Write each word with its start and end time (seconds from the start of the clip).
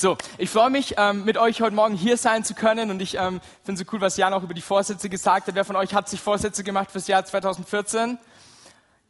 So, 0.00 0.16
ich 0.38 0.48
freue 0.48 0.70
mich, 0.70 0.94
ähm, 0.96 1.26
mit 1.26 1.36
euch 1.36 1.60
heute 1.60 1.76
Morgen 1.76 1.94
hier 1.94 2.16
sein 2.16 2.42
zu 2.42 2.54
können 2.54 2.90
und 2.90 3.02
ich 3.02 3.18
ähm, 3.18 3.38
finde 3.64 3.84
so 3.84 3.84
cool, 3.92 4.00
was 4.00 4.16
Jan 4.16 4.32
auch 4.32 4.42
über 4.42 4.54
die 4.54 4.62
Vorsätze 4.62 5.10
gesagt 5.10 5.46
hat. 5.46 5.54
Wer 5.54 5.66
von 5.66 5.76
euch 5.76 5.92
hat 5.92 6.08
sich 6.08 6.22
Vorsätze 6.22 6.64
gemacht 6.64 6.90
fürs 6.90 7.06
Jahr 7.06 7.22
2014? 7.22 8.16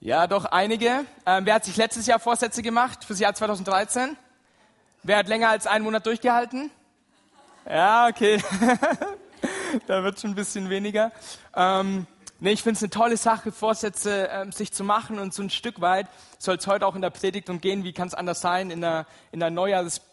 Ja, 0.00 0.26
doch 0.26 0.46
einige. 0.46 1.04
Ähm, 1.26 1.46
wer 1.46 1.54
hat 1.54 1.64
sich 1.64 1.76
letztes 1.76 2.08
Jahr 2.08 2.18
Vorsätze 2.18 2.60
gemacht 2.60 3.04
fürs 3.04 3.20
Jahr 3.20 3.32
2013? 3.32 4.16
Wer 5.04 5.18
hat 5.18 5.28
länger 5.28 5.50
als 5.50 5.68
einen 5.68 5.84
Monat 5.84 6.04
durchgehalten? 6.06 6.72
Ja, 7.68 8.08
okay. 8.08 8.42
da 9.86 10.02
wird 10.02 10.18
schon 10.18 10.30
ein 10.30 10.34
bisschen 10.34 10.70
weniger. 10.70 11.12
Ähm, 11.54 12.08
Nee, 12.42 12.52
ich 12.52 12.62
finde 12.62 12.78
es 12.78 12.82
eine 12.82 12.88
tolle 12.88 13.18
Sache, 13.18 13.52
Vorsätze 13.52 14.30
ähm, 14.32 14.50
sich 14.50 14.72
zu 14.72 14.82
machen 14.82 15.18
und 15.18 15.34
so 15.34 15.42
ein 15.42 15.50
Stück 15.50 15.82
weit 15.82 16.06
soll 16.38 16.56
es 16.56 16.66
heute 16.66 16.86
auch 16.86 16.94
in 16.94 17.02
der 17.02 17.10
Predigt 17.10 17.50
umgehen. 17.50 17.84
Wie 17.84 17.92
kann 17.92 18.08
es 18.08 18.14
anders 18.14 18.40
sein, 18.40 18.70
in 18.70 18.80
der, 18.80 19.04
in 19.30 19.40
der 19.40 19.50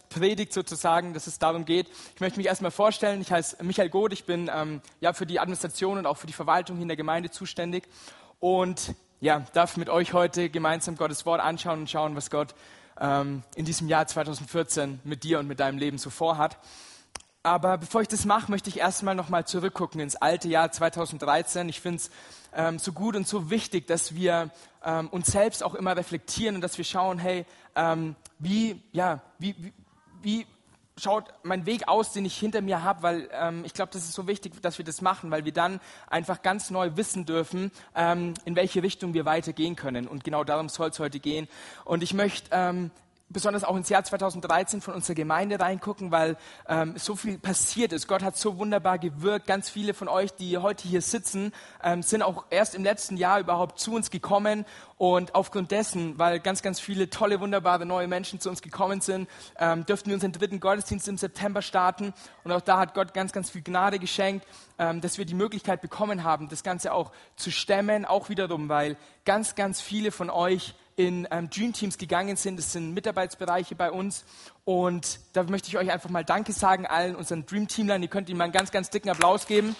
Neujahrespredigt 0.07 0.53
sozusagen, 0.53 1.13
dass 1.13 1.27
es 1.27 1.39
darum 1.39 1.65
geht. 1.65 1.87
Ich 2.15 2.21
möchte 2.21 2.37
mich 2.37 2.47
erstmal 2.47 2.71
vorstellen. 2.71 3.21
Ich 3.21 3.31
heiße 3.31 3.63
Michael 3.63 3.89
Goth, 3.89 4.13
ich 4.13 4.25
bin 4.25 4.49
ähm, 4.53 4.81
ja 4.99 5.13
für 5.13 5.25
die 5.25 5.39
Administration 5.39 5.97
und 5.97 6.05
auch 6.05 6.17
für 6.17 6.27
die 6.27 6.33
Verwaltung 6.33 6.77
hier 6.77 6.83
in 6.83 6.89
der 6.89 6.97
Gemeinde 6.97 7.29
zuständig 7.29 7.83
und 8.39 8.95
ja, 9.19 9.43
darf 9.53 9.77
mit 9.77 9.89
euch 9.89 10.13
heute 10.13 10.49
gemeinsam 10.49 10.95
Gottes 10.95 11.25
Wort 11.25 11.41
anschauen 11.41 11.81
und 11.81 11.89
schauen, 11.89 12.15
was 12.15 12.29
Gott 12.29 12.53
ähm, 12.99 13.43
in 13.55 13.65
diesem 13.65 13.87
Jahr 13.87 14.05
2014 14.05 14.99
mit 15.03 15.23
dir 15.23 15.39
und 15.39 15.47
mit 15.47 15.59
deinem 15.59 15.77
Leben 15.77 15.97
so 15.97 16.09
vorhat. 16.09 16.57
Aber 17.43 17.77
bevor 17.77 18.01
ich 18.01 18.07
das 18.07 18.25
mache, 18.25 18.51
möchte 18.51 18.69
ich 18.69 18.77
erstmal 18.77 19.15
nochmal 19.15 19.45
zurückgucken 19.45 20.01
ins 20.01 20.15
alte 20.15 20.49
Jahr 20.49 20.71
2013. 20.71 21.69
Ich 21.69 21.79
finde 21.79 21.97
es 21.97 22.11
ähm, 22.53 22.77
so 22.77 22.91
gut 22.91 23.15
und 23.15 23.27
so 23.27 23.49
wichtig, 23.49 23.87
dass 23.87 24.15
wir 24.15 24.51
ähm, 24.83 25.07
uns 25.09 25.27
selbst 25.27 25.63
auch 25.63 25.73
immer 25.73 25.95
reflektieren 25.95 26.55
und 26.55 26.61
dass 26.61 26.77
wir 26.77 26.85
schauen, 26.85 27.19
hey, 27.19 27.45
ähm, 27.75 28.15
wie, 28.37 28.81
ja, 28.91 29.21
wie, 29.39 29.55
wie, 29.57 29.73
wie 30.27 30.45
schaut 30.97 31.33
mein 31.43 31.65
Weg 31.65 31.87
aus, 31.87 32.11
den 32.11 32.25
ich 32.25 32.37
hinter 32.37 32.59
mir 32.59 32.83
habe, 32.83 33.01
weil 33.01 33.29
ähm, 33.31 33.63
ich 33.63 33.73
glaube, 33.73 33.91
das 33.93 34.03
ist 34.03 34.11
so 34.11 34.27
wichtig, 34.27 34.61
dass 34.61 34.77
wir 34.77 34.83
das 34.83 35.01
machen, 35.01 35.31
weil 35.31 35.45
wir 35.45 35.53
dann 35.53 35.79
einfach 36.07 36.41
ganz 36.41 36.69
neu 36.69 36.91
wissen 36.95 37.25
dürfen, 37.25 37.71
ähm, 37.95 38.33
in 38.43 38.57
welche 38.57 38.83
Richtung 38.83 39.13
wir 39.13 39.23
weitergehen 39.23 39.77
können. 39.77 40.05
Und 40.05 40.25
genau 40.25 40.43
darum 40.43 40.67
soll 40.67 40.89
es 40.89 40.99
heute 40.99 41.21
gehen. 41.21 41.47
Und 41.85 42.03
ich 42.03 42.13
möchte 42.13 42.49
ähm, 42.51 42.91
besonders 43.29 43.63
auch 43.63 43.75
ins 43.75 43.89
Jahr 43.89 44.03
2013 44.03 44.79
von 44.81 44.93
unserer 44.93 45.15
Gemeinde 45.15 45.59
reingucken, 45.59 46.11
weil 46.11 46.37
ähm, 46.67 46.93
so 46.97 47.15
viel 47.15 47.37
passiert 47.37 47.91
ist. 47.91 48.07
Gott 48.07 48.23
hat 48.23 48.37
so 48.37 48.57
wunderbar 48.57 48.99
gewirkt. 48.99 49.47
Ganz 49.47 49.69
viele 49.69 49.93
von 49.93 50.07
euch, 50.07 50.33
die 50.33 50.57
heute 50.57 50.87
hier 50.87 51.01
sitzen, 51.01 51.51
ähm, 51.83 52.03
sind 52.03 52.21
auch 52.21 52.45
erst 52.49 52.73
im 52.73 52.83
letzten 52.83 53.17
Jahr 53.17 53.39
überhaupt 53.39 53.79
zu 53.79 53.93
uns 53.93 54.11
gekommen. 54.11 54.65
Und 54.97 55.35
aufgrund 55.35 55.71
dessen, 55.71 56.17
weil 56.17 56.39
ganz, 56.39 56.61
ganz 56.61 56.79
viele 56.79 57.09
tolle, 57.09 57.39
wunderbare 57.39 57.85
neue 57.85 58.07
Menschen 58.07 58.39
zu 58.39 58.49
uns 58.49 58.61
gekommen 58.61 59.01
sind, 59.01 59.29
ähm, 59.59 59.85
dürften 59.85 60.09
wir 60.09 60.15
unseren 60.15 60.31
dritten 60.31 60.59
Gottesdienst 60.59 61.07
im 61.07 61.17
September 61.17 61.61
starten. 61.61 62.13
Und 62.43 62.51
auch 62.51 62.61
da 62.61 62.79
hat 62.79 62.93
Gott 62.93 63.13
ganz, 63.13 63.33
ganz 63.33 63.49
viel 63.49 63.61
Gnade 63.61 63.99
geschenkt, 63.99 64.47
ähm, 64.79 65.01
dass 65.01 65.17
wir 65.17 65.25
die 65.25 65.35
Möglichkeit 65.35 65.81
bekommen 65.81 66.23
haben, 66.23 66.47
das 66.49 66.63
Ganze 66.63 66.93
auch 66.93 67.11
zu 67.35 67.51
stemmen. 67.51 68.05
Auch 68.05 68.29
wiederum, 68.29 68.69
weil 68.69 68.95
ganz, 69.25 69.55
ganz 69.55 69.81
viele 69.81 70.11
von 70.11 70.29
euch 70.29 70.73
in 70.97 71.27
ähm, 71.31 71.49
Dream 71.49 71.71
Teams 71.73 71.97
gegangen 71.97 72.35
sind. 72.35 72.57
Das 72.57 72.73
sind 72.73 72.93
Mitarbeitsbereiche 72.93 73.75
bei 73.75 73.91
uns. 73.91 74.25
Und 74.65 75.19
da 75.33 75.43
möchte 75.43 75.69
ich 75.69 75.77
euch 75.77 75.91
einfach 75.91 76.09
mal 76.09 76.25
Danke 76.25 76.51
sagen, 76.51 76.85
allen 76.85 77.15
unseren 77.15 77.45
Dream 77.45 77.67
Teamlern. 77.67 78.01
Ihr 78.01 78.09
könnt 78.09 78.27
ihnen 78.29 78.39
mal 78.39 78.45
einen 78.45 78.53
ganz, 78.53 78.71
ganz 78.71 78.89
dicken 78.89 79.09
Applaus 79.09 79.45
geben. 79.45 79.75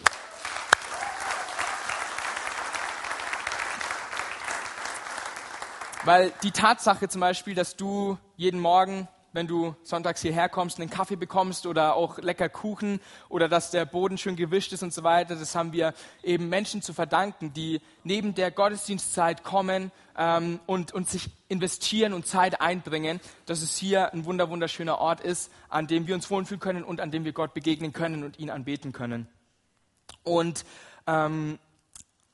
Weil 6.05 6.31
die 6.43 6.51
Tatsache 6.51 7.09
zum 7.09 7.19
Beispiel, 7.19 7.55
dass 7.55 7.75
du 7.75 8.17
jeden 8.37 8.61
Morgen 8.61 9.07
wenn 9.37 9.45
du 9.45 9.75
sonntags 9.83 10.23
hierher 10.23 10.49
kommst, 10.49 10.79
einen 10.79 10.89
Kaffee 10.89 11.15
bekommst 11.15 11.67
oder 11.67 11.95
auch 11.95 12.17
lecker 12.17 12.49
Kuchen 12.49 12.99
oder 13.29 13.47
dass 13.47 13.69
der 13.69 13.85
Boden 13.85 14.17
schön 14.17 14.35
gewischt 14.35 14.73
ist 14.73 14.81
und 14.81 14.91
so 14.91 15.03
weiter. 15.03 15.35
Das 15.35 15.53
haben 15.53 15.73
wir 15.73 15.93
eben 16.23 16.49
Menschen 16.49 16.81
zu 16.81 16.91
verdanken, 16.91 17.53
die 17.53 17.79
neben 18.03 18.33
der 18.33 18.49
Gottesdienstzeit 18.49 19.43
kommen 19.43 19.91
ähm, 20.17 20.59
und, 20.65 20.91
und 20.91 21.07
sich 21.07 21.29
investieren 21.49 22.13
und 22.13 22.25
Zeit 22.25 22.61
einbringen, 22.61 23.19
dass 23.45 23.61
es 23.61 23.77
hier 23.77 24.11
ein 24.11 24.25
wunder, 24.25 24.49
wunderschöner 24.49 24.97
Ort 24.97 25.21
ist, 25.21 25.51
an 25.69 25.85
dem 25.85 26.07
wir 26.07 26.15
uns 26.15 26.31
wohlfühlen 26.31 26.59
können 26.59 26.83
und 26.83 26.99
an 26.99 27.11
dem 27.11 27.23
wir 27.23 27.33
Gott 27.33 27.53
begegnen 27.53 27.93
können 27.93 28.23
und 28.23 28.39
ihn 28.39 28.49
anbeten 28.49 28.91
können. 28.91 29.27
Und 30.23 30.65
ähm, 31.05 31.59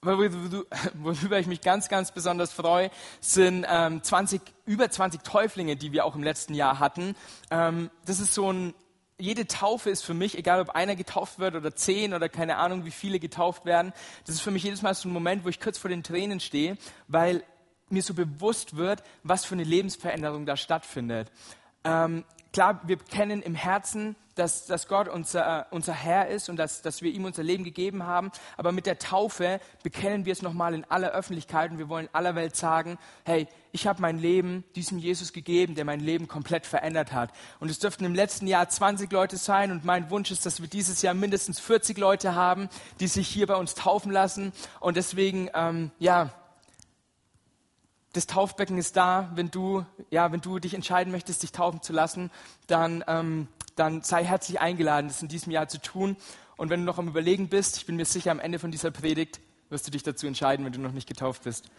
worüber 0.05 1.39
ich 1.39 1.47
mich 1.47 1.61
ganz, 1.61 1.89
ganz 1.89 2.11
besonders 2.11 2.53
freue, 2.53 2.91
sind 3.19 3.65
ähm, 3.69 4.03
20, 4.03 4.41
über 4.65 4.89
20 4.89 5.23
Täuflinge, 5.23 5.75
die 5.75 5.91
wir 5.91 6.05
auch 6.05 6.15
im 6.15 6.23
letzten 6.23 6.53
Jahr 6.53 6.79
hatten. 6.79 7.15
Ähm, 7.51 7.89
das 8.05 8.19
ist 8.19 8.33
so 8.33 8.51
ein, 8.51 8.73
jede 9.19 9.47
Taufe 9.47 9.89
ist 9.89 10.03
für 10.03 10.13
mich, 10.13 10.37
egal 10.37 10.59
ob 10.59 10.71
einer 10.71 10.95
getauft 10.95 11.39
wird 11.39 11.55
oder 11.55 11.75
zehn 11.75 12.13
oder 12.13 12.29
keine 12.29 12.57
Ahnung, 12.57 12.85
wie 12.85 12.91
viele 12.91 13.19
getauft 13.19 13.65
werden, 13.65 13.93
das 14.25 14.35
ist 14.35 14.41
für 14.41 14.51
mich 14.51 14.63
jedes 14.63 14.81
Mal 14.81 14.93
so 14.93 15.07
ein 15.07 15.13
Moment, 15.13 15.45
wo 15.45 15.49
ich 15.49 15.59
kurz 15.59 15.77
vor 15.77 15.89
den 15.89 16.03
Tränen 16.03 16.39
stehe, 16.39 16.77
weil 17.07 17.43
mir 17.89 18.01
so 18.01 18.13
bewusst 18.13 18.75
wird, 18.75 19.03
was 19.23 19.45
für 19.45 19.55
eine 19.55 19.63
Lebensveränderung 19.63 20.45
da 20.45 20.57
stattfindet. 20.57 21.31
Ähm, 21.83 22.23
klar, 22.53 22.79
wir 22.85 22.97
kennen 22.97 23.41
im 23.41 23.55
Herzen, 23.55 24.15
dass, 24.35 24.65
dass 24.65 24.87
Gott 24.87 25.07
unser, 25.07 25.67
unser 25.71 25.93
Herr 25.93 26.27
ist 26.27 26.49
und 26.49 26.55
dass, 26.55 26.81
dass 26.81 27.01
wir 27.01 27.11
ihm 27.11 27.25
unser 27.25 27.43
Leben 27.43 27.63
gegeben 27.63 28.03
haben. 28.03 28.31
Aber 28.57 28.71
mit 28.71 28.85
der 28.85 28.97
Taufe 28.97 29.59
bekennen 29.83 30.25
wir 30.25 30.33
es 30.33 30.41
nochmal 30.41 30.73
in 30.73 30.85
aller 30.85 31.11
Öffentlichkeit 31.11 31.71
und 31.71 31.77
wir 31.77 31.89
wollen 31.89 32.09
aller 32.13 32.35
Welt 32.35 32.55
sagen, 32.55 32.97
hey, 33.25 33.47
ich 33.71 33.87
habe 33.87 34.01
mein 34.01 34.19
Leben 34.19 34.63
diesem 34.75 34.97
Jesus 34.97 35.33
gegeben, 35.33 35.75
der 35.75 35.85
mein 35.85 35.99
Leben 35.99 36.27
komplett 36.27 36.65
verändert 36.65 37.11
hat. 37.11 37.31
Und 37.59 37.69
es 37.69 37.79
dürften 37.79 38.05
im 38.05 38.15
letzten 38.15 38.47
Jahr 38.47 38.69
20 38.69 39.11
Leute 39.11 39.37
sein 39.37 39.71
und 39.71 39.83
mein 39.83 40.09
Wunsch 40.09 40.31
ist, 40.31 40.45
dass 40.45 40.61
wir 40.61 40.67
dieses 40.67 41.01
Jahr 41.01 41.13
mindestens 41.13 41.59
40 41.59 41.97
Leute 41.97 42.35
haben, 42.35 42.69
die 42.99 43.07
sich 43.07 43.27
hier 43.27 43.47
bei 43.47 43.55
uns 43.55 43.75
taufen 43.75 44.11
lassen. 44.11 44.53
Und 44.79 44.97
deswegen, 44.97 45.49
ähm, 45.53 45.91
ja, 45.99 46.31
das 48.13 48.27
Taufbecken 48.27 48.77
ist 48.77 48.95
da. 48.95 49.31
Wenn 49.35 49.51
du, 49.51 49.85
ja, 50.09 50.31
wenn 50.31 50.41
du 50.41 50.59
dich 50.59 50.73
entscheiden 50.73 51.11
möchtest, 51.11 51.43
dich 51.43 51.51
taufen 51.51 51.81
zu 51.81 51.93
lassen, 51.93 52.31
dann, 52.67 53.03
ähm, 53.07 53.47
dann 53.75 54.01
sei 54.01 54.23
herzlich 54.23 54.61
eingeladen, 54.61 55.07
das 55.07 55.21
in 55.21 55.27
diesem 55.27 55.51
Jahr 55.51 55.67
zu 55.67 55.81
tun. 55.81 56.15
Und 56.55 56.69
wenn 56.69 56.79
du 56.79 56.85
noch 56.85 56.99
am 56.99 57.07
Überlegen 57.07 57.49
bist, 57.49 57.77
ich 57.77 57.85
bin 57.85 57.95
mir 57.95 58.05
sicher, 58.05 58.31
am 58.31 58.39
Ende 58.39 58.59
von 58.59 58.71
dieser 58.71 58.91
Predigt 58.91 59.41
wirst 59.69 59.87
du 59.87 59.91
dich 59.91 60.03
dazu 60.03 60.27
entscheiden, 60.27 60.65
wenn 60.65 60.73
du 60.73 60.79
noch 60.79 60.91
nicht 60.91 61.07
getauft 61.07 61.43
bist. 61.43 61.69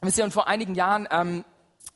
Wisst 0.00 0.16
ihr, 0.16 0.24
und 0.24 0.32
vor 0.32 0.46
einigen 0.46 0.74
Jahren, 0.74 1.08
ähm, 1.10 1.44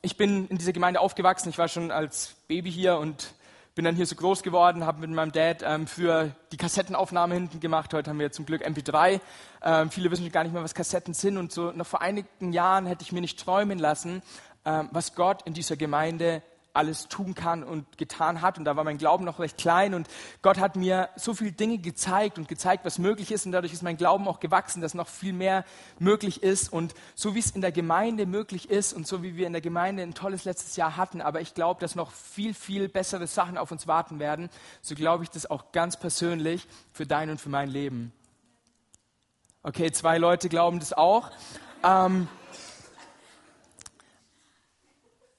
ich 0.01 0.17
bin 0.17 0.47
in 0.49 0.57
dieser 0.57 0.73
Gemeinde 0.73 0.99
aufgewachsen, 0.99 1.49
ich 1.49 1.57
war 1.57 1.69
schon 1.69 1.89
als 1.89 2.35
Baby 2.47 2.71
hier 2.71 2.97
und 2.97 3.33
bin 3.75 3.83
dann 3.83 3.95
hier 3.97 4.05
so 4.05 4.15
groß 4.15 4.41
geworden, 4.41 4.85
habe 4.85 5.01
mit 5.01 5.09
meinem 5.09 5.33
Dad 5.33 5.61
ähm, 5.61 5.85
für 5.85 6.33
die 6.53 6.57
Kassettenaufnahme 6.57 7.35
hinten 7.35 7.59
gemacht. 7.59 7.93
Heute 7.93 8.09
haben 8.09 8.19
wir 8.19 8.31
zum 8.31 8.45
Glück 8.45 8.65
MP3. 8.65 9.19
Ähm, 9.61 9.91
viele 9.91 10.09
wissen 10.09 10.31
gar 10.31 10.43
nicht 10.43 10.53
mehr, 10.53 10.63
was 10.63 10.73
Kassetten 10.73 11.13
sind. 11.13 11.37
Und 11.37 11.51
so 11.51 11.71
noch 11.71 11.85
vor 11.85 12.01
einigen 12.01 12.53
Jahren 12.53 12.85
hätte 12.85 13.03
ich 13.03 13.11
mir 13.11 13.19
nicht 13.19 13.37
träumen 13.37 13.77
lassen, 13.77 14.23
ähm, 14.63 14.87
was 14.93 15.13
Gott 15.13 15.41
in 15.41 15.53
dieser 15.53 15.75
Gemeinde 15.75 16.41
alles 16.75 17.07
tun 17.07 17.35
kann 17.35 17.63
und 17.63 17.97
getan 17.97 18.41
hat. 18.41 18.57
Und 18.57 18.65
da 18.65 18.75
war 18.75 18.83
mein 18.83 18.97
Glauben 18.97 19.25
noch 19.25 19.39
recht 19.39 19.57
klein. 19.57 19.93
Und 19.93 20.07
Gott 20.41 20.59
hat 20.59 20.75
mir 20.75 21.09
so 21.15 21.33
viele 21.33 21.51
Dinge 21.51 21.77
gezeigt 21.77 22.37
und 22.37 22.47
gezeigt, 22.47 22.85
was 22.85 22.99
möglich 22.99 23.31
ist. 23.31 23.45
Und 23.45 23.51
dadurch 23.51 23.73
ist 23.73 23.83
mein 23.83 23.97
Glauben 23.97 24.27
auch 24.27 24.39
gewachsen, 24.39 24.81
dass 24.81 24.93
noch 24.93 25.07
viel 25.07 25.33
mehr 25.33 25.65
möglich 25.99 26.43
ist. 26.43 26.71
Und 26.71 26.93
so 27.15 27.35
wie 27.35 27.39
es 27.39 27.51
in 27.51 27.61
der 27.61 27.71
Gemeinde 27.71 28.25
möglich 28.25 28.69
ist 28.69 28.93
und 28.93 29.07
so 29.07 29.23
wie 29.23 29.35
wir 29.35 29.47
in 29.47 29.53
der 29.53 29.61
Gemeinde 29.61 30.03
ein 30.03 30.13
tolles 30.13 30.45
letztes 30.45 30.75
Jahr 30.75 30.97
hatten, 30.97 31.21
aber 31.21 31.41
ich 31.41 31.53
glaube, 31.53 31.79
dass 31.79 31.95
noch 31.95 32.11
viel, 32.11 32.53
viel 32.53 32.87
bessere 32.89 33.27
Sachen 33.27 33.57
auf 33.57 33.71
uns 33.71 33.87
warten 33.87 34.19
werden, 34.19 34.49
so 34.81 34.95
glaube 34.95 35.23
ich 35.23 35.29
das 35.29 35.49
auch 35.49 35.71
ganz 35.71 35.97
persönlich 35.97 36.67
für 36.91 37.05
dein 37.05 37.29
und 37.29 37.41
für 37.41 37.49
mein 37.49 37.69
Leben. 37.69 38.11
Okay, 39.63 39.91
zwei 39.91 40.17
Leute 40.17 40.47
glauben 40.47 40.79
das 40.79 40.93
auch. 40.93 41.31
Ähm, 41.83 42.27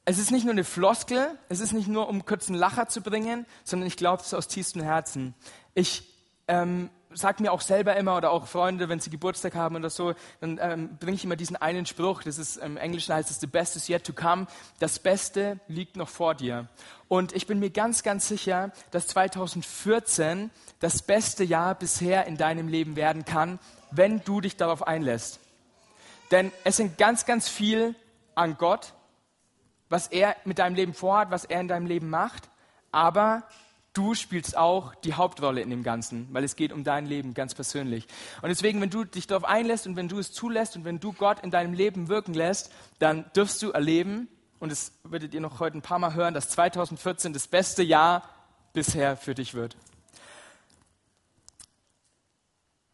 es 0.09 0.19
ist 0.19 0.31
nicht 0.31 0.45
nur 0.45 0.53
eine 0.53 0.63
Floskel, 0.65 1.37
es 1.49 1.59
ist 1.59 1.73
nicht 1.73 1.89
nur, 1.89 2.09
um 2.09 2.25
kurz 2.25 2.49
einen 2.49 2.59
Lacher 2.59 2.87
zu 2.89 3.03
bringen, 3.03 3.45
sondern 3.65 3.89
ich 3.89 3.97
glaube 3.97 4.23
es 4.23 4.33
aus 4.33 4.47
tiefstem 4.47 4.81
Herzen. 4.81 5.35
Ich 5.75 6.09
ähm, 6.47 6.91
sage 7.13 7.43
mir 7.43 7.51
auch 7.51 7.61
selber 7.61 7.97
immer 7.97 8.17
oder 8.17 8.31
auch 8.31 8.47
Freunde, 8.47 8.89
wenn 8.89 9.01
sie 9.01 9.11
Geburtstag 9.11 9.57
haben 9.57 9.75
oder 9.75 9.91
so, 9.91 10.15
dann 10.41 10.61
ähm, 10.63 10.97
bringe 11.01 11.17
ich 11.17 11.25
immer 11.25 11.35
diesen 11.35 11.57
einen 11.57 11.87
Spruch, 11.87 12.23
das 12.23 12.39
ist 12.39 12.57
im 12.57 12.77
Englischen 12.77 13.15
heißt 13.15 13.31
es, 13.33 13.41
the 13.41 13.49
best 13.49 13.75
is 13.75 13.89
yet 13.89 14.05
to 14.05 14.13
come, 14.13 14.47
das 14.79 15.01
Beste 15.01 15.59
liegt 15.67 15.97
noch 15.97 16.09
vor 16.09 16.37
dir. 16.37 16.69
Und 17.09 17.35
ich 17.35 17.49
bin 17.49 17.59
mir 17.59 17.71
ganz, 17.71 18.05
ganz 18.05 18.29
sicher, 18.29 18.71
dass 18.93 19.09
2014 19.09 20.53
das 20.79 21.03
beste 21.03 21.43
Jahr 21.43 21.75
bisher 21.75 22.27
in 22.27 22.37
deinem 22.37 22.69
Leben 22.69 22.95
werden 22.95 23.25
kann, 23.25 23.59
wenn 23.91 24.23
du 24.23 24.41
dich 24.41 24.57
darauf 24.57 24.87
einlässt. 24.87 25.41
Denn 26.31 26.53
es 26.63 26.77
sind 26.77 26.97
ganz, 26.97 27.27
ganz 27.27 27.49
viel 27.49 27.97
an 28.37 28.57
Gott, 28.57 28.93
was 29.89 30.09
er 30.09 30.37
mit 30.45 30.59
deinem 30.59 30.75
Leben 30.75 30.95
vorhat, 30.95 31.31
was 31.31 31.45
er 31.45 31.61
in 31.61 31.69
deinem 31.69 31.87
Leben 31.87 32.11
macht, 32.11 32.49
aber 32.93 33.45
du 33.93 34.15
spielst 34.15 34.57
auch 34.57 34.95
die 34.95 35.15
Hauptrolle 35.15 35.61
in 35.61 35.71
dem 35.71 35.83
Ganzen, 35.83 36.29
weil 36.33 36.45
es 36.45 36.57
geht 36.57 36.73
um 36.73 36.85
dein 36.85 37.07
Leben 37.07 37.35
ganz 37.35 37.55
persönlich. 37.55 38.07
Und 38.43 38.49
deswegen, 38.49 38.81
wenn 38.81 38.91
du 38.91 39.05
dich 39.05 39.27
darauf 39.27 39.45
einlässt 39.45 39.87
und 39.87 39.97
wenn 39.97 40.09
du 40.09 40.19
es 40.19 40.33
zulässt 40.33 40.77
und 40.77 40.85
wenn 40.85 41.01
du 41.01 41.13
Gott 41.13 41.41
in 41.41 41.51
deinem 41.51 41.73
Leben 41.73 42.09
wirken 42.09 42.35
lässt, 42.35 42.73
dann 42.99 43.25
dürfst 43.35 43.63
du 43.63 43.71
erleben, 43.71 44.29
und 44.59 44.73
das 44.73 44.93
werdet 45.05 45.35
ihr 45.35 45.41
noch 45.41 45.61
heute 45.61 45.79
ein 45.79 45.83
paar 45.83 45.99
Mal 45.99 46.15
hören, 46.15 46.35
dass 46.35 46.49
2014 46.51 47.33
das 47.33 47.47
beste 47.47 47.83
Jahr 47.83 48.23
bisher 48.73 49.17
für 49.17 49.35
dich 49.35 49.55
wird. 49.55 49.77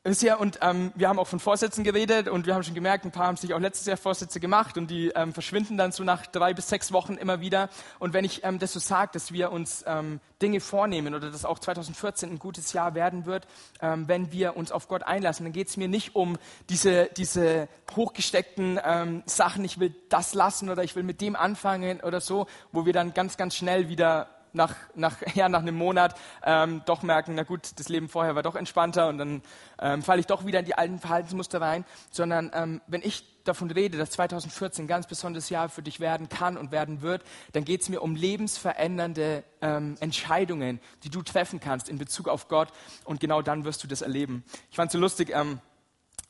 Ihr, 0.04 0.40
und 0.40 0.58
ähm, 0.62 0.90
wir 0.96 1.08
haben 1.08 1.20
auch 1.20 1.28
von 1.28 1.38
Vorsätzen 1.38 1.84
geredet 1.84 2.28
und 2.28 2.44
wir 2.44 2.56
haben 2.56 2.64
schon 2.64 2.74
gemerkt, 2.74 3.04
ein 3.04 3.12
paar 3.12 3.28
haben 3.28 3.36
sich 3.36 3.54
auch 3.54 3.60
letztes 3.60 3.86
Jahr 3.86 3.96
Vorsätze 3.96 4.40
gemacht 4.40 4.76
und 4.76 4.90
die 4.90 5.10
ähm, 5.14 5.32
verschwinden 5.32 5.76
dann 5.76 5.92
so 5.92 6.02
nach 6.02 6.26
drei 6.26 6.54
bis 6.54 6.68
sechs 6.68 6.92
Wochen 6.92 7.14
immer 7.14 7.40
wieder. 7.40 7.68
Und 8.00 8.12
wenn 8.12 8.24
ich 8.24 8.42
ähm, 8.42 8.58
das 8.58 8.72
so 8.72 8.80
sage, 8.80 9.10
dass 9.12 9.30
wir 9.30 9.52
uns 9.52 9.84
ähm, 9.86 10.18
Dinge 10.42 10.58
vornehmen 10.58 11.14
oder 11.14 11.30
dass 11.30 11.44
auch 11.44 11.60
2014 11.60 12.30
ein 12.30 12.40
gutes 12.40 12.72
Jahr 12.72 12.96
werden 12.96 13.26
wird, 13.26 13.46
ähm, 13.80 14.08
wenn 14.08 14.32
wir 14.32 14.56
uns 14.56 14.72
auf 14.72 14.88
Gott 14.88 15.04
einlassen, 15.04 15.46
dann 15.46 15.52
geht 15.52 15.68
es 15.68 15.76
mir 15.76 15.86
nicht 15.86 16.16
um 16.16 16.36
diese, 16.68 17.08
diese 17.16 17.68
hochgesteckten 17.94 18.80
ähm, 18.84 19.22
Sachen, 19.26 19.64
ich 19.64 19.78
will 19.78 19.94
das 20.08 20.34
lassen 20.34 20.68
oder 20.68 20.82
ich 20.82 20.96
will 20.96 21.04
mit 21.04 21.20
dem 21.20 21.36
anfangen 21.36 22.00
oder 22.00 22.20
so, 22.20 22.48
wo 22.72 22.86
wir 22.86 22.92
dann 22.92 23.14
ganz, 23.14 23.36
ganz 23.36 23.54
schnell 23.54 23.88
wieder 23.88 24.26
nach, 24.52 24.74
nach, 24.94 25.16
ja, 25.34 25.48
nach 25.48 25.60
einem 25.60 25.76
Monat 25.76 26.14
ähm, 26.44 26.82
doch 26.86 27.02
merken, 27.02 27.34
na 27.34 27.42
gut, 27.42 27.70
das 27.76 27.88
Leben 27.88 28.08
vorher 28.08 28.34
war 28.34 28.42
doch 28.42 28.56
entspannter 28.56 29.08
und 29.08 29.18
dann 29.18 29.42
ähm, 29.80 30.02
falle 30.02 30.20
ich 30.20 30.26
doch 30.26 30.46
wieder 30.46 30.60
in 30.60 30.64
die 30.64 30.74
alten 30.74 30.98
Verhaltensmuster 30.98 31.60
rein, 31.60 31.84
sondern 32.10 32.50
ähm, 32.54 32.80
wenn 32.86 33.02
ich 33.02 33.24
davon 33.44 33.70
rede, 33.70 33.98
dass 33.98 34.10
2014 34.10 34.84
ein 34.84 34.88
ganz 34.88 35.06
besonderes 35.06 35.50
Jahr 35.50 35.68
für 35.68 35.82
dich 35.82 36.00
werden 36.00 36.28
kann 36.28 36.56
und 36.56 36.70
werden 36.70 37.02
wird, 37.02 37.22
dann 37.52 37.64
geht 37.64 37.82
es 37.82 37.88
mir 37.88 38.00
um 38.00 38.14
lebensverändernde 38.14 39.44
ähm, 39.60 39.96
Entscheidungen, 40.00 40.80
die 41.02 41.10
du 41.10 41.22
treffen 41.22 41.60
kannst 41.60 41.88
in 41.88 41.98
Bezug 41.98 42.28
auf 42.28 42.48
Gott 42.48 42.68
und 43.04 43.20
genau 43.20 43.42
dann 43.42 43.64
wirst 43.64 43.82
du 43.82 43.88
das 43.88 44.02
erleben. 44.02 44.44
Ich 44.70 44.76
fand 44.76 44.88
es 44.88 44.92
so 44.92 44.98
lustig, 44.98 45.30
ähm, 45.34 45.60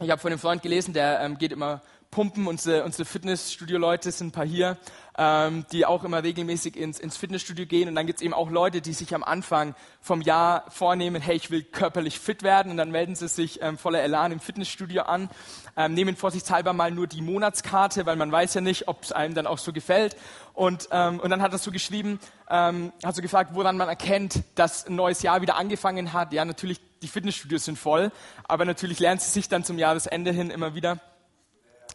ich 0.01 0.11
habe 0.11 0.21
von 0.21 0.33
einem 0.33 0.41
Freund 0.41 0.63
gelesen, 0.63 0.95
der 0.95 1.21
ähm, 1.21 1.39
geht 1.39 1.53
immer 1.53 1.83
pumpen. 2.13 2.47
Unsere, 2.47 2.85
unsere 2.85 3.05
Fitnessstudio-Leute 3.05 4.13
sind 4.13 4.29
ein 4.29 4.33
paar 4.33 4.47
hier, 4.47 4.79
ähm, 5.19 5.65
die 5.73 5.85
auch 5.85 6.05
immer 6.05 6.23
regelmäßig 6.23 6.77
ins, 6.77 7.01
ins 7.01 7.17
Fitnessstudio 7.17 7.67
gehen. 7.67 7.89
Und 7.89 7.97
dann 7.97 8.07
gibt 8.07 8.21
es 8.21 8.23
eben 8.23 8.35
auch 8.35 8.51
Leute, 8.51 8.81
die 8.81 8.93
sich 8.93 9.15
am 9.15 9.25
Anfang 9.25 9.75
vom 10.01 10.21
Jahr 10.21 10.65
vornehmen, 10.69 11.21
hey, 11.21 11.35
ich 11.35 11.51
will 11.51 11.65
körperlich 11.65 12.21
fit 12.21 12.45
werden. 12.45 12.71
Und 12.71 12.77
dann 12.77 12.93
melden 12.93 13.17
sie 13.17 13.27
sich 13.27 13.61
ähm, 13.63 13.79
voller 13.79 14.03
Elan 14.03 14.31
im 14.31 14.41
Fitnessstudio 14.41 15.03
an, 15.03 15.31
ähm, 15.77 15.95
nehmen 15.95 16.15
vorsichtshalber 16.15 16.73
mal 16.73 16.91
nur 16.91 17.07
die 17.07 17.23
Monatskarte, 17.23 18.07
weil 18.07 18.17
man 18.17 18.31
weiß 18.31 18.55
ja 18.55 18.61
nicht, 18.61 18.89
ob 18.89 19.03
es 19.03 19.11
einem 19.11 19.35
dann 19.35 19.47
auch 19.47 19.59
so 19.59 19.73
gefällt. 19.73 20.15
Und, 20.53 20.89
ähm, 20.93 21.19
und 21.19 21.31
dann 21.31 21.41
hat 21.41 21.53
er 21.53 21.59
so 21.59 21.73
geschrieben, 21.73 22.21
ähm, 22.51 22.93
hat 23.03 23.17
so 23.17 23.23
gefragt, 23.23 23.53
woran 23.55 23.79
man 23.79 23.89
erkennt, 23.89 24.45
dass 24.55 24.87
ein 24.87 24.95
neues 24.97 25.23
Jahr 25.23 25.41
wieder 25.41 25.57
angefangen 25.57 26.13
hat. 26.13 26.35
Ja, 26.35 26.45
natürlich, 26.45 26.79
die 27.01 27.09
Fitnessstudios 27.09 27.65
sind 27.65 27.79
voll, 27.79 28.13
aber 28.45 28.67
natürlich 28.67 29.01
lernen 29.01 29.19
sie 29.19 29.31
sich 29.31 29.49
dann 29.49 29.65
zum 29.65 29.79
Jahresende 29.79 30.31
hin 30.31 30.51
immer 30.51 30.75
wieder 30.75 31.01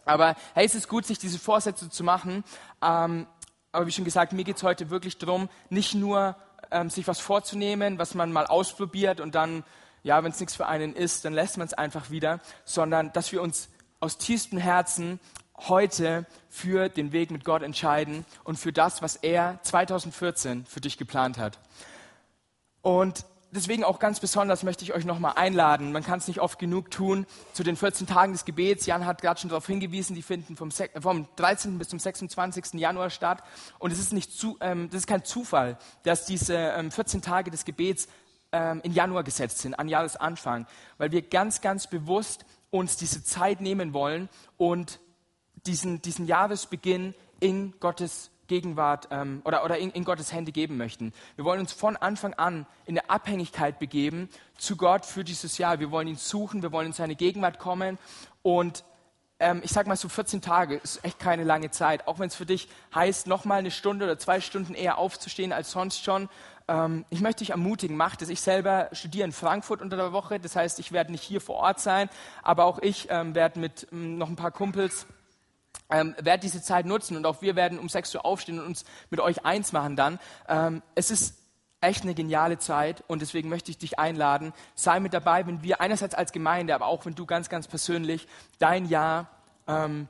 aber 0.08 0.36
hey, 0.54 0.66
es 0.66 0.76
ist 0.76 0.88
gut, 0.88 1.06
sich 1.06 1.20
diese 1.20 1.40
Vorsätze 1.40 1.90
zu 1.90 2.04
machen. 2.04 2.44
Ähm, 2.82 3.28
aber 3.72 3.86
wie 3.86 3.92
schon 3.92 4.06
gesagt, 4.06 4.34
mir 4.34 4.44
geht 4.44 4.58
es 4.58 4.64
heute 4.64 4.90
wirklich 4.90 5.18
darum, 5.18 5.50
nicht 5.70 5.94
nur 5.94 6.36
ähm, 6.72 6.90
sich 6.90 7.08
was 7.08 7.20
vorzunehmen, 7.20 8.00
was 8.00 8.16
man 8.16 8.32
mal 8.32 8.48
ausprobiert 8.48 9.20
und 9.20 9.36
dann, 9.36 9.64
ja, 10.04 10.24
wenn 10.24 10.32
es 10.32 10.40
nichts 10.40 10.56
für 10.56 10.68
einen 10.68 10.96
ist, 10.96 11.26
dann 11.26 11.34
lässt 11.34 11.58
man 11.58 11.68
es 11.68 11.74
einfach 11.74 12.10
wieder, 12.10 12.40
sondern 12.66 13.12
dass 13.14 13.32
wir 13.32 13.42
uns 13.42 13.70
aus 14.00 14.18
tiefstem 14.18 14.60
Herzen 14.60 15.20
heute 15.68 16.26
für 16.50 16.88
den 16.90 17.12
Weg 17.12 17.32
mit 17.32 17.44
Gott 17.44 17.64
entscheiden 17.64 18.26
und 18.44 18.58
für 18.58 18.72
das, 18.72 19.02
was 19.02 19.16
er 19.16 19.60
2014 19.64 20.66
für 20.66 20.82
dich 20.82 20.98
geplant 20.98 21.38
hat. 21.38 21.60
Und 22.82 23.26
deswegen 23.52 23.84
auch 23.84 24.00
ganz 24.00 24.20
besonders 24.20 24.64
möchte 24.64 24.84
ich 24.84 24.94
euch 24.94 25.06
nochmal 25.06 25.34
einladen. 25.36 25.92
Man 25.92 26.04
kann 26.04 26.20
es 26.20 26.28
nicht 26.28 26.40
oft 26.40 26.60
genug 26.60 26.92
tun 26.92 27.26
zu 27.54 27.64
den 27.64 27.76
14 27.76 28.08
Tagen 28.08 28.34
des 28.34 28.46
Gebets. 28.46 28.86
Jan 28.86 29.06
hat 29.06 29.22
gerade 29.22 29.40
schon 29.40 29.50
darauf 29.50 29.68
hingewiesen, 29.68 30.16
die 30.16 30.22
finden 30.22 30.56
vom, 30.56 30.72
vom 30.72 31.28
13. 31.36 31.78
bis 31.78 31.90
zum 31.90 32.00
26. 32.00 32.74
Januar 32.74 33.10
statt. 33.10 33.44
Und 33.80 33.92
es 33.92 34.00
ist, 34.00 34.14
nicht 34.14 34.32
zu, 34.32 34.58
ähm, 34.62 34.90
das 34.90 35.02
ist 35.02 35.08
kein 35.08 35.24
Zufall, 35.24 35.78
dass 36.04 36.26
diese 36.26 36.56
ähm, 36.56 36.92
14 36.92 37.22
Tage 37.22 37.52
des 37.52 37.66
Gebets 37.66 38.08
ähm, 38.52 38.82
in 38.84 38.94
Januar 38.94 39.24
gesetzt 39.24 39.60
sind, 39.60 39.76
an 39.76 39.88
Jahresanfang, 39.88 40.68
weil 40.98 41.12
wir 41.12 41.22
ganz, 41.22 41.62
ganz 41.62 41.88
bewusst 41.88 42.46
uns 42.70 42.98
diese 42.98 43.24
Zeit 43.24 43.62
nehmen 43.62 43.94
wollen 43.94 44.30
und 44.58 45.00
diesen, 45.66 46.02
diesen 46.02 46.26
Jahresbeginn 46.26 47.14
in 47.40 47.74
Gottes 47.80 48.32
Gegenwart 48.48 49.08
ähm, 49.12 49.42
oder, 49.46 49.64
oder 49.64 49.78
in, 49.78 49.92
in, 49.92 50.04
Gottes 50.04 50.34
Hände 50.34 50.52
geben 50.52 50.78
möchten. 50.78 51.14
Wir 51.36 51.46
wollen 51.46 51.60
uns 51.60 51.74
von 51.74 51.98
Anfang 51.98 52.34
an 52.34 52.66
in 52.86 52.98
eine 52.98 53.10
Abhängigkeit 53.10 53.80
begeben 53.80 54.30
zu 54.58 54.76
Gott 54.76 55.06
für 55.06 55.24
dieses 55.24 55.58
Jahr. 55.58 55.80
Wir 55.80 55.92
wollen 55.92 56.08
ihn 56.08 56.16
suchen, 56.16 56.62
wir 56.62 56.72
wollen 56.72 56.88
in 56.88 56.94
seine 56.94 57.16
Gegenwart 57.16 57.60
kommen 57.60 57.98
und 58.42 58.84
ähm, 59.40 59.62
ich 59.64 59.72
sage 59.72 59.88
mal 59.88 59.96
so 59.96 60.10
14 60.10 60.42
Tage 60.42 60.76
ist 60.76 61.04
echt 61.04 61.20
keine 61.20 61.44
lange 61.44 61.70
Zeit. 61.70 62.08
Auch 62.08 62.20
wenn 62.20 62.28
es 62.28 62.36
für 62.36 62.46
dich 62.46 62.68
heißt, 62.96 63.28
nochmal 63.28 63.60
eine 63.60 63.72
Stunde 63.72 64.06
oder 64.06 64.18
zwei 64.18 64.42
Stunden 64.42 64.74
eher 64.74 64.98
aufzustehen 64.98 65.54
als 65.54 65.72
sonst 65.72 66.04
schon. 66.04 66.30
Ähm, 66.68 67.06
ich 67.10 67.22
möchte 67.22 67.40
dich 67.40 67.52
ermutigen, 67.52 67.96
mach 67.98 68.16
das. 68.16 68.30
Ich 68.30 68.42
selber 68.42 68.90
studiere 68.92 69.26
in 69.26 69.32
Frankfurt 69.32 69.82
unter 69.82 69.96
der 69.96 70.12
Woche. 70.12 70.40
Das 70.40 70.56
heißt, 70.56 70.80
ich 70.80 70.92
werde 70.92 71.12
nicht 71.12 71.24
hier 71.24 71.42
vor 71.42 71.58
Ort 71.58 71.80
sein, 71.80 72.10
aber 72.42 72.66
auch 72.66 72.80
ich 72.80 73.08
ähm, 73.10 73.36
werde 73.36 73.60
mit 73.60 73.88
ähm, 73.92 74.18
noch 74.18 74.30
ein 74.30 74.36
paar 74.36 74.52
Kumpels 74.52 75.06
ähm, 75.90 76.16
werdet 76.20 76.44
diese 76.44 76.62
Zeit 76.62 76.86
nutzen 76.86 77.18
und 77.18 77.26
auch 77.26 77.42
wir 77.42 77.56
werden 77.56 77.80
um 77.80 77.90
6 77.90 78.16
Uhr 78.16 78.26
aufstehen 78.26 78.60
und 78.60 78.66
uns 78.66 78.86
mit 79.10 79.20
euch 79.20 79.46
eins 79.46 79.72
machen 79.72 79.96
dann. 79.96 80.20
Ähm, 80.48 80.82
es 80.96 81.12
ist 81.12 81.36
echt 81.82 82.04
eine 82.04 82.16
geniale 82.16 82.58
Zeit 82.58 83.04
und 83.08 83.22
deswegen 83.22 83.50
möchte 83.50 83.72
ich 83.72 83.78
dich 83.78 84.00
einladen, 84.00 84.54
sei 84.76 85.00
mit 85.00 85.14
dabei, 85.14 85.46
wenn 85.46 85.62
wir 85.64 85.80
einerseits 85.80 86.16
als 86.16 86.32
Gemeinde, 86.32 86.74
aber 86.74 86.88
auch 86.88 87.06
wenn 87.06 87.16
du 87.16 87.26
ganz, 87.26 87.50
ganz 87.50 87.68
persönlich 87.68 88.28
dein 88.60 88.88
Jahr 88.88 89.30
ähm, 89.68 90.10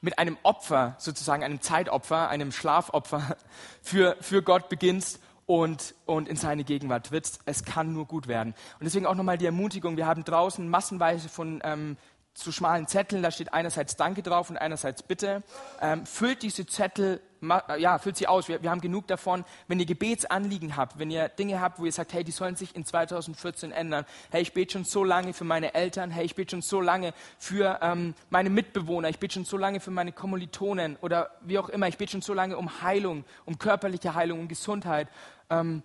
mit 0.00 0.18
einem 0.18 0.38
Opfer, 0.42 0.94
sozusagen 0.98 1.44
einem 1.44 1.60
Zeitopfer, 1.60 2.28
einem 2.28 2.52
Schlafopfer 2.52 3.36
für, 3.82 4.16
für 4.20 4.42
Gott 4.42 4.68
beginnst 4.68 5.20
und, 5.46 5.94
und 6.06 6.28
in 6.28 6.36
seine 6.36 6.62
Gegenwart 6.62 7.08
trittst. 7.08 7.40
Es 7.44 7.64
kann 7.64 7.92
nur 7.92 8.06
gut 8.06 8.28
werden. 8.28 8.54
Und 8.78 8.84
deswegen 8.84 9.04
auch 9.04 9.16
nochmal 9.16 9.36
die 9.36 9.46
Ermutigung, 9.46 9.96
wir 9.96 10.06
haben 10.06 10.24
draußen 10.24 10.68
massenweise 10.68 11.28
von 11.28 11.60
ähm, 11.64 11.96
zu 12.34 12.52
schmalen 12.52 12.86
Zetteln, 12.86 13.22
da 13.22 13.30
steht 13.30 13.52
einerseits 13.52 13.96
Danke 13.96 14.22
drauf 14.22 14.50
und 14.50 14.56
einerseits 14.56 15.02
Bitte. 15.02 15.42
Ähm, 15.80 16.06
füllt 16.06 16.42
diese 16.42 16.64
Zettel, 16.66 17.20
äh, 17.42 17.80
ja, 17.80 17.98
füllt 17.98 18.16
sie 18.16 18.26
aus. 18.26 18.48
Wir, 18.48 18.62
wir, 18.62 18.70
haben 18.70 18.80
genug 18.80 19.08
davon. 19.08 19.44
Wenn 19.66 19.80
ihr 19.80 19.86
Gebetsanliegen 19.86 20.76
habt, 20.76 20.98
wenn 20.98 21.10
ihr 21.10 21.28
Dinge 21.28 21.60
habt, 21.60 21.78
wo 21.78 21.84
ihr 21.84 21.92
sagt, 21.92 22.12
hey, 22.12 22.22
die 22.22 22.32
sollen 22.32 22.56
sich 22.56 22.76
in 22.76 22.84
2014 22.84 23.72
ändern. 23.72 24.04
Hey, 24.30 24.42
ich 24.42 24.52
bete 24.52 24.72
schon 24.72 24.84
so 24.84 25.04
lange 25.04 25.32
für 25.32 25.44
meine 25.44 25.74
Eltern. 25.74 26.10
Hey, 26.10 26.24
ich 26.24 26.34
bete 26.34 26.52
schon 26.52 26.62
so 26.62 26.80
lange 26.80 27.12
für 27.38 27.80
ähm, 27.82 28.14
meine 28.30 28.50
Mitbewohner. 28.50 29.08
Ich 29.08 29.18
bete 29.18 29.34
schon 29.34 29.44
so 29.44 29.56
lange 29.56 29.80
für 29.80 29.90
meine 29.90 30.12
Kommilitonen 30.12 30.96
oder 31.00 31.30
wie 31.42 31.58
auch 31.58 31.68
immer. 31.68 31.88
Ich 31.88 31.98
bete 31.98 32.12
schon 32.12 32.22
so 32.22 32.32
lange 32.32 32.56
um 32.56 32.82
Heilung, 32.82 33.24
um 33.44 33.58
körperliche 33.58 34.14
Heilung, 34.14 34.40
um 34.40 34.48
Gesundheit. 34.48 35.08
Ähm, 35.50 35.82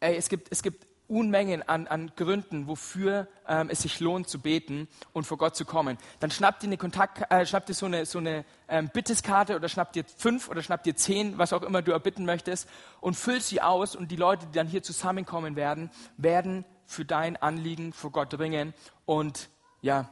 ey, 0.00 0.16
es 0.16 0.28
gibt, 0.28 0.48
es 0.50 0.62
gibt 0.62 0.86
Unmengen 1.08 1.62
an, 1.68 1.86
an 1.86 2.12
Gründen, 2.16 2.66
wofür 2.66 3.28
ähm, 3.46 3.68
es 3.70 3.82
sich 3.82 4.00
lohnt 4.00 4.28
zu 4.28 4.40
beten 4.40 4.88
und 5.12 5.24
vor 5.24 5.38
Gott 5.38 5.56
zu 5.56 5.64
kommen. 5.64 5.98
Dann 6.20 6.30
schnappt 6.30 6.62
ihr 6.62 6.68
eine 6.68 6.76
Kontakt, 6.76 7.30
äh, 7.30 7.46
schnappt 7.46 7.68
ihr 7.68 7.74
so 7.74 7.86
eine, 7.86 8.06
so 8.06 8.18
eine 8.18 8.44
ähm, 8.68 8.90
Bitteskarte 8.92 9.56
oder 9.56 9.68
schnappt 9.68 9.96
ihr 9.96 10.04
fünf 10.04 10.48
oder 10.48 10.62
schnappt 10.62 10.86
ihr 10.86 10.96
zehn, 10.96 11.38
was 11.38 11.52
auch 11.52 11.62
immer 11.62 11.82
du 11.82 11.92
erbitten 11.92 12.24
möchtest 12.24 12.68
und 13.00 13.14
füllt 13.14 13.42
sie 13.42 13.60
aus 13.62 13.94
und 13.94 14.10
die 14.10 14.16
Leute, 14.16 14.46
die 14.46 14.52
dann 14.52 14.66
hier 14.66 14.82
zusammenkommen 14.82 15.56
werden, 15.56 15.90
werden 16.16 16.64
für 16.86 17.04
dein 17.04 17.36
Anliegen 17.36 17.92
vor 17.92 18.10
Gott 18.10 18.38
ringen 18.38 18.74
und 19.04 19.48
ja, 19.82 20.08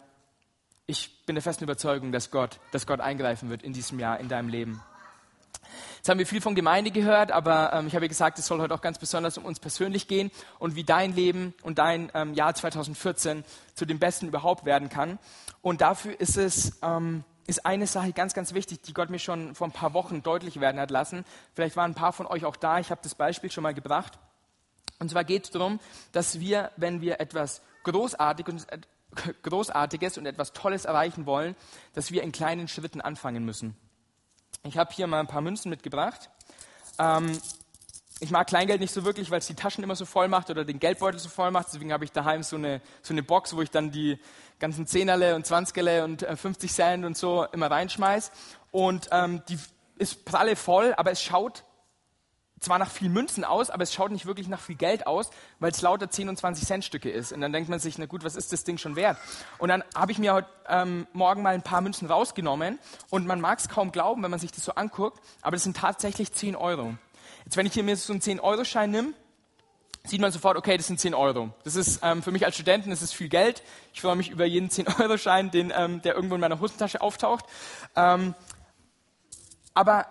ich 0.86 1.24
bin 1.24 1.34
der 1.34 1.42
festen 1.42 1.64
Überzeugung, 1.64 2.12
dass 2.12 2.30
Gott, 2.30 2.60
dass 2.72 2.86
Gott 2.86 3.00
eingreifen 3.00 3.48
wird 3.48 3.62
in 3.62 3.72
diesem 3.72 3.98
Jahr 3.98 4.20
in 4.20 4.28
deinem 4.28 4.48
Leben. 4.48 4.82
Jetzt 5.96 6.08
haben 6.08 6.18
wir 6.18 6.26
viel 6.26 6.40
von 6.40 6.54
Gemeinde 6.54 6.90
gehört, 6.90 7.32
aber 7.32 7.72
ähm, 7.72 7.86
ich 7.86 7.94
habe 7.94 8.08
gesagt, 8.08 8.38
es 8.38 8.46
soll 8.46 8.60
heute 8.60 8.74
auch 8.74 8.80
ganz 8.80 8.98
besonders 8.98 9.38
um 9.38 9.44
uns 9.44 9.60
persönlich 9.60 10.08
gehen 10.08 10.30
und 10.58 10.74
wie 10.76 10.84
dein 10.84 11.14
Leben 11.14 11.54
und 11.62 11.78
dein 11.78 12.10
ähm, 12.14 12.34
Jahr 12.34 12.54
2014 12.54 13.44
zu 13.74 13.86
dem 13.86 13.98
Besten 13.98 14.28
überhaupt 14.28 14.64
werden 14.64 14.88
kann. 14.88 15.18
Und 15.62 15.80
dafür 15.80 16.18
ist 16.20 16.36
es 16.36 16.78
ähm, 16.82 17.24
ist 17.46 17.66
eine 17.66 17.86
Sache 17.86 18.12
ganz, 18.12 18.34
ganz 18.34 18.54
wichtig, 18.54 18.82
die 18.82 18.94
Gott 18.94 19.10
mir 19.10 19.18
schon 19.18 19.54
vor 19.54 19.66
ein 19.66 19.72
paar 19.72 19.94
Wochen 19.94 20.22
deutlich 20.22 20.60
werden 20.60 20.80
hat 20.80 20.90
lassen. 20.90 21.24
Vielleicht 21.54 21.76
waren 21.76 21.90
ein 21.90 21.94
paar 21.94 22.12
von 22.12 22.26
euch 22.26 22.44
auch 22.44 22.56
da. 22.56 22.78
Ich 22.78 22.90
habe 22.90 23.00
das 23.02 23.14
Beispiel 23.14 23.50
schon 23.50 23.62
mal 23.62 23.74
gebracht. 23.74 24.18
Und 24.98 25.10
zwar 25.10 25.24
geht 25.24 25.44
es 25.44 25.50
darum, 25.50 25.80
dass 26.12 26.40
wir, 26.40 26.70
wenn 26.76 27.00
wir 27.00 27.20
etwas 27.20 27.62
Großartiges, 27.82 28.64
äh, 28.66 28.78
Großartiges 29.42 30.18
und 30.18 30.26
etwas 30.26 30.52
Tolles 30.52 30.84
erreichen 30.84 31.26
wollen, 31.26 31.54
dass 31.92 32.10
wir 32.10 32.22
in 32.22 32.32
kleinen 32.32 32.68
Schritten 32.68 33.00
anfangen 33.00 33.44
müssen. 33.44 33.76
Ich 34.66 34.78
habe 34.78 34.94
hier 34.94 35.06
mal 35.06 35.20
ein 35.20 35.26
paar 35.26 35.42
Münzen 35.42 35.68
mitgebracht. 35.68 36.30
Ähm, 36.98 37.38
ich 38.20 38.30
mag 38.30 38.46
Kleingeld 38.46 38.80
nicht 38.80 38.94
so 38.94 39.04
wirklich, 39.04 39.30
weil 39.30 39.40
es 39.40 39.46
die 39.46 39.54
Taschen 39.54 39.84
immer 39.84 39.94
so 39.94 40.06
voll 40.06 40.26
macht 40.26 40.48
oder 40.48 40.64
den 40.64 40.78
Geldbeutel 40.78 41.20
so 41.20 41.28
voll 41.28 41.50
macht. 41.50 41.66
Deswegen 41.68 41.92
habe 41.92 42.06
ich 42.06 42.12
daheim 42.12 42.42
so 42.42 42.56
eine, 42.56 42.80
so 43.02 43.12
eine 43.12 43.22
Box, 43.22 43.54
wo 43.54 43.60
ich 43.60 43.70
dann 43.70 43.90
die 43.90 44.18
ganzen 44.58 44.86
Zehnerle 44.86 45.34
und 45.34 45.44
Zwanzigerle 45.44 46.02
und 46.02 46.22
äh, 46.22 46.34
50 46.34 46.72
Cent 46.72 47.04
und 47.04 47.14
so 47.14 47.44
immer 47.52 47.70
reinschmeiß. 47.70 48.32
Und 48.70 49.08
ähm, 49.12 49.42
die 49.50 49.58
ist 49.98 50.24
pralle 50.24 50.56
voll, 50.56 50.94
aber 50.96 51.10
es 51.10 51.22
schaut 51.22 51.64
zwar 52.64 52.78
nach 52.78 52.90
viel 52.90 53.08
Münzen 53.08 53.44
aus, 53.44 53.70
aber 53.70 53.82
es 53.82 53.92
schaut 53.92 54.10
nicht 54.10 54.26
wirklich 54.26 54.48
nach 54.48 54.60
viel 54.60 54.74
Geld 54.74 55.06
aus, 55.06 55.30
weil 55.60 55.70
es 55.70 55.80
lauter 55.82 56.10
10 56.10 56.28
und 56.28 56.36
20 56.36 56.66
Cent 56.66 56.84
Stücke 56.84 57.10
ist. 57.10 57.32
Und 57.32 57.40
dann 57.40 57.52
denkt 57.52 57.68
man 57.68 57.78
sich, 57.78 57.98
na 57.98 58.06
gut, 58.06 58.24
was 58.24 58.36
ist 58.36 58.52
das 58.52 58.64
Ding 58.64 58.78
schon 58.78 58.96
wert? 58.96 59.16
Und 59.58 59.68
dann 59.68 59.84
habe 59.94 60.12
ich 60.12 60.18
mir 60.18 60.34
heute 60.34 60.48
ähm, 60.68 61.06
Morgen 61.12 61.42
mal 61.42 61.54
ein 61.54 61.62
paar 61.62 61.80
Münzen 61.80 62.08
rausgenommen 62.08 62.78
und 63.10 63.26
man 63.26 63.40
mag 63.40 63.58
es 63.58 63.68
kaum 63.68 63.92
glauben, 63.92 64.22
wenn 64.22 64.30
man 64.30 64.40
sich 64.40 64.52
das 64.52 64.64
so 64.64 64.74
anguckt, 64.74 65.20
aber 65.42 65.56
das 65.56 65.64
sind 65.64 65.76
tatsächlich 65.76 66.32
10 66.32 66.56
Euro. 66.56 66.94
Jetzt, 67.44 67.56
wenn 67.56 67.66
ich 67.66 67.74
hier 67.74 67.82
mir 67.82 67.96
so 67.96 68.12
einen 68.12 68.22
10-Euro-Schein 68.22 68.90
nehme, 68.90 69.12
sieht 70.04 70.20
man 70.20 70.32
sofort, 70.32 70.56
okay, 70.56 70.76
das 70.76 70.86
sind 70.86 71.00
10 71.00 71.14
Euro. 71.14 71.50
Das 71.64 71.76
ist 71.76 72.00
ähm, 72.02 72.22
für 72.22 72.30
mich 72.30 72.44
als 72.44 72.54
Studenten, 72.54 72.90
das 72.90 73.02
ist 73.02 73.14
viel 73.14 73.28
Geld. 73.28 73.62
Ich 73.92 74.00
freue 74.00 74.16
mich 74.16 74.30
über 74.30 74.44
jeden 74.44 74.68
10-Euro-Schein, 74.68 75.50
ähm, 75.54 76.02
der 76.02 76.14
irgendwo 76.14 76.34
in 76.34 76.40
meiner 76.40 76.60
Hosentasche 76.60 77.00
auftaucht. 77.00 77.44
Ähm, 77.96 78.34
aber 79.74 80.06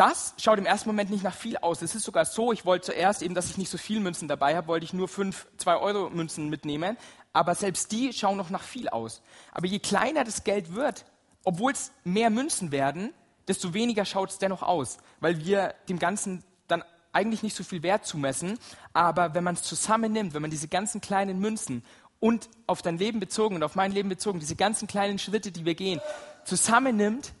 das 0.00 0.32
schaut 0.38 0.58
im 0.58 0.64
ersten 0.64 0.88
Moment 0.88 1.10
nicht 1.10 1.22
nach 1.22 1.34
viel 1.34 1.58
aus. 1.58 1.82
Es 1.82 1.94
ist 1.94 2.04
sogar 2.04 2.24
so, 2.24 2.52
ich 2.52 2.64
wollte 2.64 2.86
zuerst 2.86 3.20
eben, 3.20 3.34
dass 3.34 3.50
ich 3.50 3.58
nicht 3.58 3.68
so 3.68 3.76
viel 3.76 4.00
Münzen 4.00 4.28
dabei 4.28 4.56
habe, 4.56 4.66
wollte 4.66 4.84
ich 4.84 4.94
nur 4.94 5.08
5 5.08 5.46
2-Euro-Münzen 5.58 6.48
mitnehmen. 6.48 6.96
Aber 7.34 7.54
selbst 7.54 7.92
die 7.92 8.14
schauen 8.14 8.38
noch 8.38 8.48
nach 8.48 8.62
viel 8.62 8.88
aus. 8.88 9.20
Aber 9.52 9.66
je 9.66 9.78
kleiner 9.78 10.24
das 10.24 10.42
Geld 10.42 10.74
wird, 10.74 11.04
obwohl 11.44 11.72
es 11.72 11.92
mehr 12.02 12.30
Münzen 12.30 12.72
werden, 12.72 13.12
desto 13.46 13.74
weniger 13.74 14.06
schaut 14.06 14.30
es 14.30 14.38
dennoch 14.38 14.62
aus, 14.62 14.96
weil 15.20 15.44
wir 15.44 15.74
dem 15.90 15.98
Ganzen 15.98 16.44
dann 16.66 16.82
eigentlich 17.12 17.42
nicht 17.42 17.54
so 17.54 17.62
viel 17.62 17.82
Wert 17.82 18.06
zumessen. 18.06 18.58
Aber 18.94 19.34
wenn 19.34 19.44
man 19.44 19.54
es 19.54 19.62
zusammennimmt, 19.64 20.32
wenn 20.32 20.40
man 20.40 20.50
diese 20.50 20.68
ganzen 20.68 21.02
kleinen 21.02 21.40
Münzen 21.40 21.84
und 22.20 22.48
auf 22.66 22.80
dein 22.80 22.96
Leben 22.96 23.20
bezogen 23.20 23.54
und 23.54 23.62
auf 23.62 23.74
mein 23.74 23.92
Leben 23.92 24.08
bezogen, 24.08 24.40
diese 24.40 24.56
ganzen 24.56 24.88
kleinen 24.88 25.18
Schritte, 25.18 25.52
die 25.52 25.66
wir 25.66 25.74
gehen, 25.74 26.00
zusammennimmt, 26.46 27.34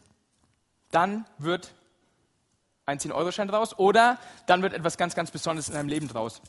dann 0.90 1.24
wird 1.38 1.72
ein 2.90 2.98
10-Euro-Schein 2.98 3.48
draus 3.48 3.78
oder 3.78 4.18
dann 4.46 4.62
wird 4.62 4.72
etwas 4.72 4.96
ganz, 4.96 5.14
ganz 5.14 5.30
Besonderes 5.30 5.68
in 5.68 5.74
deinem 5.74 5.88
Leben 5.88 6.08
draus. 6.08 6.42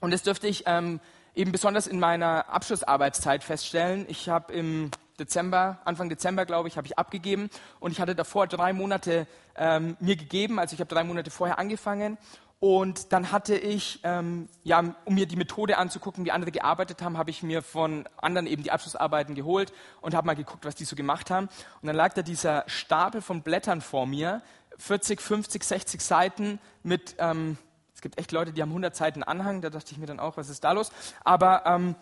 Und 0.00 0.12
das 0.12 0.22
dürfte 0.22 0.46
ich 0.48 0.64
ähm, 0.66 1.00
eben 1.34 1.52
besonders 1.52 1.86
in 1.86 2.00
meiner 2.00 2.48
Abschlussarbeitszeit 2.48 3.44
feststellen. 3.44 4.06
Ich 4.08 4.28
habe 4.28 4.52
im 4.52 4.90
Dezember, 5.18 5.78
Anfang 5.84 6.08
Dezember, 6.08 6.46
glaube 6.46 6.68
ich, 6.68 6.76
habe 6.76 6.86
ich 6.86 6.98
abgegeben 6.98 7.50
und 7.78 7.92
ich 7.92 8.00
hatte 8.00 8.14
davor 8.14 8.46
drei 8.46 8.72
Monate 8.72 9.26
ähm, 9.56 9.96
mir 10.00 10.16
gegeben, 10.16 10.58
also 10.58 10.74
ich 10.74 10.80
habe 10.80 10.92
drei 10.92 11.04
Monate 11.04 11.30
vorher 11.30 11.58
angefangen 11.58 12.16
und 12.60 13.14
dann 13.14 13.32
hatte 13.32 13.56
ich, 13.56 14.00
ähm, 14.02 14.46
ja, 14.64 14.94
um 15.06 15.14
mir 15.14 15.24
die 15.24 15.36
Methode 15.36 15.78
anzugucken, 15.78 16.26
wie 16.26 16.30
andere 16.30 16.52
gearbeitet 16.52 17.00
haben, 17.00 17.16
habe 17.16 17.30
ich 17.30 17.42
mir 17.42 17.62
von 17.62 18.06
anderen 18.18 18.46
eben 18.46 18.62
die 18.62 18.70
Abschlussarbeiten 18.70 19.34
geholt 19.34 19.72
und 20.02 20.14
habe 20.14 20.26
mal 20.26 20.36
geguckt, 20.36 20.66
was 20.66 20.74
die 20.74 20.84
so 20.84 20.94
gemacht 20.94 21.30
haben. 21.30 21.48
Und 21.80 21.86
dann 21.86 21.96
lag 21.96 22.12
da 22.12 22.20
dieser 22.20 22.64
Stapel 22.66 23.22
von 23.22 23.40
Blättern 23.40 23.80
vor 23.80 24.04
mir 24.04 24.42
40, 24.80 25.20
50, 25.20 25.64
60 25.64 26.00
Seiten 26.00 26.58
mit, 26.82 27.16
ähm, 27.18 27.58
es 27.94 28.00
gibt 28.00 28.18
echt 28.18 28.32
Leute, 28.32 28.52
die 28.52 28.62
haben 28.62 28.70
100 28.70 28.96
Seiten 28.96 29.22
Anhang, 29.22 29.60
da 29.60 29.70
dachte 29.70 29.92
ich 29.92 29.98
mir 29.98 30.06
dann 30.06 30.20
auch, 30.20 30.36
was 30.36 30.48
ist 30.48 30.64
da 30.64 30.72
los? 30.72 30.90
Aber 31.24 31.64
ähm, 31.66 31.94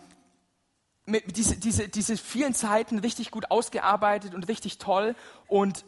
mit 1.05 1.35
diese, 1.35 1.57
diese, 1.57 1.89
diese 1.89 2.17
vielen 2.17 2.53
Seiten 2.53 2.99
richtig 2.99 3.31
gut 3.31 3.51
ausgearbeitet 3.51 4.33
und 4.33 4.47
richtig 4.47 4.77
toll 4.77 5.15
und 5.47 5.85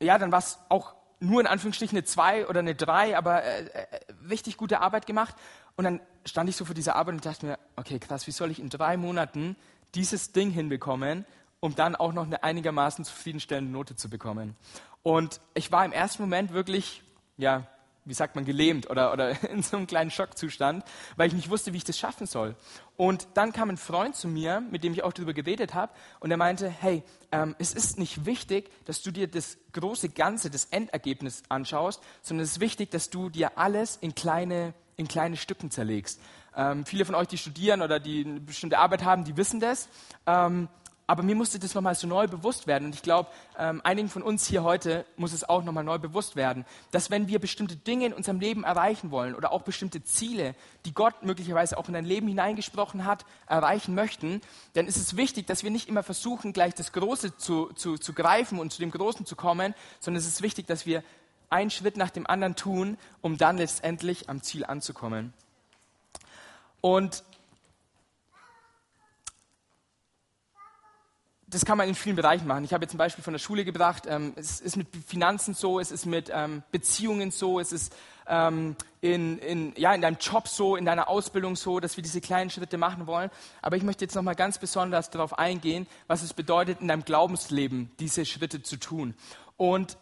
ja, 0.00 0.18
dann 0.18 0.32
war 0.32 0.38
es 0.38 0.58
auch 0.68 0.94
nur 1.20 1.40
in 1.40 1.46
Anführungsstrichen 1.46 1.96
eine 1.96 2.04
2 2.04 2.46
oder 2.46 2.60
eine 2.60 2.74
3, 2.74 3.16
aber 3.16 3.42
äh, 3.42 3.64
äh, 3.64 3.86
richtig 4.28 4.56
gute 4.56 4.80
Arbeit 4.80 5.06
gemacht. 5.06 5.34
Und 5.76 5.84
dann 5.84 6.00
stand 6.24 6.48
ich 6.48 6.56
so 6.56 6.64
vor 6.64 6.74
dieser 6.74 6.96
Arbeit 6.96 7.14
und 7.14 7.26
dachte 7.26 7.46
mir, 7.46 7.58
okay, 7.76 7.98
krass, 7.98 8.26
wie 8.26 8.32
soll 8.32 8.50
ich 8.50 8.60
in 8.60 8.68
drei 8.68 8.96
Monaten 8.96 9.56
dieses 9.94 10.32
Ding 10.32 10.50
hinbekommen, 10.50 11.24
um 11.60 11.74
dann 11.74 11.96
auch 11.96 12.12
noch 12.12 12.26
eine 12.26 12.42
einigermaßen 12.42 13.04
zufriedenstellende 13.04 13.70
Note 13.70 13.96
zu 13.96 14.08
bekommen? 14.08 14.56
Und 15.02 15.40
ich 15.54 15.72
war 15.72 15.84
im 15.84 15.92
ersten 15.92 16.22
Moment 16.22 16.52
wirklich, 16.52 17.02
ja, 17.36 17.66
wie 18.08 18.14
sagt 18.14 18.34
man, 18.36 18.44
gelähmt 18.44 18.88
oder, 18.88 19.12
oder 19.12 19.42
in 19.50 19.62
so 19.62 19.76
einem 19.76 19.86
kleinen 19.86 20.10
Schockzustand, 20.10 20.84
weil 21.16 21.28
ich 21.28 21.34
nicht 21.34 21.50
wusste, 21.50 21.72
wie 21.72 21.76
ich 21.76 21.84
das 21.84 21.98
schaffen 21.98 22.26
soll. 22.26 22.56
Und 22.96 23.28
dann 23.34 23.52
kam 23.52 23.68
ein 23.70 23.76
Freund 23.76 24.16
zu 24.16 24.28
mir, 24.28 24.60
mit 24.60 24.82
dem 24.82 24.92
ich 24.92 25.04
auch 25.04 25.12
darüber 25.12 25.34
geredet 25.34 25.74
habe, 25.74 25.92
und 26.20 26.30
er 26.30 26.36
meinte, 26.36 26.68
hey, 26.68 27.02
ähm, 27.30 27.54
es 27.58 27.74
ist 27.74 27.98
nicht 27.98 28.24
wichtig, 28.24 28.70
dass 28.86 29.02
du 29.02 29.10
dir 29.10 29.28
das 29.28 29.58
große 29.72 30.08
Ganze, 30.08 30.50
das 30.50 30.64
Endergebnis 30.66 31.42
anschaust, 31.48 32.02
sondern 32.22 32.44
es 32.44 32.52
ist 32.52 32.60
wichtig, 32.60 32.90
dass 32.90 33.10
du 33.10 33.28
dir 33.28 33.58
alles 33.58 33.96
in 33.96 34.14
kleine, 34.14 34.72
in 34.96 35.06
kleine 35.06 35.36
Stücken 35.36 35.70
zerlegst. 35.70 36.20
Ähm, 36.56 36.86
viele 36.86 37.04
von 37.04 37.14
euch, 37.14 37.28
die 37.28 37.38
studieren 37.38 37.82
oder 37.82 38.00
die 38.00 38.24
eine 38.24 38.40
bestimmte 38.40 38.78
Arbeit 38.78 39.04
haben, 39.04 39.24
die 39.24 39.36
wissen 39.36 39.60
das. 39.60 39.88
Ähm, 40.26 40.68
aber 41.08 41.22
mir 41.22 41.34
musste 41.34 41.58
das 41.58 41.74
nochmal 41.74 41.94
so 41.94 42.06
neu 42.06 42.28
bewusst 42.28 42.66
werden. 42.66 42.84
Und 42.84 42.94
ich 42.94 43.00
glaube, 43.00 43.30
ähm, 43.58 43.80
einigen 43.82 44.10
von 44.10 44.22
uns 44.22 44.46
hier 44.46 44.62
heute 44.62 45.06
muss 45.16 45.32
es 45.32 45.48
auch 45.48 45.64
nochmal 45.64 45.82
neu 45.82 45.98
bewusst 45.98 46.36
werden, 46.36 46.66
dass 46.90 47.10
wenn 47.10 47.28
wir 47.28 47.38
bestimmte 47.38 47.76
Dinge 47.76 48.06
in 48.06 48.12
unserem 48.12 48.40
Leben 48.40 48.62
erreichen 48.62 49.10
wollen 49.10 49.34
oder 49.34 49.50
auch 49.50 49.62
bestimmte 49.62 50.04
Ziele, 50.04 50.54
die 50.84 50.92
Gott 50.92 51.22
möglicherweise 51.22 51.78
auch 51.78 51.88
in 51.88 51.94
dein 51.94 52.04
Leben 52.04 52.28
hineingesprochen 52.28 53.06
hat, 53.06 53.24
erreichen 53.46 53.94
möchten, 53.94 54.42
dann 54.74 54.86
ist 54.86 54.98
es 54.98 55.16
wichtig, 55.16 55.46
dass 55.46 55.64
wir 55.64 55.70
nicht 55.70 55.88
immer 55.88 56.02
versuchen, 56.02 56.52
gleich 56.52 56.74
das 56.74 56.92
Große 56.92 57.38
zu, 57.38 57.72
zu, 57.72 57.96
zu 57.96 58.12
greifen 58.12 58.58
und 58.58 58.70
zu 58.70 58.80
dem 58.80 58.90
Großen 58.90 59.24
zu 59.24 59.34
kommen, 59.34 59.74
sondern 60.00 60.20
es 60.20 60.28
ist 60.28 60.42
wichtig, 60.42 60.66
dass 60.66 60.84
wir 60.84 61.02
einen 61.48 61.70
Schritt 61.70 61.96
nach 61.96 62.10
dem 62.10 62.26
anderen 62.26 62.54
tun, 62.54 62.98
um 63.22 63.38
dann 63.38 63.56
letztendlich 63.56 64.28
am 64.28 64.42
Ziel 64.42 64.66
anzukommen. 64.66 65.32
Und 66.82 67.24
das 71.50 71.64
kann 71.64 71.78
man 71.78 71.88
in 71.88 71.94
vielen 71.94 72.16
Bereichen 72.16 72.46
machen. 72.46 72.64
Ich 72.64 72.74
habe 72.74 72.84
jetzt 72.84 72.94
ein 72.94 72.98
Beispiel 72.98 73.24
von 73.24 73.32
der 73.32 73.38
Schule 73.38 73.64
gebracht. 73.64 74.04
Ähm, 74.06 74.34
es 74.36 74.60
ist 74.60 74.76
mit 74.76 74.88
Finanzen 75.06 75.54
so, 75.54 75.80
es 75.80 75.90
ist 75.90 76.04
mit 76.04 76.30
ähm, 76.32 76.62
Beziehungen 76.70 77.30
so, 77.30 77.58
es 77.58 77.72
ist 77.72 77.94
ähm, 78.26 78.76
in, 79.00 79.38
in, 79.38 79.72
ja, 79.76 79.94
in 79.94 80.02
deinem 80.02 80.18
Job 80.20 80.46
so, 80.46 80.76
in 80.76 80.84
deiner 80.84 81.08
Ausbildung 81.08 81.56
so, 81.56 81.80
dass 81.80 81.96
wir 81.96 82.02
diese 82.02 82.20
kleinen 82.20 82.50
Schritte 82.50 82.76
machen 82.76 83.06
wollen. 83.06 83.30
Aber 83.62 83.76
ich 83.76 83.82
möchte 83.82 84.04
jetzt 84.04 84.14
nochmal 84.14 84.34
ganz 84.34 84.58
besonders 84.58 85.08
darauf 85.10 85.38
eingehen, 85.38 85.86
was 86.06 86.22
es 86.22 86.34
bedeutet, 86.34 86.82
in 86.82 86.88
deinem 86.88 87.04
Glaubensleben 87.04 87.90
diese 87.98 88.26
Schritte 88.26 88.62
zu 88.62 88.76
tun. 88.76 89.14
Und 89.56 89.96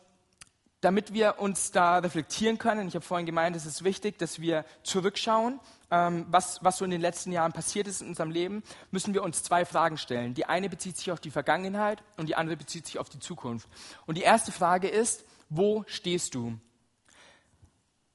damit 0.80 1.14
wir 1.14 1.38
uns 1.38 1.70
da 1.70 1.98
reflektieren 1.98 2.58
können, 2.58 2.88
ich 2.88 2.94
habe 2.94 3.04
vorhin 3.04 3.26
gemeint, 3.26 3.54
es 3.56 3.66
ist 3.66 3.84
wichtig, 3.84 4.18
dass 4.18 4.40
wir 4.40 4.64
zurückschauen, 4.82 5.60
was, 5.88 6.62
was 6.62 6.78
so 6.78 6.84
in 6.84 6.90
den 6.90 7.00
letzten 7.00 7.32
Jahren 7.32 7.52
passiert 7.52 7.86
ist 7.86 8.02
in 8.02 8.08
unserem 8.08 8.30
Leben, 8.30 8.62
müssen 8.90 9.14
wir 9.14 9.22
uns 9.22 9.42
zwei 9.42 9.64
Fragen 9.64 9.98
stellen. 9.98 10.34
Die 10.34 10.46
eine 10.46 10.68
bezieht 10.68 10.96
sich 10.96 11.12
auf 11.12 11.20
die 11.20 11.30
Vergangenheit 11.30 12.02
und 12.16 12.28
die 12.28 12.34
andere 12.34 12.56
bezieht 12.56 12.86
sich 12.86 12.98
auf 12.98 13.08
die 13.08 13.20
Zukunft. 13.20 13.68
Und 14.06 14.16
die 14.16 14.22
erste 14.22 14.52
Frage 14.52 14.88
ist, 14.88 15.24
wo 15.48 15.84
stehst 15.86 16.34
du? 16.34 16.58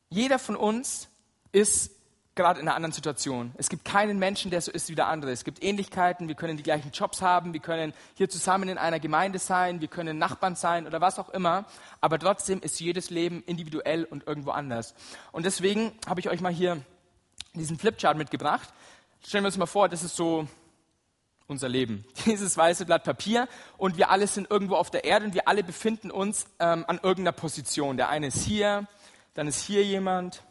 Jeder 0.09 0.39
von 0.39 0.57
uns 0.57 1.07
ist 1.53 1.91
gerade 2.35 2.59
in 2.59 2.67
einer 2.67 2.75
anderen 2.75 2.93
Situation. 2.93 3.51
Es 3.57 3.69
gibt 3.69 3.83
keinen 3.85 4.17
Menschen, 4.17 4.51
der 4.51 4.61
so 4.61 4.71
ist 4.71 4.89
wie 4.89 4.95
der 4.95 5.07
andere. 5.07 5.31
Es 5.31 5.43
gibt 5.43 5.63
Ähnlichkeiten, 5.63 6.27
wir 6.27 6.35
können 6.35 6.57
die 6.57 6.63
gleichen 6.63 6.91
Jobs 6.91 7.21
haben, 7.21 7.53
wir 7.53 7.59
können 7.59 7.93
hier 8.15 8.29
zusammen 8.29 8.69
in 8.69 8.77
einer 8.77 8.99
Gemeinde 8.99 9.39
sein, 9.39 9.81
wir 9.81 9.89
können 9.89 10.17
Nachbarn 10.17 10.55
sein 10.55 10.87
oder 10.87 11.01
was 11.01 11.19
auch 11.19 11.29
immer, 11.29 11.65
aber 11.99 12.19
trotzdem 12.19 12.61
ist 12.61 12.79
jedes 12.79 13.09
Leben 13.09 13.43
individuell 13.45 14.05
und 14.05 14.27
irgendwo 14.27 14.51
anders. 14.51 14.95
Und 15.31 15.45
deswegen 15.45 15.91
habe 16.07 16.19
ich 16.19 16.29
euch 16.29 16.41
mal 16.41 16.53
hier 16.53 16.81
diesen 17.53 17.77
Flipchart 17.77 18.17
mitgebracht. 18.17 18.70
Stellen 19.25 19.43
wir 19.43 19.48
uns 19.48 19.58
mal 19.58 19.65
vor, 19.65 19.89
das 19.89 20.03
ist 20.03 20.15
so 20.15 20.48
unser 21.48 21.70
Leben. 21.70 22.05
Dieses 22.25 22.58
weiße 22.58 22.86
Blatt 22.86 23.03
Papier 23.03 23.48
und 23.77 23.98
wir 23.98 24.10
alle 24.10 24.27
sind 24.27 24.50
irgendwo 24.50 24.75
auf 24.75 24.89
der 24.89 25.03
Erde 25.03 25.25
und 25.25 25.34
wir 25.34 25.48
alle 25.48 25.63
befinden 25.63 26.10
uns 26.10 26.46
ähm, 26.60 26.86
an 26.88 26.98
irgendeiner 26.98 27.34
Position. 27.34 27.98
Der 27.98 28.10
eine 28.10 28.27
ist 28.27 28.43
hier, 28.43 28.88
dann 29.34 29.48
ist 29.48 29.62
hier 29.62 29.84
jemand, 29.84 30.43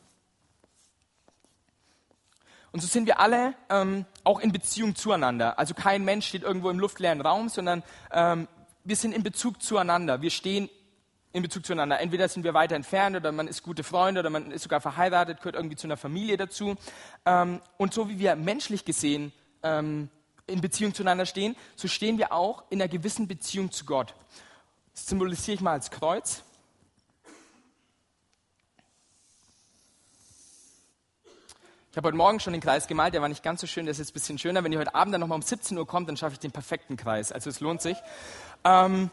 und 2.72 2.80
so 2.80 2.86
sind 2.86 3.06
wir 3.06 3.18
alle 3.18 3.54
ähm, 3.68 4.04
auch 4.22 4.38
in 4.38 4.52
Beziehung 4.52 4.94
zueinander. 4.94 5.58
Also 5.58 5.74
kein 5.74 6.04
Mensch 6.04 6.28
steht 6.28 6.42
irgendwo 6.42 6.70
im 6.70 6.78
luftleeren 6.78 7.20
Raum, 7.20 7.48
sondern 7.48 7.82
ähm, 8.12 8.46
wir 8.84 8.96
sind 8.96 9.12
in 9.12 9.22
Bezug 9.22 9.62
zueinander. 9.62 10.22
Wir 10.22 10.30
stehen 10.30 10.68
in 11.32 11.42
Bezug 11.42 11.64
zueinander. 11.64 12.00
Entweder 12.00 12.28
sind 12.28 12.44
wir 12.44 12.54
weiter 12.54 12.74
entfernt 12.74 13.16
oder 13.16 13.32
man 13.32 13.46
ist 13.46 13.62
gute 13.62 13.84
Freunde 13.84 14.20
oder 14.20 14.30
man 14.30 14.50
ist 14.50 14.62
sogar 14.62 14.80
verheiratet, 14.80 15.38
gehört 15.38 15.54
irgendwie 15.54 15.76
zu 15.76 15.86
einer 15.86 15.96
Familie 15.96 16.36
dazu. 16.36 16.76
Ähm, 17.24 17.60
und 17.76 17.94
so 17.94 18.08
wie 18.08 18.18
wir 18.18 18.34
menschlich 18.36 18.84
gesehen 18.84 19.32
ähm, 19.62 20.08
in 20.46 20.60
Beziehung 20.60 20.94
zueinander 20.94 21.26
stehen, 21.26 21.54
so 21.76 21.86
stehen 21.86 22.18
wir 22.18 22.32
auch 22.32 22.64
in 22.70 22.80
einer 22.80 22.88
gewissen 22.88 23.28
Beziehung 23.28 23.70
zu 23.70 23.84
Gott. 23.84 24.14
Das 24.92 25.06
symbolisiere 25.06 25.54
ich 25.54 25.60
mal 25.60 25.72
als 25.72 25.90
Kreuz. 25.90 26.42
Ich 31.92 31.96
habe 31.96 32.06
heute 32.06 32.16
Morgen 32.16 32.38
schon 32.38 32.52
den 32.52 32.62
Kreis 32.62 32.86
gemalt, 32.86 33.14
der 33.14 33.20
war 33.20 33.28
nicht 33.28 33.42
ganz 33.42 33.60
so 33.60 33.66
schön, 33.66 33.84
der 33.84 33.90
ist 33.90 33.98
jetzt 33.98 34.10
ein 34.10 34.14
bisschen 34.14 34.38
schöner. 34.38 34.62
Wenn 34.62 34.70
ihr 34.70 34.78
heute 34.78 34.94
Abend 34.94 35.12
dann 35.12 35.20
nochmal 35.20 35.36
um 35.36 35.42
17 35.42 35.76
Uhr 35.76 35.86
kommt, 35.88 36.08
dann 36.08 36.16
schaffe 36.16 36.34
ich 36.34 36.38
den 36.38 36.52
perfekten 36.52 36.96
Kreis. 36.96 37.32
Also 37.32 37.50
es 37.50 37.58
lohnt 37.58 37.82
sich. 37.82 37.96
Ähm, 38.62 39.10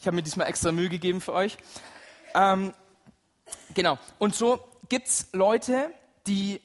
ich 0.00 0.06
habe 0.06 0.16
mir 0.16 0.22
diesmal 0.22 0.48
extra 0.48 0.72
Mühe 0.72 0.88
gegeben 0.88 1.20
für 1.20 1.34
euch. 1.34 1.58
Ähm, 2.34 2.72
genau. 3.74 3.98
Und 4.18 4.34
so 4.34 4.58
gibt 4.88 5.08
es 5.08 5.28
Leute, 5.32 5.92
die 6.26 6.60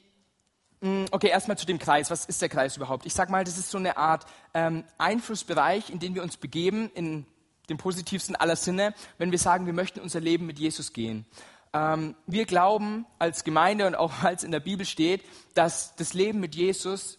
hm, 0.80 1.06
Okay, 1.10 1.28
erstmal 1.28 1.58
zu 1.58 1.66
dem 1.66 1.78
Kreis. 1.78 2.10
Was 2.10 2.24
ist 2.24 2.40
der 2.40 2.48
Kreis 2.48 2.76
überhaupt? 2.76 3.06
Ich 3.06 3.14
sage 3.14 3.30
mal, 3.30 3.44
das 3.44 3.58
ist 3.58 3.70
so 3.70 3.78
eine 3.78 3.96
Art 3.96 4.26
ähm, 4.54 4.84
Einflussbereich, 4.98 5.90
in 5.90 5.98
den 5.98 6.14
wir 6.14 6.22
uns 6.22 6.36
begeben, 6.36 6.90
in 6.94 7.26
dem 7.68 7.78
positivsten 7.78 8.36
aller 8.36 8.56
Sinne, 8.56 8.94
wenn 9.18 9.32
wir 9.32 9.38
sagen, 9.38 9.66
wir 9.66 9.72
möchten 9.72 10.00
unser 10.00 10.20
Leben 10.20 10.46
mit 10.46 10.58
Jesus 10.58 10.92
gehen. 10.92 11.26
Ähm, 11.72 12.14
wir 12.26 12.46
glauben 12.46 13.04
als 13.18 13.44
Gemeinde 13.44 13.86
und 13.86 13.96
auch 13.96 14.12
als 14.22 14.44
in 14.44 14.50
der 14.50 14.60
Bibel 14.60 14.86
steht, 14.86 15.22
dass 15.54 15.94
das 15.96 16.14
Leben 16.14 16.40
mit 16.40 16.54
Jesus 16.54 17.18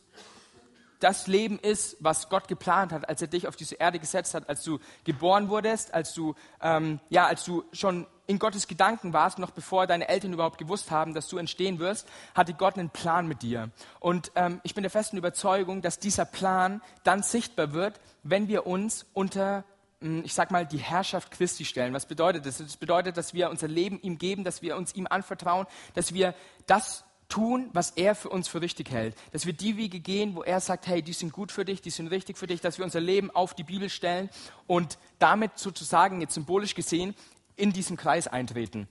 das 1.00 1.28
Leben 1.28 1.60
ist, 1.60 1.98
was 2.00 2.30
Gott 2.30 2.48
geplant 2.48 2.92
hat, 2.92 3.08
als 3.08 3.22
er 3.22 3.28
dich 3.28 3.48
auf 3.48 3.56
diese 3.56 3.76
Erde 3.76 4.00
gesetzt 4.00 4.34
hat, 4.34 4.50
als 4.50 4.64
du 4.64 4.80
geboren 5.04 5.50
wurdest, 5.50 5.94
als 5.94 6.14
du, 6.14 6.36
ähm, 6.62 7.00
ja, 7.10 7.26
als 7.28 7.44
du 7.44 7.64
schon 7.72 8.08
in 8.26 8.40
Gottes 8.40 8.68
Gedanken 8.68 9.14
warst, 9.14 9.40
noch 9.40 9.52
bevor 9.52 9.88
deine 9.88 10.08
Eltern 10.10 10.34
überhaupt 10.34 10.58
gewusst 10.58 10.92
haben, 10.92 11.14
dass 11.14 11.28
du 11.28 11.38
entstehen 11.38 11.80
wirst, 11.80 12.08
hatte 12.36 12.54
Gott 12.54 12.78
einen 12.78 12.90
Plan 12.90 13.28
mit 13.28 13.42
dir. 13.42 13.70
Und 14.00 14.32
ähm, 14.36 14.60
ich 14.64 14.76
bin 14.76 14.84
der 14.84 14.92
festen 14.92 15.18
Überzeugung, 15.18 15.82
dass 15.82 16.00
dieser 16.00 16.26
Plan 16.26 16.82
dann 17.04 17.24
sichtbar 17.24 17.74
wird, 17.74 18.00
wenn 18.24 18.48
wir 18.48 18.68
uns 18.68 19.06
unter 19.14 19.64
hm, 20.02 20.24
ich 20.26 20.34
sag 20.34 20.52
mal, 20.52 20.66
die 20.66 20.78
Herrschaft 20.78 21.32
Christi 21.32 21.66
stellen. 21.66 21.94
Was 21.94 22.06
bedeutet 22.06 22.46
das? 22.46 22.58
Das 22.58 22.78
bedeutet, 22.78 23.18
dass 23.18 23.34
wir 23.34 23.50
unser 23.50 23.68
Leben 23.68 24.00
ihm 24.02 24.18
geben, 24.18 24.44
dass 24.44 24.62
wir 24.62 24.78
uns 24.78 24.94
ihm 24.94 25.08
anvertrauen, 25.08 25.66
dass 25.96 26.14
wir 26.14 26.36
das 26.68 27.04
tun, 27.30 27.70
was 27.74 27.92
er 27.92 28.16
für 28.16 28.30
uns 28.30 28.48
für 28.48 28.62
richtig 28.62 28.92
hält. 28.92 29.16
Dass 29.32 29.46
wir 29.46 29.54
die 29.54 29.78
Wege 29.78 30.00
gehen, 30.00 30.36
wo 30.36 30.44
er 30.44 30.60
sagt, 30.60 30.88
hey, 30.88 31.02
die 31.02 31.14
sind 31.14 31.34
gut 31.34 31.52
für 31.52 31.66
dich, 31.66 31.82
die 31.82 31.90
sind 31.90 32.08
richtig 32.08 32.38
für 32.38 32.48
dich, 32.48 32.62
dass 32.62 32.78
wir 32.78 32.86
unser 32.86 33.02
Leben 33.02 33.32
auf 33.32 33.54
die 33.54 33.64
Bibel 33.64 33.90
stellen 33.90 34.30
und 34.66 34.98
damit 35.20 35.58
sozusagen, 35.58 36.22
jetzt 36.22 36.34
symbolisch 36.34 36.76
gesehen, 36.76 37.16
in 37.56 37.74
diesen 37.74 37.98
Kreis 37.98 38.28
eintreten. 38.28 38.88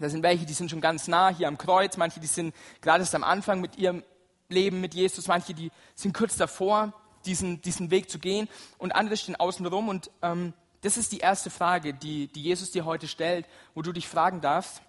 Da 0.00 0.08
sind 0.08 0.22
welche, 0.22 0.46
die 0.46 0.54
sind 0.54 0.70
schon 0.70 0.80
ganz 0.80 1.06
nah 1.06 1.28
hier 1.28 1.46
am 1.46 1.58
Kreuz, 1.58 1.96
manche, 1.96 2.18
die 2.18 2.26
sind 2.26 2.54
gerade 2.80 3.00
erst 3.00 3.14
am 3.14 3.22
Anfang 3.22 3.60
mit 3.60 3.76
ihrem 3.76 4.02
Leben 4.48 4.80
mit 4.80 4.94
Jesus, 4.94 5.28
manche, 5.28 5.54
die 5.54 5.70
sind 5.94 6.14
kurz 6.14 6.36
davor, 6.36 6.92
diesen, 7.24 7.62
diesen 7.62 7.90
Weg 7.90 8.10
zu 8.10 8.18
gehen 8.18 8.48
und 8.78 8.94
andere 8.94 9.16
stehen 9.16 9.36
außen 9.36 9.64
rum. 9.66 9.88
Und 9.88 10.10
ähm, 10.22 10.52
das 10.82 10.96
ist 10.96 11.12
die 11.12 11.18
erste 11.18 11.48
Frage, 11.48 11.94
die, 11.94 12.26
die 12.26 12.42
Jesus 12.42 12.72
dir 12.72 12.84
heute 12.84 13.08
stellt, 13.08 13.46
wo 13.74 13.82
du 13.82 13.92
dich 13.92 14.08
fragen 14.08 14.40
darfst, 14.40 14.82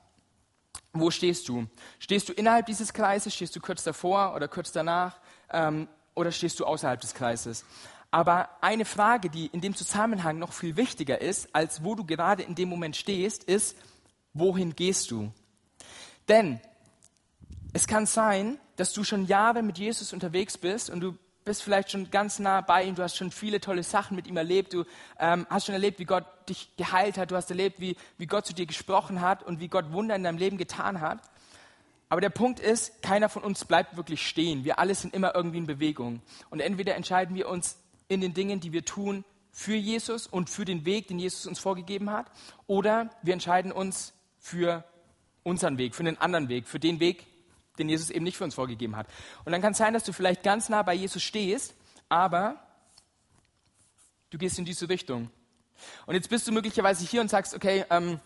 wo 0.93 1.11
stehst 1.11 1.47
du? 1.49 1.67
Stehst 1.99 2.29
du 2.29 2.33
innerhalb 2.33 2.65
dieses 2.65 2.93
Kreises? 2.93 3.33
Stehst 3.33 3.55
du 3.55 3.59
kurz 3.59 3.83
davor 3.83 4.35
oder 4.35 4.47
kurz 4.47 4.71
danach? 4.71 5.19
Ähm, 5.51 5.87
oder 6.13 6.31
stehst 6.31 6.59
du 6.59 6.65
außerhalb 6.65 6.99
des 6.99 7.13
Kreises? 7.13 7.65
Aber 8.11 8.49
eine 8.61 8.85
Frage, 8.85 9.29
die 9.29 9.47
in 9.47 9.61
dem 9.61 9.75
Zusammenhang 9.75 10.39
noch 10.39 10.53
viel 10.53 10.77
wichtiger 10.77 11.19
ist, 11.19 11.53
als 11.53 11.83
wo 11.83 11.95
du 11.95 12.05
gerade 12.05 12.43
in 12.43 12.55
dem 12.55 12.69
Moment 12.69 12.95
stehst, 12.95 13.43
ist, 13.43 13.75
wohin 14.33 14.75
gehst 14.75 15.11
du? 15.11 15.31
Denn 16.29 16.61
es 17.73 17.87
kann 17.87 18.05
sein, 18.05 18.57
dass 18.77 18.93
du 18.93 19.03
schon 19.03 19.25
Jahre 19.25 19.63
mit 19.63 19.77
Jesus 19.77 20.13
unterwegs 20.13 20.57
bist 20.57 20.89
und 20.89 21.01
du 21.01 21.17
bist 21.45 21.63
vielleicht 21.63 21.91
schon 21.91 22.09
ganz 22.11 22.39
nah 22.39 22.61
bei 22.61 22.83
ihm, 22.83 22.95
du 22.95 23.03
hast 23.03 23.15
schon 23.15 23.31
viele 23.31 23.61
tolle 23.61 23.83
Sachen 23.83 24.15
mit 24.15 24.27
ihm 24.27 24.35
erlebt, 24.35 24.73
du 24.73 24.83
ähm, 25.19 25.45
hast 25.49 25.67
schon 25.67 25.73
erlebt, 25.73 25.99
wie 25.99 26.05
Gott 26.05 26.25
dich 26.49 26.75
geheilt 26.75 27.17
hat, 27.17 27.31
du 27.31 27.35
hast 27.35 27.49
erlebt, 27.49 27.79
wie, 27.79 27.95
wie 28.17 28.25
Gott 28.25 28.45
zu 28.45 28.53
dir 28.53 28.65
gesprochen 28.65 29.21
hat 29.21 29.43
und 29.43 29.59
wie 29.59 29.67
Gott 29.67 29.91
Wunder 29.91 30.15
in 30.15 30.23
deinem 30.23 30.37
Leben 30.37 30.57
getan 30.57 30.99
hat. 30.99 31.19
Aber 32.09 32.21
der 32.21 32.29
Punkt 32.29 32.59
ist, 32.59 33.01
keiner 33.01 33.29
von 33.29 33.43
uns 33.43 33.65
bleibt 33.65 33.95
wirklich 33.95 34.27
stehen. 34.27 34.63
Wir 34.63 34.79
alle 34.79 34.93
sind 34.95 35.13
immer 35.13 35.33
irgendwie 35.35 35.57
in 35.57 35.67
Bewegung. 35.67 36.21
Und 36.49 36.59
entweder 36.59 36.95
entscheiden 36.95 37.35
wir 37.35 37.49
uns 37.49 37.77
in 38.07 38.21
den 38.21 38.33
Dingen, 38.33 38.59
die 38.59 38.73
wir 38.73 38.85
tun, 38.85 39.23
für 39.51 39.75
Jesus 39.75 40.27
und 40.27 40.49
für 40.49 40.65
den 40.65 40.85
Weg, 40.85 41.07
den 41.07 41.17
Jesus 41.17 41.45
uns 41.45 41.59
vorgegeben 41.59 42.11
hat, 42.11 42.25
oder 42.67 43.09
wir 43.21 43.33
entscheiden 43.33 43.71
uns 43.71 44.13
für 44.37 44.83
unseren 45.43 45.77
Weg, 45.77 45.95
für 45.95 46.01
einen 46.01 46.17
anderen 46.17 46.49
Weg, 46.49 46.67
für 46.67 46.79
den 46.79 46.99
Weg, 46.99 47.25
den 47.77 47.89
Jesus 47.89 48.09
eben 48.09 48.23
nicht 48.23 48.37
für 48.37 48.43
uns 48.43 48.55
vorgegeben 48.55 48.95
hat. 48.95 49.07
Und 49.43 49.51
dann 49.51 49.61
kann 49.61 49.71
es 49.71 49.77
sein, 49.77 49.93
dass 49.93 50.03
du 50.03 50.13
vielleicht 50.13 50.43
ganz 50.43 50.69
nah 50.69 50.83
bei 50.83 50.93
Jesus 50.93 51.23
stehst, 51.23 51.75
aber 52.09 52.55
du 54.29 54.37
gehst 54.37 54.59
in 54.59 54.65
diese 54.65 54.89
Richtung. 54.89 55.29
Und 56.05 56.15
jetzt 56.15 56.29
bist 56.29 56.47
du 56.47 56.51
möglicherweise 56.51 57.05
hier 57.05 57.21
und 57.21 57.29
sagst, 57.29 57.53
okay, 57.53 57.85
ähm, 57.89 58.19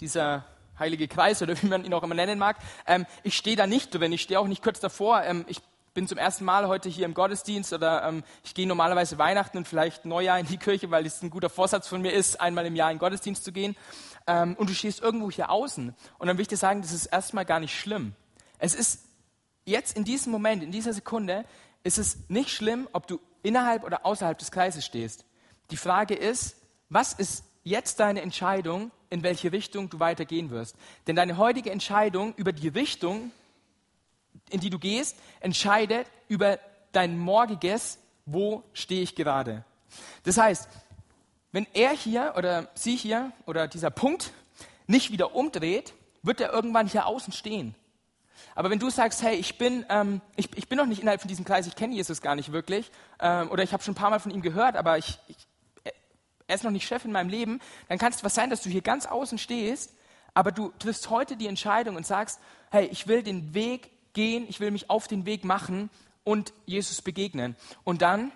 dieser 0.00 0.44
heilige 0.78 1.08
Kreis 1.08 1.40
oder 1.42 1.60
wie 1.62 1.66
man 1.66 1.84
ihn 1.84 1.94
auch 1.94 2.02
immer 2.02 2.14
nennen 2.14 2.38
mag, 2.38 2.56
ähm, 2.86 3.06
ich 3.22 3.36
stehe 3.36 3.56
da 3.56 3.66
nicht 3.66 3.94
drin, 3.94 4.12
ich 4.12 4.22
stehe 4.22 4.40
auch 4.40 4.46
nicht 4.46 4.62
kurz 4.62 4.80
davor, 4.80 5.22
ähm, 5.22 5.44
ich 5.48 5.60
bin 5.94 6.08
zum 6.08 6.18
ersten 6.18 6.44
Mal 6.44 6.66
heute 6.66 6.88
hier 6.88 7.06
im 7.06 7.14
Gottesdienst 7.14 7.72
oder 7.72 8.02
ähm, 8.02 8.24
ich 8.42 8.54
gehe 8.54 8.66
normalerweise 8.66 9.16
Weihnachten 9.16 9.56
und 9.56 9.68
vielleicht 9.68 10.04
Neujahr 10.04 10.40
in 10.40 10.46
die 10.46 10.56
Kirche, 10.56 10.90
weil 10.90 11.06
es 11.06 11.22
ein 11.22 11.30
guter 11.30 11.48
Vorsatz 11.48 11.86
von 11.86 12.02
mir 12.02 12.12
ist, 12.12 12.40
einmal 12.40 12.66
im 12.66 12.74
Jahr 12.74 12.90
in 12.90 12.96
den 12.96 13.00
Gottesdienst 13.00 13.44
zu 13.44 13.52
gehen. 13.52 13.76
Ähm, 14.26 14.56
und 14.56 14.68
du 14.68 14.74
stehst 14.74 15.00
irgendwo 15.00 15.30
hier 15.30 15.50
außen. 15.50 15.94
Und 16.18 16.26
dann 16.26 16.36
will 16.36 16.42
ich 16.42 16.48
dir 16.48 16.56
sagen, 16.56 16.82
das 16.82 16.92
ist 16.92 17.06
erstmal 17.06 17.44
gar 17.44 17.60
nicht 17.60 17.78
schlimm. 17.78 18.16
Es 18.64 18.74
ist 18.74 19.04
jetzt 19.66 19.94
in 19.94 20.04
diesem 20.04 20.32
Moment, 20.32 20.62
in 20.62 20.72
dieser 20.72 20.94
Sekunde, 20.94 21.44
ist 21.82 21.98
es 21.98 22.16
nicht 22.28 22.48
schlimm, 22.48 22.88
ob 22.94 23.06
du 23.06 23.20
innerhalb 23.42 23.84
oder 23.84 24.06
außerhalb 24.06 24.38
des 24.38 24.50
Kreises 24.50 24.86
stehst. 24.86 25.26
Die 25.70 25.76
Frage 25.76 26.14
ist, 26.14 26.56
was 26.88 27.12
ist 27.12 27.44
jetzt 27.62 28.00
deine 28.00 28.22
Entscheidung, 28.22 28.90
in 29.10 29.22
welche 29.22 29.52
Richtung 29.52 29.90
du 29.90 30.00
weitergehen 30.00 30.48
wirst? 30.48 30.76
Denn 31.06 31.14
deine 31.14 31.36
heutige 31.36 31.70
Entscheidung 31.72 32.32
über 32.36 32.52
die 32.52 32.68
Richtung, 32.68 33.32
in 34.48 34.60
die 34.60 34.70
du 34.70 34.78
gehst, 34.78 35.18
entscheidet 35.40 36.06
über 36.28 36.58
dein 36.92 37.18
morgiges, 37.18 37.98
wo 38.24 38.62
stehe 38.72 39.02
ich 39.02 39.14
gerade. 39.14 39.62
Das 40.22 40.38
heißt, 40.38 40.70
wenn 41.52 41.66
er 41.74 41.90
hier 41.90 42.32
oder 42.38 42.70
sie 42.74 42.96
hier 42.96 43.30
oder 43.44 43.68
dieser 43.68 43.90
Punkt 43.90 44.32
nicht 44.86 45.12
wieder 45.12 45.34
umdreht, 45.34 45.92
wird 46.22 46.40
er 46.40 46.50
irgendwann 46.50 46.86
hier 46.86 47.04
außen 47.04 47.34
stehen. 47.34 47.74
Aber 48.54 48.70
wenn 48.70 48.78
du 48.78 48.90
sagst, 48.90 49.22
hey, 49.22 49.36
ich 49.36 49.58
bin, 49.58 49.84
ähm, 49.88 50.20
ich, 50.36 50.48
ich 50.56 50.68
bin 50.68 50.78
noch 50.78 50.86
nicht 50.86 51.00
innerhalb 51.00 51.20
von 51.20 51.28
diesem 51.28 51.44
Kreis, 51.44 51.66
ich 51.66 51.74
kenne 51.74 51.94
Jesus 51.94 52.20
gar 52.20 52.36
nicht 52.36 52.52
wirklich, 52.52 52.90
ähm, 53.20 53.50
oder 53.50 53.62
ich 53.62 53.72
habe 53.72 53.82
schon 53.82 53.92
ein 53.92 53.96
paar 53.96 54.10
Mal 54.10 54.20
von 54.20 54.32
ihm 54.32 54.42
gehört, 54.42 54.76
aber 54.76 54.98
ich, 54.98 55.18
ich, 55.28 55.36
er 56.46 56.54
ist 56.54 56.64
noch 56.64 56.70
nicht 56.70 56.86
Chef 56.86 57.04
in 57.04 57.12
meinem 57.12 57.30
Leben, 57.30 57.60
dann 57.88 57.98
kann 57.98 58.12
es 58.12 58.22
was 58.22 58.34
sein, 58.34 58.50
dass 58.50 58.62
du 58.62 58.70
hier 58.70 58.82
ganz 58.82 59.06
außen 59.06 59.38
stehst, 59.38 59.94
aber 60.34 60.52
du 60.52 60.72
triffst 60.78 61.10
heute 61.10 61.36
die 61.36 61.46
Entscheidung 61.46 61.96
und 61.96 62.06
sagst, 62.06 62.40
hey, 62.70 62.86
ich 62.86 63.06
will 63.06 63.22
den 63.22 63.54
Weg 63.54 63.90
gehen, 64.12 64.46
ich 64.48 64.60
will 64.60 64.70
mich 64.70 64.90
auf 64.90 65.08
den 65.08 65.26
Weg 65.26 65.44
machen 65.44 65.90
und 66.22 66.52
Jesus 66.66 67.02
begegnen. 67.02 67.56
Und 67.84 68.02
dann 68.02 68.32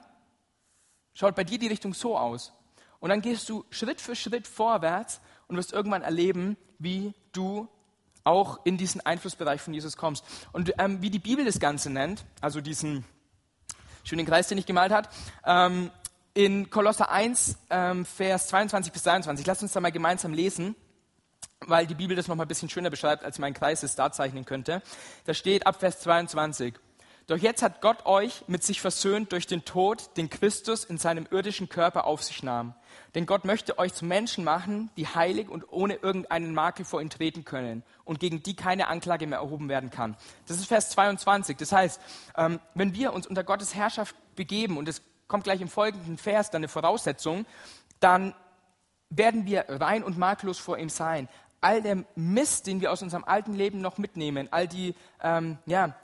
schaut 1.14 1.34
bei 1.34 1.44
dir 1.44 1.58
die 1.58 1.66
Richtung 1.66 1.94
so 1.94 2.16
aus. 2.16 2.52
Und 3.00 3.10
dann 3.10 3.20
gehst 3.20 3.48
du 3.48 3.64
Schritt 3.70 4.00
für 4.00 4.16
Schritt 4.16 4.46
vorwärts 4.46 5.20
und 5.46 5.56
wirst 5.56 5.72
irgendwann 5.72 6.02
erleben, 6.02 6.56
wie 6.78 7.14
du 7.32 7.68
auch 8.24 8.60
in 8.64 8.76
diesen 8.76 9.04
Einflussbereich 9.04 9.60
von 9.60 9.74
Jesus 9.74 9.96
kommst. 9.96 10.24
Und 10.52 10.72
ähm, 10.78 11.02
wie 11.02 11.10
die 11.10 11.18
Bibel 11.18 11.44
das 11.44 11.60
Ganze 11.60 11.90
nennt, 11.90 12.24
also 12.40 12.60
diesen 12.60 13.04
schönen 14.04 14.26
Kreis, 14.26 14.48
den 14.48 14.58
ich 14.58 14.66
gemalt 14.66 14.92
hat, 14.92 15.08
ähm, 15.44 15.90
in 16.34 16.70
Kolosser 16.70 17.10
1, 17.10 17.58
ähm, 17.70 18.04
Vers 18.04 18.48
22 18.48 18.92
bis 18.92 19.02
23. 19.02 19.46
Lasst 19.46 19.62
uns 19.62 19.72
da 19.72 19.80
mal 19.80 19.90
gemeinsam 19.90 20.32
lesen, 20.32 20.76
weil 21.66 21.86
die 21.86 21.94
Bibel 21.94 22.16
das 22.16 22.28
noch 22.28 22.36
mal 22.36 22.44
ein 22.44 22.48
bisschen 22.48 22.70
schöner 22.70 22.90
beschreibt, 22.90 23.24
als 23.24 23.38
mein 23.38 23.54
Kreis 23.54 23.82
es 23.82 23.96
darzeichnen 23.96 24.44
könnte. 24.44 24.82
Da 25.24 25.34
steht 25.34 25.66
ab 25.66 25.80
Vers 25.80 26.00
22. 26.00 26.74
Doch 27.26 27.36
jetzt 27.36 27.62
hat 27.62 27.80
Gott 27.80 28.06
euch 28.06 28.44
mit 28.46 28.62
sich 28.62 28.80
versöhnt 28.80 29.32
durch 29.32 29.46
den 29.46 29.64
Tod, 29.64 30.16
den 30.16 30.30
Christus 30.30 30.84
in 30.84 30.96
seinem 30.96 31.26
irdischen 31.30 31.68
Körper 31.68 32.04
auf 32.04 32.22
sich 32.22 32.42
nahm. 32.42 32.74
Denn 33.14 33.26
Gott 33.26 33.44
möchte 33.44 33.78
euch 33.78 33.94
zu 33.94 34.04
Menschen 34.04 34.44
machen, 34.44 34.90
die 34.96 35.06
heilig 35.06 35.48
und 35.48 35.64
ohne 35.70 35.94
irgendeinen 35.94 36.54
Makel 36.54 36.84
vor 36.84 37.00
ihn 37.00 37.10
treten 37.10 37.44
können 37.44 37.82
und 38.04 38.20
gegen 38.20 38.42
die 38.42 38.54
keine 38.54 38.88
Anklage 38.88 39.26
mehr 39.26 39.38
erhoben 39.38 39.68
werden 39.68 39.90
kann. 39.90 40.16
Das 40.46 40.58
ist 40.58 40.66
Vers 40.66 40.90
22. 40.90 41.56
Das 41.56 41.72
heißt, 41.72 42.00
ähm, 42.36 42.60
wenn 42.74 42.94
wir 42.94 43.12
uns 43.12 43.26
unter 43.26 43.44
Gottes 43.44 43.74
Herrschaft 43.74 44.14
begeben, 44.36 44.76
und 44.76 44.88
es 44.88 45.02
kommt 45.26 45.44
gleich 45.44 45.60
im 45.60 45.68
folgenden 45.68 46.18
Vers 46.18 46.50
dann 46.50 46.60
eine 46.60 46.68
Voraussetzung, 46.68 47.46
dann 48.00 48.34
werden 49.10 49.46
wir 49.46 49.64
rein 49.68 50.02
und 50.02 50.18
makellos 50.18 50.58
vor 50.58 50.78
ihm 50.78 50.88
sein. 50.88 51.28
All 51.60 51.82
der 51.82 52.04
Mist, 52.14 52.66
den 52.66 52.80
wir 52.80 52.92
aus 52.92 53.02
unserem 53.02 53.24
alten 53.24 53.54
Leben 53.54 53.80
noch 53.80 53.98
mitnehmen, 53.98 54.48
all 54.50 54.68
die 54.68 54.94
ähm, 55.22 55.58
ja, 55.66 55.96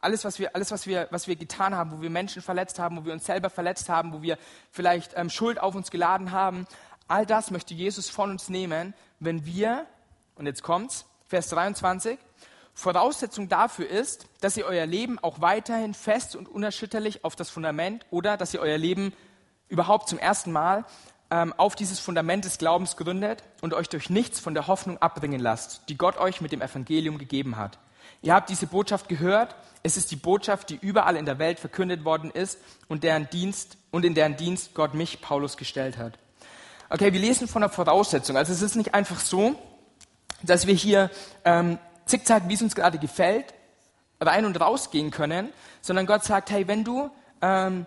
alles, 0.00 0.24
was 0.24 0.38
wir, 0.38 0.54
alles 0.54 0.70
was, 0.70 0.86
wir, 0.86 1.08
was 1.10 1.28
wir 1.28 1.36
getan 1.36 1.74
haben, 1.74 1.92
wo 1.92 2.00
wir 2.00 2.10
Menschen 2.10 2.42
verletzt 2.42 2.78
haben, 2.78 2.96
wo 2.96 3.04
wir 3.04 3.12
uns 3.12 3.26
selber 3.26 3.50
verletzt 3.50 3.88
haben, 3.88 4.12
wo 4.12 4.22
wir 4.22 4.38
vielleicht 4.70 5.12
ähm, 5.16 5.30
Schuld 5.30 5.60
auf 5.60 5.74
uns 5.74 5.90
geladen 5.90 6.32
haben, 6.32 6.66
all 7.08 7.26
das 7.26 7.50
möchte 7.50 7.74
Jesus 7.74 8.08
von 8.08 8.30
uns 8.30 8.48
nehmen, 8.48 8.94
wenn 9.20 9.44
wir, 9.44 9.86
und 10.36 10.46
jetzt 10.46 10.62
kommt's, 10.62 11.06
Vers 11.26 11.48
23, 11.48 12.18
Voraussetzung 12.74 13.48
dafür 13.48 13.88
ist, 13.88 14.26
dass 14.40 14.56
ihr 14.56 14.66
euer 14.66 14.86
Leben 14.86 15.18
auch 15.18 15.40
weiterhin 15.40 15.94
fest 15.94 16.36
und 16.36 16.48
unerschütterlich 16.48 17.24
auf 17.24 17.34
das 17.34 17.50
Fundament 17.50 18.04
oder 18.10 18.36
dass 18.36 18.54
ihr 18.54 18.60
euer 18.60 18.78
Leben 18.78 19.12
überhaupt 19.68 20.08
zum 20.08 20.18
ersten 20.18 20.52
Mal 20.52 20.84
ähm, 21.30 21.54
auf 21.56 21.74
dieses 21.74 22.00
Fundament 22.00 22.44
des 22.44 22.58
Glaubens 22.58 22.96
gründet 22.96 23.42
und 23.60 23.74
euch 23.74 23.88
durch 23.88 24.10
nichts 24.10 24.40
von 24.40 24.54
der 24.54 24.66
Hoffnung 24.66 24.98
abbringen 24.98 25.40
lasst, 25.40 25.88
die 25.88 25.96
Gott 25.96 26.18
euch 26.18 26.40
mit 26.40 26.52
dem 26.52 26.62
Evangelium 26.62 27.18
gegeben 27.18 27.56
hat. 27.56 27.78
Ihr 28.22 28.34
habt 28.34 28.50
diese 28.50 28.66
Botschaft 28.66 29.08
gehört. 29.08 29.54
Es 29.82 29.96
ist 29.96 30.10
die 30.10 30.16
Botschaft, 30.16 30.70
die 30.70 30.78
überall 30.80 31.16
in 31.16 31.26
der 31.26 31.38
Welt 31.38 31.60
verkündet 31.60 32.04
worden 32.04 32.30
ist 32.30 32.58
und, 32.88 33.04
deren 33.04 33.30
Dienst, 33.30 33.76
und 33.90 34.04
in 34.04 34.14
deren 34.14 34.36
Dienst 34.36 34.74
Gott 34.74 34.94
mich, 34.94 35.20
Paulus, 35.20 35.56
gestellt 35.56 35.96
hat. 35.98 36.18
Okay, 36.88 37.12
wir 37.12 37.20
lesen 37.20 37.48
von 37.48 37.62
der 37.62 37.70
Voraussetzung. 37.70 38.36
Also 38.36 38.52
es 38.52 38.62
ist 38.62 38.76
nicht 38.76 38.94
einfach 38.94 39.20
so, 39.20 39.56
dass 40.42 40.66
wir 40.66 40.74
hier 40.74 41.10
ähm, 41.44 41.78
zickzack, 42.04 42.48
wie 42.48 42.54
es 42.54 42.62
uns 42.62 42.74
gerade 42.74 42.98
gefällt, 42.98 43.54
rein 44.20 44.44
und 44.44 44.60
raus 44.60 44.90
gehen 44.90 45.10
können, 45.10 45.52
sondern 45.80 46.06
Gott 46.06 46.24
sagt, 46.24 46.50
hey, 46.50 46.66
wenn 46.68 46.84
du, 46.84 47.10
ähm, 47.42 47.86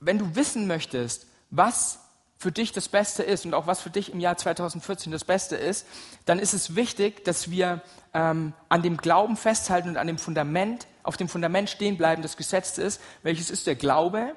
wenn 0.00 0.18
du 0.18 0.34
wissen 0.34 0.66
möchtest, 0.66 1.26
was 1.50 2.00
für 2.38 2.52
dich 2.52 2.70
das 2.70 2.88
Beste 2.88 3.24
ist 3.24 3.44
und 3.44 3.52
auch 3.52 3.66
was 3.66 3.80
für 3.80 3.90
dich 3.90 4.12
im 4.12 4.20
Jahr 4.20 4.36
2014 4.36 5.10
das 5.10 5.24
Beste 5.24 5.56
ist, 5.56 5.86
dann 6.24 6.38
ist 6.38 6.54
es 6.54 6.76
wichtig, 6.76 7.24
dass 7.24 7.50
wir 7.50 7.82
ähm, 8.14 8.52
an 8.68 8.82
dem 8.82 8.96
Glauben 8.96 9.36
festhalten 9.36 9.88
und 9.88 9.96
an 9.96 10.06
dem 10.06 10.18
Fundament, 10.18 10.86
auf 11.02 11.16
dem 11.16 11.28
Fundament 11.28 11.68
stehen 11.68 11.96
bleiben, 11.96 12.22
das 12.22 12.36
gesetzt 12.36 12.78
ist. 12.78 13.00
Welches 13.24 13.50
ist 13.50 13.66
der 13.66 13.74
Glaube 13.74 14.36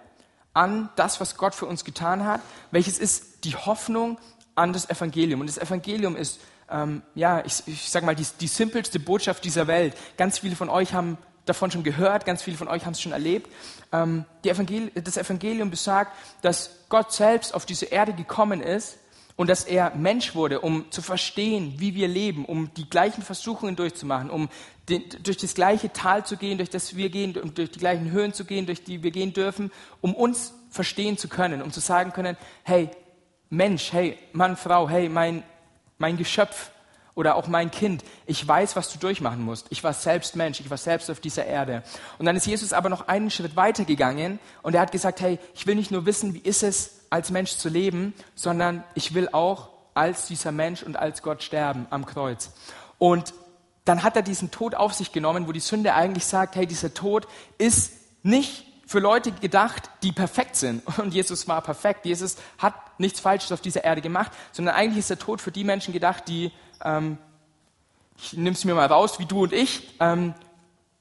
an 0.53 0.89
das, 0.95 1.21
was 1.21 1.37
Gott 1.37 1.53
für 1.53 1.67
uns 1.67 1.85
getan 1.85 2.25
hat? 2.25 2.41
Welches 2.71 2.97
ist 2.97 3.45
die 3.45 3.55
Hoffnung 3.55 4.17
an 4.55 4.73
das 4.73 4.89
Evangelium? 4.89 5.39
Und 5.39 5.47
das 5.47 5.59
Evangelium 5.59 6.15
ist, 6.15 6.39
ähm, 6.71 7.03
ja, 7.13 7.45
ich, 7.45 7.61
ich 7.67 7.91
sage 7.91 8.07
mal, 8.07 8.15
die, 8.15 8.25
die 8.39 8.47
simpelste 8.47 8.99
Botschaft 8.99 9.43
dieser 9.43 9.67
Welt. 9.67 9.95
Ganz 10.17 10.39
viele 10.39 10.55
von 10.55 10.69
euch 10.69 10.95
haben 10.95 11.19
davon 11.45 11.71
schon 11.71 11.83
gehört, 11.83 12.25
ganz 12.25 12.41
viele 12.43 12.57
von 12.57 12.67
euch 12.67 12.85
haben 12.85 12.93
es 12.93 13.01
schon 13.01 13.11
erlebt. 13.11 13.51
Ähm, 13.91 14.25
Evangel 14.43 14.91
das 14.95 15.17
Evangelium 15.17 15.69
besagt, 15.69 16.15
dass 16.41 16.71
Gott 16.89 17.11
selbst 17.11 17.53
auf 17.53 17.65
diese 17.65 17.85
Erde 17.85 18.13
gekommen 18.13 18.61
ist 18.61 18.97
und 19.35 19.49
dass 19.49 19.63
er 19.63 19.95
Mensch 19.95 20.35
wurde, 20.35 20.61
um 20.61 20.91
zu 20.91 21.01
verstehen, 21.01 21.75
wie 21.77 21.95
wir 21.95 22.07
leben, 22.07 22.45
um 22.45 22.73
die 22.75 22.89
gleichen 22.89 23.23
Versuchungen 23.23 23.75
durchzumachen, 23.75 24.29
um 24.29 24.49
den, 24.89 25.03
durch 25.23 25.37
das 25.37 25.55
gleiche 25.55 25.91
Tal 25.91 26.25
zu 26.25 26.37
gehen, 26.37 26.57
durch 26.57 26.69
das 26.69 26.95
wir 26.95 27.09
gehen, 27.09 27.35
um 27.37 27.53
durch 27.53 27.71
die 27.71 27.79
gleichen 27.79 28.11
Höhen 28.11 28.33
zu 28.33 28.45
gehen, 28.45 28.65
durch 28.65 28.83
die 28.83 29.03
wir 29.03 29.11
gehen 29.11 29.33
dürfen, 29.33 29.71
um 30.01 30.13
uns 30.13 30.53
verstehen 30.69 31.17
zu 31.17 31.27
können, 31.27 31.61
um 31.61 31.71
zu 31.71 31.79
sagen 31.79 32.13
können, 32.13 32.37
hey, 32.63 32.89
Mensch, 33.49 33.91
hey, 33.91 34.17
Mann, 34.31 34.55
Frau, 34.55 34.89
hey, 34.89 35.09
mein, 35.09 35.43
mein 35.97 36.17
Geschöpf, 36.17 36.70
oder 37.15 37.35
auch 37.35 37.47
mein 37.47 37.71
Kind, 37.71 38.03
ich 38.25 38.47
weiß, 38.47 38.75
was 38.75 38.91
du 38.91 38.99
durchmachen 38.99 39.43
musst. 39.43 39.67
Ich 39.69 39.83
war 39.83 39.93
selbst 39.93 40.35
Mensch, 40.35 40.59
ich 40.59 40.69
war 40.69 40.77
selbst 40.77 41.09
auf 41.09 41.19
dieser 41.19 41.45
Erde. 41.45 41.83
Und 42.17 42.25
dann 42.25 42.35
ist 42.35 42.47
Jesus 42.47 42.73
aber 42.73 42.89
noch 42.89 43.07
einen 43.07 43.29
Schritt 43.29 43.55
weiter 43.55 43.85
gegangen 43.85 44.39
und 44.61 44.75
er 44.75 44.81
hat 44.81 44.91
gesagt, 44.91 45.21
hey, 45.21 45.39
ich 45.53 45.67
will 45.67 45.75
nicht 45.75 45.91
nur 45.91 46.05
wissen, 46.05 46.33
wie 46.33 46.39
ist 46.39 46.63
es, 46.63 47.01
als 47.09 47.29
Mensch 47.29 47.57
zu 47.57 47.69
leben, 47.69 48.13
sondern 48.35 48.83
ich 48.95 49.13
will 49.13 49.29
auch 49.31 49.69
als 49.93 50.27
dieser 50.27 50.51
Mensch 50.51 50.83
und 50.83 50.95
als 50.95 51.21
Gott 51.21 51.43
sterben 51.43 51.85
am 51.89 52.05
Kreuz. 52.05 52.51
Und 52.97 53.33
dann 53.85 54.03
hat 54.03 54.15
er 54.15 54.21
diesen 54.21 54.51
Tod 54.51 54.75
auf 54.75 54.93
sich 54.93 55.11
genommen, 55.11 55.47
wo 55.47 55.51
die 55.51 55.59
Sünde 55.59 55.93
eigentlich 55.93 56.25
sagt, 56.25 56.55
hey, 56.55 56.65
dieser 56.65 56.93
Tod 56.93 57.27
ist 57.57 57.91
nicht 58.23 58.65
für 58.85 58.99
Leute 58.99 59.31
gedacht, 59.31 59.89
die 60.03 60.11
perfekt 60.11 60.55
sind. 60.55 60.83
Und 60.97 61.13
Jesus 61.13 61.47
war 61.47 61.61
perfekt. 61.61 62.05
Jesus 62.05 62.37
hat 62.57 62.75
nichts 62.99 63.19
Falsches 63.19 63.51
auf 63.51 63.61
dieser 63.61 63.83
Erde 63.83 64.01
gemacht, 64.01 64.31
sondern 64.51 64.75
eigentlich 64.75 64.99
ist 64.99 65.09
der 65.09 65.19
Tod 65.19 65.41
für 65.41 65.51
die 65.51 65.63
Menschen 65.63 65.93
gedacht, 65.93 66.27
die 66.27 66.51
ähm, 66.83 67.17
ich 68.17 68.33
nehme 68.33 68.51
es 68.51 68.65
mir 68.65 68.75
mal 68.75 68.85
raus, 68.85 69.19
wie 69.19 69.25
du 69.25 69.43
und 69.43 69.53
ich, 69.53 69.95
ähm, 69.99 70.33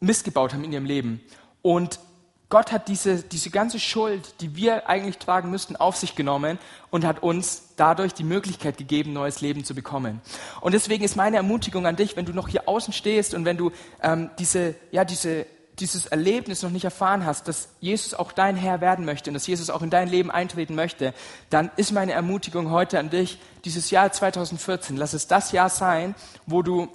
missgebaut 0.01 0.53
haben 0.55 0.65
in 0.65 0.73
ihrem 0.73 0.87
Leben. 0.87 1.21
Und 1.63 2.01
Gott 2.49 2.73
hat 2.73 2.89
diese, 2.89 3.23
diese 3.23 3.51
ganze 3.51 3.79
Schuld, 3.79 4.35
die 4.41 4.57
wir 4.57 4.89
eigentlich 4.89 5.19
tragen 5.19 5.51
müssten, 5.51 5.77
auf 5.77 5.97
sich 5.97 6.17
genommen 6.17 6.59
und 6.91 7.05
hat 7.07 7.23
uns 7.23 7.75
dadurch 7.77 8.13
die 8.13 8.25
Möglichkeit 8.25 8.77
gegeben, 8.77 9.13
neues 9.13 9.41
Leben 9.41 9.65
zu 9.65 9.73
bekommen. 9.73 10.21
Und 10.61 10.73
deswegen 10.73 11.05
ist 11.05 11.15
meine 11.15 11.37
Ermutigung 11.37 11.87
an 11.87 11.95
dich, 11.95 12.17
wenn 12.17 12.25
du 12.25 12.33
noch 12.33 12.49
hier 12.49 12.69
außen 12.69 12.93
stehst 12.93 13.35
und 13.35 13.45
wenn 13.45 13.57
du 13.57 13.71
ähm, 14.03 14.31
diese, 14.41 14.75
ja, 14.91 15.05
diese 15.05 15.47
dieses 15.81 16.07
Erlebnis 16.07 16.63
noch 16.63 16.71
nicht 16.71 16.85
erfahren 16.85 17.25
hast, 17.25 17.49
dass 17.49 17.69
Jesus 17.81 18.15
auch 18.15 18.33
dein 18.33 18.57
Herr 18.57 18.81
werden 18.81 19.05
möchte 19.05 19.31
und 19.31 19.35
dass 19.35 19.47
Jesus 19.47 19.71
auch 19.71 19.83
in 19.83 19.91
dein 19.91 20.09
Leben 20.09 20.31
eintreten 20.31 20.75
möchte, 20.75 21.15
dann 21.49 21.71
ist 21.77 21.93
meine 21.93 22.13
Ermutigung 22.13 22.71
heute 22.71 22.99
an 22.99 23.11
dich, 23.11 23.39
dieses 23.65 23.91
Jahr 23.91 24.13
2014, 24.13 24.97
lass 24.97 25.15
es 25.15 25.27
das 25.27 25.53
Jahr 25.53 25.71
sein, 25.71 26.15
wo 26.47 26.63
du 26.63 26.89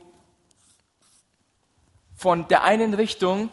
von 2.16 2.48
der 2.48 2.64
einen 2.64 2.94
Richtung 2.94 3.50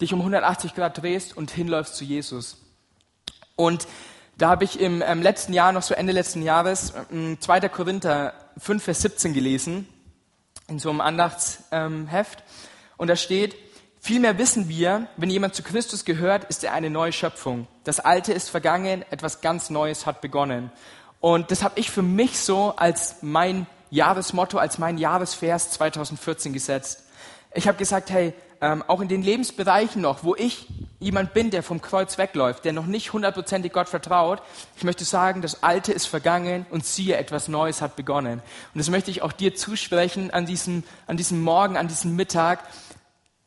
dich 0.00 0.12
um 0.12 0.20
180 0.20 0.74
Grad 0.74 1.00
drehst 1.00 1.36
und 1.36 1.50
hinläufst 1.50 1.94
zu 1.94 2.04
Jesus. 2.04 2.58
Und 3.56 3.86
da 4.36 4.48
habe 4.48 4.64
ich 4.64 4.80
im, 4.80 5.02
im 5.02 5.22
letzten 5.22 5.52
Jahr, 5.52 5.72
noch 5.72 5.82
so 5.82 5.94
Ende 5.94 6.12
letzten 6.12 6.42
Jahres, 6.42 6.94
2. 7.40 7.58
Ähm, 7.58 7.72
Korinther 7.72 8.34
5, 8.56 8.82
Vers 8.82 9.02
17 9.02 9.34
gelesen, 9.34 9.86
in 10.66 10.78
so 10.78 10.90
einem 10.90 11.00
Andachtsheft. 11.00 11.68
Ähm, 11.72 12.08
und 12.96 13.08
da 13.08 13.16
steht, 13.16 13.54
Vielmehr 14.02 14.38
wissen 14.38 14.70
wir, 14.70 15.08
wenn 15.18 15.28
jemand 15.28 15.54
zu 15.54 15.62
Christus 15.62 16.06
gehört, 16.06 16.44
ist 16.44 16.64
er 16.64 16.72
eine 16.72 16.88
neue 16.88 17.12
Schöpfung. 17.12 17.66
Das 17.84 18.00
Alte 18.00 18.32
ist 18.32 18.48
vergangen, 18.48 19.04
etwas 19.10 19.42
ganz 19.42 19.68
Neues 19.68 20.06
hat 20.06 20.22
begonnen. 20.22 20.72
Und 21.20 21.50
das 21.50 21.62
habe 21.62 21.78
ich 21.78 21.90
für 21.90 22.00
mich 22.00 22.38
so 22.40 22.74
als 22.76 23.16
mein 23.20 23.66
Jahresmotto, 23.90 24.56
als 24.56 24.78
mein 24.78 24.96
Jahresvers 24.96 25.72
2014 25.72 26.54
gesetzt. 26.54 27.04
Ich 27.52 27.68
habe 27.68 27.76
gesagt, 27.76 28.08
hey, 28.10 28.32
ähm, 28.62 28.82
auch 28.86 29.02
in 29.02 29.08
den 29.08 29.22
Lebensbereichen 29.22 30.00
noch, 30.00 30.24
wo 30.24 30.34
ich 30.34 30.66
jemand 30.98 31.34
bin, 31.34 31.50
der 31.50 31.62
vom 31.62 31.82
Kreuz 31.82 32.16
wegläuft, 32.16 32.64
der 32.64 32.72
noch 32.72 32.86
nicht 32.86 33.12
hundertprozentig 33.12 33.72
Gott 33.72 33.88
vertraut, 33.88 34.42
ich 34.76 34.84
möchte 34.84 35.04
sagen, 35.04 35.42
das 35.42 35.62
Alte 35.62 35.92
ist 35.92 36.06
vergangen 36.06 36.66
und 36.70 36.86
siehe, 36.86 37.16
etwas 37.16 37.48
Neues 37.48 37.82
hat 37.82 37.96
begonnen. 37.96 38.42
Und 38.74 38.78
das 38.78 38.90
möchte 38.90 39.10
ich 39.10 39.22
auch 39.22 39.32
dir 39.32 39.54
zusprechen 39.54 40.30
an 40.30 40.46
diesem, 40.46 40.84
an 41.06 41.16
diesem 41.16 41.42
Morgen, 41.42 41.76
an 41.76 41.88
diesem 41.88 42.16
Mittag, 42.16 42.60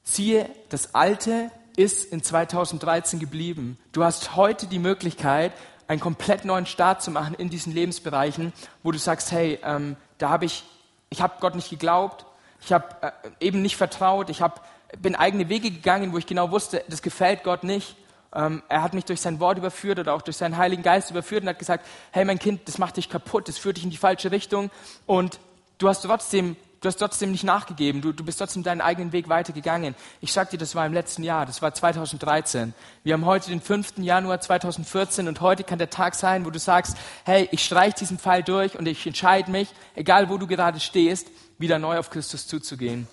Siehe, 0.04 0.50
das 0.70 0.94
Alte 0.94 1.50
ist 1.78 2.12
in 2.12 2.22
2013 2.22 3.20
geblieben. 3.20 3.78
Du 3.94 4.04
hast 4.04 4.36
heute 4.36 4.68
die 4.68 4.80
Möglichkeit, 4.80 5.54
einen 5.88 6.02
komplett 6.02 6.44
neuen 6.46 6.66
Start 6.66 7.02
zu 7.02 7.10
machen 7.10 7.36
in 7.36 7.50
diesen 7.50 7.74
Lebensbereichen, 7.74 8.52
wo 8.84 8.92
du 8.92 9.00
sagst, 9.00 9.32
hey, 9.32 9.60
ähm, 9.64 9.96
da 10.18 10.30
habe 10.30 10.46
ich, 10.46 10.66
ich 11.10 11.22
habe 11.22 11.36
Gott 11.40 11.56
nicht 11.56 11.70
geglaubt, 11.70 12.26
ich 12.62 12.74
habe 12.74 12.86
äh, 13.02 13.12
eben 13.40 13.62
nicht 13.62 13.78
vertraut, 13.78 14.30
ich 14.30 14.42
hab, 14.42 14.68
bin 15.02 15.16
eigene 15.16 15.48
Wege 15.50 15.72
gegangen, 15.72 16.12
wo 16.12 16.18
ich 16.18 16.28
genau 16.28 16.52
wusste, 16.52 16.84
das 16.90 17.02
gefällt 17.02 17.44
Gott 17.44 17.64
nicht. 17.64 17.96
Ähm, 18.36 18.62
er 18.68 18.84
hat 18.84 18.94
mich 18.94 19.06
durch 19.06 19.22
sein 19.22 19.40
Wort 19.40 19.58
überführt 19.58 20.00
oder 20.00 20.14
auch 20.14 20.22
durch 20.22 20.38
seinen 20.38 20.58
Heiligen 20.58 20.84
Geist 20.84 21.12
überführt 21.12 21.44
und 21.44 21.50
hat 21.50 21.60
gesagt, 21.60 21.86
hey 22.12 22.26
mein 22.26 22.40
Kind, 22.40 22.68
das 22.68 22.78
macht 22.78 22.98
dich 22.98 23.10
kaputt, 23.10 23.48
das 23.48 23.58
führt 23.58 23.78
dich 23.78 23.84
in 23.86 23.90
die 23.90 23.98
falsche 23.98 24.32
Richtung 24.32 24.70
und 25.06 25.40
du 25.78 25.88
hast 25.88 26.02
trotzdem 26.02 26.56
Du 26.84 26.90
hast 26.90 26.98
trotzdem 26.98 27.32
nicht 27.32 27.46
nachgegeben. 27.46 28.02
Du, 28.02 28.12
du 28.12 28.26
bist 28.26 28.40
trotzdem 28.40 28.62
deinen 28.62 28.82
eigenen 28.82 29.14
Weg 29.14 29.30
weitergegangen. 29.30 29.96
Ich 30.20 30.34
sag 30.34 30.50
dir, 30.50 30.58
das 30.58 30.76
war 30.76 30.86
im 30.86 30.92
letzten 30.92 31.24
Jahr. 31.24 31.46
Das 31.46 31.62
war 31.62 31.74
2013. 31.74 32.74
Wir 33.06 33.14
haben 33.14 33.26
heute 33.26 33.52
den 33.52 33.62
5. 33.62 34.00
Januar 34.00 34.42
2014 34.42 35.30
und 35.30 35.40
heute 35.40 35.64
kann 35.64 35.80
der 35.80 35.90
Tag 35.90 36.14
sein, 36.14 36.46
wo 36.46 36.50
du 36.50 36.60
sagst, 36.60 36.98
hey, 37.24 37.48
ich 37.54 37.64
streich 37.64 37.94
diesen 37.94 38.20
Pfeil 38.20 38.44
durch 38.44 38.78
und 38.78 38.86
ich 38.86 39.08
entscheide 39.08 39.50
mich, 39.50 39.70
egal 39.96 40.28
wo 40.28 40.38
du 40.38 40.46
gerade 40.46 40.82
stehst, 40.82 41.30
wieder 41.58 41.80
neu 41.80 41.98
auf 41.98 42.10
Christus 42.10 42.48
zuzugehen. 42.48 43.08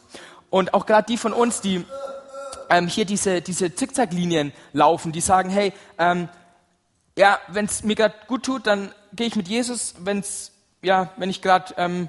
Und 0.50 0.74
auch 0.74 0.84
gerade 0.84 1.06
die 1.06 1.16
von 1.16 1.32
uns, 1.32 1.60
die 1.60 1.84
ähm, 2.70 2.88
hier 2.88 3.04
diese, 3.04 3.40
diese 3.40 3.72
Zickzacklinien 3.72 4.52
laufen, 4.72 5.12
die 5.12 5.20
sagen, 5.20 5.48
hey, 5.48 5.72
ähm, 5.96 6.28
ja, 7.16 7.38
wenn 7.46 7.66
es 7.66 7.84
mir 7.84 7.94
gerade 7.94 8.16
gut 8.26 8.42
tut, 8.42 8.66
dann 8.66 8.92
gehe 9.12 9.28
ich 9.28 9.36
mit 9.36 9.46
Jesus. 9.46 9.94
Wenn's, 10.00 10.50
ja, 10.82 11.12
wenn 11.18 11.30
ich 11.30 11.40
gerade 11.40 11.72
ähm, 11.76 12.08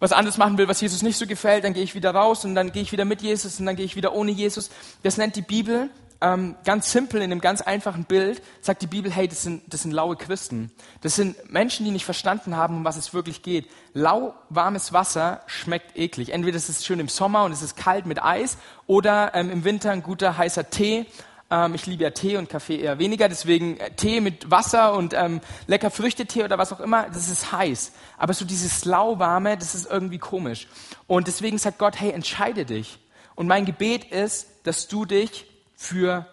was 0.00 0.12
anderes 0.12 0.38
machen 0.38 0.58
will, 0.58 0.68
was 0.68 0.80
Jesus 0.80 1.02
nicht 1.02 1.16
so 1.16 1.26
gefällt, 1.26 1.64
dann 1.64 1.74
gehe 1.74 1.82
ich 1.82 1.94
wieder 1.94 2.14
raus 2.14 2.44
und 2.44 2.54
dann 2.54 2.72
gehe 2.72 2.82
ich 2.82 2.92
wieder 2.92 3.04
mit 3.04 3.22
Jesus 3.22 3.58
und 3.58 3.66
dann 3.66 3.76
gehe 3.76 3.84
ich 3.84 3.96
wieder 3.96 4.14
ohne 4.14 4.30
Jesus. 4.30 4.70
Das 5.02 5.16
nennt 5.16 5.36
die 5.36 5.42
Bibel 5.42 5.90
ähm, 6.20 6.56
ganz 6.64 6.90
simpel 6.90 7.22
in 7.22 7.30
einem 7.30 7.40
ganz 7.40 7.60
einfachen 7.60 8.04
Bild, 8.04 8.42
sagt 8.60 8.82
die 8.82 8.86
Bibel, 8.86 9.10
hey, 9.10 9.28
das 9.28 9.42
sind, 9.42 9.62
das 9.72 9.82
sind 9.82 9.92
laue 9.92 10.16
Christen. 10.16 10.72
Das 11.00 11.14
sind 11.14 11.52
Menschen, 11.52 11.84
die 11.84 11.92
nicht 11.92 12.04
verstanden 12.04 12.56
haben, 12.56 12.78
um 12.78 12.84
was 12.84 12.96
es 12.96 13.14
wirklich 13.14 13.42
geht. 13.42 13.68
Lauwarmes 13.94 14.92
Wasser 14.92 15.42
schmeckt 15.46 15.96
eklig. 15.96 16.32
Entweder 16.32 16.56
es 16.56 16.68
ist 16.68 16.84
schön 16.84 16.98
im 16.98 17.08
Sommer 17.08 17.44
und 17.44 17.52
es 17.52 17.62
ist 17.62 17.76
kalt 17.76 18.06
mit 18.06 18.22
Eis 18.22 18.58
oder 18.86 19.32
ähm, 19.34 19.50
im 19.50 19.64
Winter 19.64 19.92
ein 19.92 20.02
guter 20.02 20.36
heißer 20.36 20.70
Tee 20.70 21.06
ähm, 21.50 21.74
ich 21.74 21.86
liebe 21.86 22.04
ja 22.04 22.10
Tee 22.10 22.36
und 22.36 22.48
Kaffee 22.48 22.80
eher 22.80 22.98
weniger, 22.98 23.28
deswegen 23.28 23.78
äh, 23.78 23.90
Tee 23.92 24.20
mit 24.20 24.50
Wasser 24.50 24.94
und 24.94 25.14
ähm, 25.14 25.40
lecker 25.66 25.90
Früchtetee 25.90 26.44
oder 26.44 26.58
was 26.58 26.72
auch 26.72 26.80
immer, 26.80 27.08
das 27.08 27.28
ist 27.28 27.52
heiß. 27.52 27.92
Aber 28.18 28.34
so 28.34 28.44
dieses 28.44 28.84
lauwarme, 28.84 29.56
das 29.56 29.74
ist 29.74 29.90
irgendwie 29.90 30.18
komisch. 30.18 30.68
Und 31.06 31.26
deswegen 31.26 31.58
sagt 31.58 31.78
Gott, 31.78 31.98
hey, 32.00 32.10
entscheide 32.10 32.64
dich. 32.64 32.98
Und 33.34 33.46
mein 33.46 33.64
Gebet 33.64 34.04
ist, 34.10 34.48
dass 34.64 34.88
du 34.88 35.04
dich 35.04 35.46
für 35.76 36.26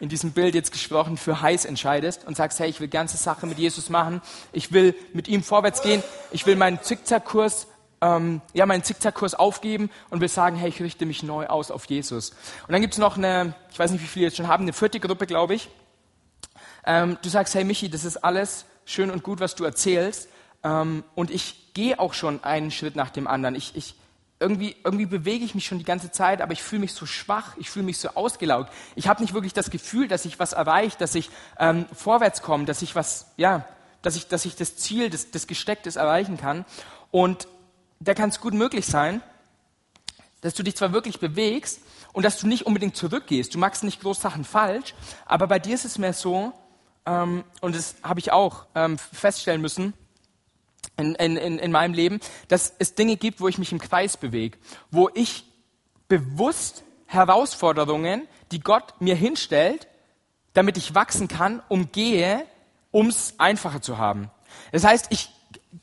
in 0.00 0.08
diesem 0.08 0.32
Bild 0.32 0.54
jetzt 0.54 0.72
gesprochen, 0.72 1.16
für 1.16 1.42
heiß 1.42 1.66
entscheidest 1.66 2.26
und 2.26 2.36
sagst, 2.36 2.58
hey, 2.58 2.68
ich 2.68 2.80
will 2.80 2.88
ganze 2.88 3.18
Sache 3.18 3.46
mit 3.46 3.58
Jesus 3.58 3.90
machen, 3.90 4.22
ich 4.52 4.72
will 4.72 4.94
mit 5.12 5.28
ihm 5.28 5.42
vorwärts 5.42 5.82
gehen, 5.82 6.02
ich 6.32 6.46
will 6.46 6.56
meinen 6.56 6.82
Zickzackkurs 6.82 7.66
ähm, 8.00 8.40
ja, 8.52 8.66
meinen 8.66 8.82
Zickzackkurs 8.82 9.34
aufgeben 9.34 9.90
und 10.10 10.20
will 10.20 10.28
sagen, 10.28 10.56
hey, 10.56 10.68
ich 10.68 10.80
richte 10.80 11.06
mich 11.06 11.22
neu 11.22 11.46
aus 11.46 11.70
auf 11.70 11.84
Jesus. 11.86 12.30
Und 12.66 12.72
dann 12.72 12.80
gibt 12.80 12.94
es 12.94 12.98
noch 12.98 13.16
eine, 13.16 13.54
ich 13.70 13.78
weiß 13.78 13.90
nicht, 13.90 14.02
wie 14.02 14.06
viele 14.06 14.26
jetzt 14.26 14.36
schon 14.36 14.48
haben, 14.48 14.62
eine 14.62 14.72
vierte 14.72 15.00
Gruppe, 15.00 15.26
glaube 15.26 15.54
ich. 15.54 15.68
Ähm, 16.86 17.18
du 17.22 17.28
sagst, 17.28 17.54
hey 17.54 17.64
Michi, 17.64 17.90
das 17.90 18.04
ist 18.04 18.18
alles 18.18 18.64
schön 18.84 19.10
und 19.10 19.22
gut, 19.22 19.40
was 19.40 19.54
du 19.54 19.64
erzählst. 19.64 20.28
Ähm, 20.64 21.04
und 21.14 21.30
ich 21.30 21.74
gehe 21.74 21.98
auch 21.98 22.14
schon 22.14 22.42
einen 22.42 22.70
Schritt 22.70 22.96
nach 22.96 23.10
dem 23.10 23.26
anderen. 23.26 23.54
Ich, 23.54 23.76
ich, 23.76 23.94
irgendwie, 24.38 24.74
irgendwie 24.82 25.06
bewege 25.06 25.44
ich 25.44 25.54
mich 25.54 25.66
schon 25.66 25.78
die 25.78 25.84
ganze 25.84 26.10
Zeit, 26.10 26.40
aber 26.40 26.52
ich 26.52 26.62
fühle 26.62 26.80
mich 26.80 26.94
so 26.94 27.04
schwach, 27.04 27.56
ich 27.58 27.68
fühle 27.68 27.84
mich 27.84 27.98
so 27.98 28.08
ausgelaugt. 28.10 28.72
Ich 28.94 29.06
habe 29.06 29.20
nicht 29.20 29.34
wirklich 29.34 29.52
das 29.52 29.70
Gefühl, 29.70 30.08
dass 30.08 30.24
ich 30.24 30.38
was 30.38 30.54
erreiche, 30.54 30.96
dass 30.98 31.14
ich 31.14 31.30
ähm, 31.58 31.84
vorwärts 31.94 32.40
komme, 32.40 32.64
dass 32.64 32.80
ich 32.80 32.94
was, 32.94 33.26
ja, 33.36 33.66
dass 34.00 34.16
ich, 34.16 34.28
dass 34.28 34.46
ich 34.46 34.56
das 34.56 34.76
Ziel, 34.76 35.10
das, 35.10 35.30
das 35.30 35.46
Gestecktes 35.46 35.96
erreichen 35.96 36.38
kann. 36.38 36.64
Und 37.10 37.46
da 38.00 38.14
kann 38.14 38.30
es 38.30 38.40
gut 38.40 38.54
möglich 38.54 38.86
sein, 38.86 39.22
dass 40.40 40.54
du 40.54 40.62
dich 40.62 40.74
zwar 40.74 40.92
wirklich 40.92 41.20
bewegst 41.20 41.80
und 42.12 42.24
dass 42.24 42.38
du 42.38 42.46
nicht 42.46 42.66
unbedingt 42.66 42.96
zurückgehst. 42.96 43.54
Du 43.54 43.58
machst 43.58 43.84
nicht 43.84 44.00
groß 44.00 44.20
Sachen 44.20 44.44
falsch, 44.44 44.94
aber 45.26 45.46
bei 45.46 45.58
dir 45.58 45.74
ist 45.74 45.84
es 45.84 45.98
mehr 45.98 46.14
so, 46.14 46.52
ähm, 47.06 47.44
und 47.60 47.76
das 47.76 47.96
habe 48.02 48.20
ich 48.20 48.32
auch 48.32 48.66
ähm, 48.74 48.98
feststellen 48.98 49.60
müssen 49.60 49.92
in, 50.96 51.14
in, 51.14 51.36
in 51.36 51.72
meinem 51.72 51.94
Leben, 51.94 52.20
dass 52.48 52.74
es 52.78 52.94
Dinge 52.94 53.16
gibt, 53.16 53.40
wo 53.40 53.48
ich 53.48 53.58
mich 53.58 53.72
im 53.72 53.78
Kreis 53.78 54.16
bewege, 54.16 54.58
wo 54.90 55.10
ich 55.14 55.44
bewusst 56.08 56.84
Herausforderungen, 57.06 58.26
die 58.50 58.60
Gott 58.60 59.00
mir 59.00 59.14
hinstellt, 59.14 59.88
damit 60.54 60.76
ich 60.76 60.94
wachsen 60.94 61.28
kann, 61.28 61.62
umgehe, 61.68 62.46
um 62.90 63.08
es 63.08 63.34
einfacher 63.38 63.82
zu 63.82 63.98
haben. 63.98 64.30
Das 64.72 64.84
heißt, 64.84 65.08
ich 65.10 65.30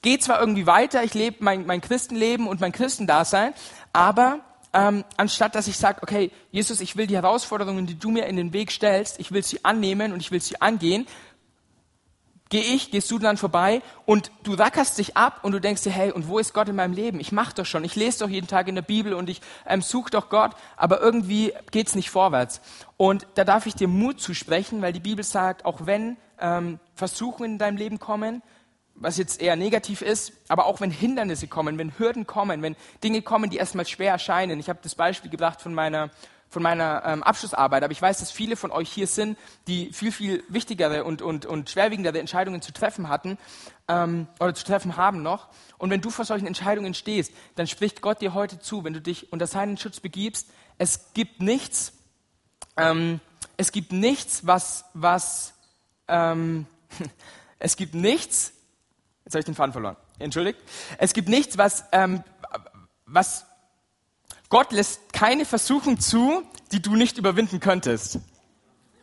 gehe 0.01 0.19
zwar 0.19 0.39
irgendwie 0.39 0.67
weiter, 0.67 1.03
ich 1.03 1.13
lebe 1.13 1.37
mein, 1.39 1.65
mein 1.65 1.81
Christenleben 1.81 2.47
und 2.47 2.59
mein 2.59 2.71
Christendasein, 2.71 3.53
aber 3.93 4.39
ähm, 4.73 5.05
anstatt 5.15 5.55
dass 5.55 5.67
ich 5.67 5.77
sage, 5.77 5.99
okay, 6.03 6.31
Jesus, 6.51 6.81
ich 6.81 6.95
will 6.95 7.07
die 7.07 7.15
Herausforderungen, 7.15 7.87
die 7.87 7.97
du 7.97 8.11
mir 8.11 8.25
in 8.25 8.35
den 8.35 8.53
Weg 8.53 8.71
stellst, 8.71 9.19
ich 9.19 9.31
will 9.31 9.43
sie 9.43 9.63
annehmen 9.63 10.13
und 10.13 10.19
ich 10.19 10.31
will 10.31 10.41
sie 10.41 10.61
angehen, 10.61 11.07
gehe 12.49 12.61
ich, 12.61 12.91
gehst 12.91 13.11
du 13.11 13.19
dann 13.19 13.37
vorbei 13.37 13.81
und 14.05 14.31
du 14.43 14.53
rackerst 14.53 14.97
dich 14.97 15.17
ab 15.17 15.39
und 15.43 15.51
du 15.51 15.59
denkst 15.59 15.83
dir, 15.83 15.91
hey, 15.91 16.11
und 16.11 16.27
wo 16.27 16.39
ist 16.39 16.53
Gott 16.53 16.69
in 16.69 16.75
meinem 16.75 16.93
Leben? 16.93 17.19
Ich 17.19 17.31
mache 17.31 17.53
doch 17.55 17.65
schon, 17.65 17.83
ich 17.83 17.95
lese 17.95 18.19
doch 18.19 18.29
jeden 18.29 18.47
Tag 18.47 18.67
in 18.67 18.75
der 18.75 18.81
Bibel 18.81 19.13
und 19.13 19.29
ich 19.29 19.41
ähm, 19.65 19.81
suche 19.81 20.11
doch 20.11 20.29
Gott, 20.29 20.51
aber 20.75 21.01
irgendwie 21.01 21.53
geht's 21.71 21.95
nicht 21.95 22.09
vorwärts. 22.09 22.61
Und 22.95 23.27
da 23.35 23.43
darf 23.43 23.65
ich 23.65 23.75
dir 23.75 23.87
Mut 23.87 24.19
zusprechen, 24.19 24.81
weil 24.81 24.93
die 24.93 24.99
Bibel 24.99 25.23
sagt, 25.23 25.65
auch 25.65 25.85
wenn 25.85 26.17
ähm, 26.39 26.79
Versuchungen 26.93 27.53
in 27.53 27.57
deinem 27.57 27.77
Leben 27.77 27.99
kommen, 27.99 28.41
was 28.99 29.17
jetzt 29.17 29.41
eher 29.41 29.55
negativ 29.55 30.01
ist, 30.01 30.33
aber 30.47 30.65
auch 30.65 30.81
wenn 30.81 30.91
Hindernisse 30.91 31.47
kommen, 31.47 31.77
wenn 31.77 31.97
Hürden 31.97 32.27
kommen, 32.27 32.61
wenn 32.61 32.75
Dinge 33.03 33.21
kommen, 33.21 33.49
die 33.49 33.57
erstmal 33.57 33.85
schwer 33.85 34.11
erscheinen. 34.11 34.59
Ich 34.59 34.69
habe 34.69 34.79
das 34.81 34.95
Beispiel 34.95 35.31
gebracht 35.31 35.61
von 35.61 35.73
meiner 35.73 36.09
von 36.49 36.63
meiner 36.63 37.03
ähm, 37.05 37.23
Abschlussarbeit, 37.23 37.83
aber 37.83 37.91
ich 37.91 38.01
weiß, 38.01 38.19
dass 38.19 38.31
viele 38.31 38.55
von 38.55 38.71
euch 38.71 38.89
hier 38.89 39.07
sind, 39.07 39.37
die 39.67 39.91
viel, 39.91 40.11
viel 40.11 40.43
wichtigere 40.47 41.03
und, 41.03 41.21
und, 41.21 41.45
und 41.45 41.69
schwerwiegendere 41.69 42.19
Entscheidungen 42.19 42.61
zu 42.61 42.71
treffen 42.71 43.09
hatten 43.09 43.37
ähm, 43.87 44.27
oder 44.39 44.53
zu 44.55 44.63
treffen 44.63 44.95
haben 44.95 45.21
noch. 45.21 45.49
Und 45.77 45.89
wenn 45.89 46.01
du 46.01 46.09
vor 46.09 46.25
solchen 46.25 46.47
Entscheidungen 46.47 46.93
stehst, 46.93 47.33
dann 47.55 47.67
spricht 47.67 48.01
Gott 48.01 48.21
dir 48.21 48.33
heute 48.33 48.59
zu, 48.59 48.83
wenn 48.83 48.93
du 48.93 49.01
dich 49.01 49.31
unter 49.33 49.47
seinen 49.47 49.77
Schutz 49.77 49.99
begibst, 49.99 50.47
es 50.77 51.13
gibt 51.13 51.41
nichts, 51.41 51.93
ähm, 52.77 53.19
es 53.57 53.71
gibt 53.71 53.91
nichts, 53.91 54.47
was, 54.47 54.85
was, 54.93 55.53
ähm, 56.07 56.65
es 57.59 57.75
gibt 57.75 57.93
nichts, 57.93 58.53
jetzt 59.27 59.33
habe 59.33 59.39
ich 59.41 59.45
den 59.45 59.55
Faden 59.55 59.73
verloren, 59.73 59.97
entschuldigt, 60.19 60.57
es 60.97 61.11
gibt 61.11 61.27
nichts, 61.27 61.57
was, 61.57 61.83
ähm, 61.91 62.23
was 63.05 63.45
Gott 64.47 64.71
lässt 64.71 65.11
keine 65.11 65.43
Versuchung 65.43 65.99
zu, 65.99 66.43
die 66.71 66.81
du 66.81 66.95
nicht 66.95 67.17
überwinden 67.17 67.59
könntest. 67.59 68.19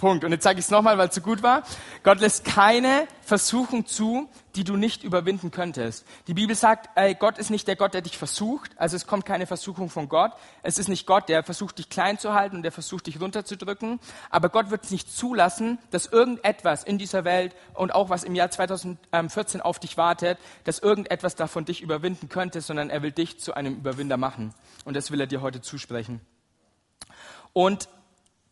Punkt. 0.05 0.23
Und 0.23 0.33
jetzt 0.33 0.45
sage 0.45 0.59
ich 0.59 0.67
es 0.67 0.71
nochmal, 0.71 0.99
weil 0.99 1.09
es 1.09 1.15
so 1.15 1.23
gut 1.23 1.43
war. 1.43 1.63
Gott 2.03 2.21
lässt 2.21 2.45
keine 2.45 3.09
Versuchung 3.23 3.87
zu, 3.87 4.29
die 4.55 4.63
du 4.63 4.77
nicht 4.77 5.03
überwinden 5.03 5.51
könntest. 5.51 6.05
Die 6.27 6.35
Bibel 6.35 6.55
sagt, 6.55 6.91
ey, 6.95 7.15
Gott 7.15 7.39
ist 7.39 7.49
nicht 7.49 7.67
der 7.67 7.77
Gott, 7.77 7.95
der 7.95 8.03
dich 8.03 8.19
versucht. 8.19 8.73
Also 8.77 8.97
es 8.97 9.07
kommt 9.07 9.25
keine 9.25 9.47
Versuchung 9.47 9.89
von 9.89 10.11
Gott. 10.11 10.33
Es 10.63 10.77
ist 10.77 10.89
nicht 10.89 11.07
Gott, 11.07 11.31
der 11.31 11.43
versucht, 11.43 11.79
dich 11.79 11.89
klein 11.89 12.19
zu 12.19 12.35
halten 12.35 12.57
und 12.57 12.65
der 12.65 12.71
versucht, 12.71 13.07
dich 13.07 13.19
runterzudrücken. 13.19 13.99
Aber 14.29 14.51
Gott 14.51 14.71
wird 14.71 14.85
es 14.85 14.91
nicht 14.91 15.11
zulassen, 15.11 15.79
dass 15.91 16.05
irgendetwas 16.05 16.85
in 16.85 16.99
dieser 16.99 17.25
Welt 17.25 17.57
und 17.73 17.95
auch 17.95 18.11
was 18.11 18.25
im 18.25 18.35
Jahr 18.35 18.51
2014 18.51 19.63
auf 19.63 19.79
dich 19.79 19.97
wartet, 19.97 20.39
dass 20.65 20.81
irgendetwas 20.81 21.35
davon 21.35 21.65
dich 21.65 21.81
überwinden 21.81 22.29
könnte, 22.29 22.61
sondern 22.61 22.91
er 22.91 23.01
will 23.01 23.13
dich 23.13 23.41
zu 23.41 23.55
einem 23.55 23.77
Überwinder 23.77 24.19
machen. 24.19 24.53
Und 24.85 24.99
das 24.99 25.11
will 25.11 25.21
er 25.23 25.27
dir 25.27 25.41
heute 25.41 25.63
zusprechen. 25.63 26.21
Und 27.55 27.89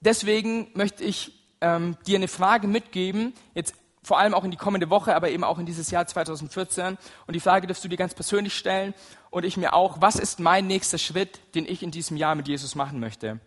deswegen 0.00 0.70
möchte 0.72 1.04
ich 1.04 1.41
ähm, 1.62 1.96
dir 2.06 2.16
eine 2.16 2.28
Frage 2.28 2.66
mitgeben, 2.66 3.32
jetzt 3.54 3.74
vor 4.02 4.18
allem 4.18 4.34
auch 4.34 4.44
in 4.44 4.50
die 4.50 4.56
kommende 4.56 4.90
Woche, 4.90 5.14
aber 5.14 5.30
eben 5.30 5.44
auch 5.44 5.58
in 5.58 5.66
dieses 5.66 5.90
Jahr 5.90 6.06
2014. 6.06 6.98
Und 7.26 7.34
die 7.34 7.40
Frage 7.40 7.66
darfst 7.66 7.84
du 7.84 7.88
dir 7.88 7.96
ganz 7.96 8.14
persönlich 8.14 8.54
stellen 8.54 8.94
und 9.30 9.44
ich 9.44 9.56
mir 9.56 9.74
auch, 9.74 10.00
was 10.00 10.16
ist 10.16 10.40
mein 10.40 10.66
nächster 10.66 10.98
Schritt, 10.98 11.40
den 11.54 11.66
ich 11.66 11.82
in 11.82 11.92
diesem 11.92 12.16
Jahr 12.16 12.34
mit 12.34 12.48
Jesus 12.48 12.74
machen 12.74 12.98
möchte? 12.98 13.40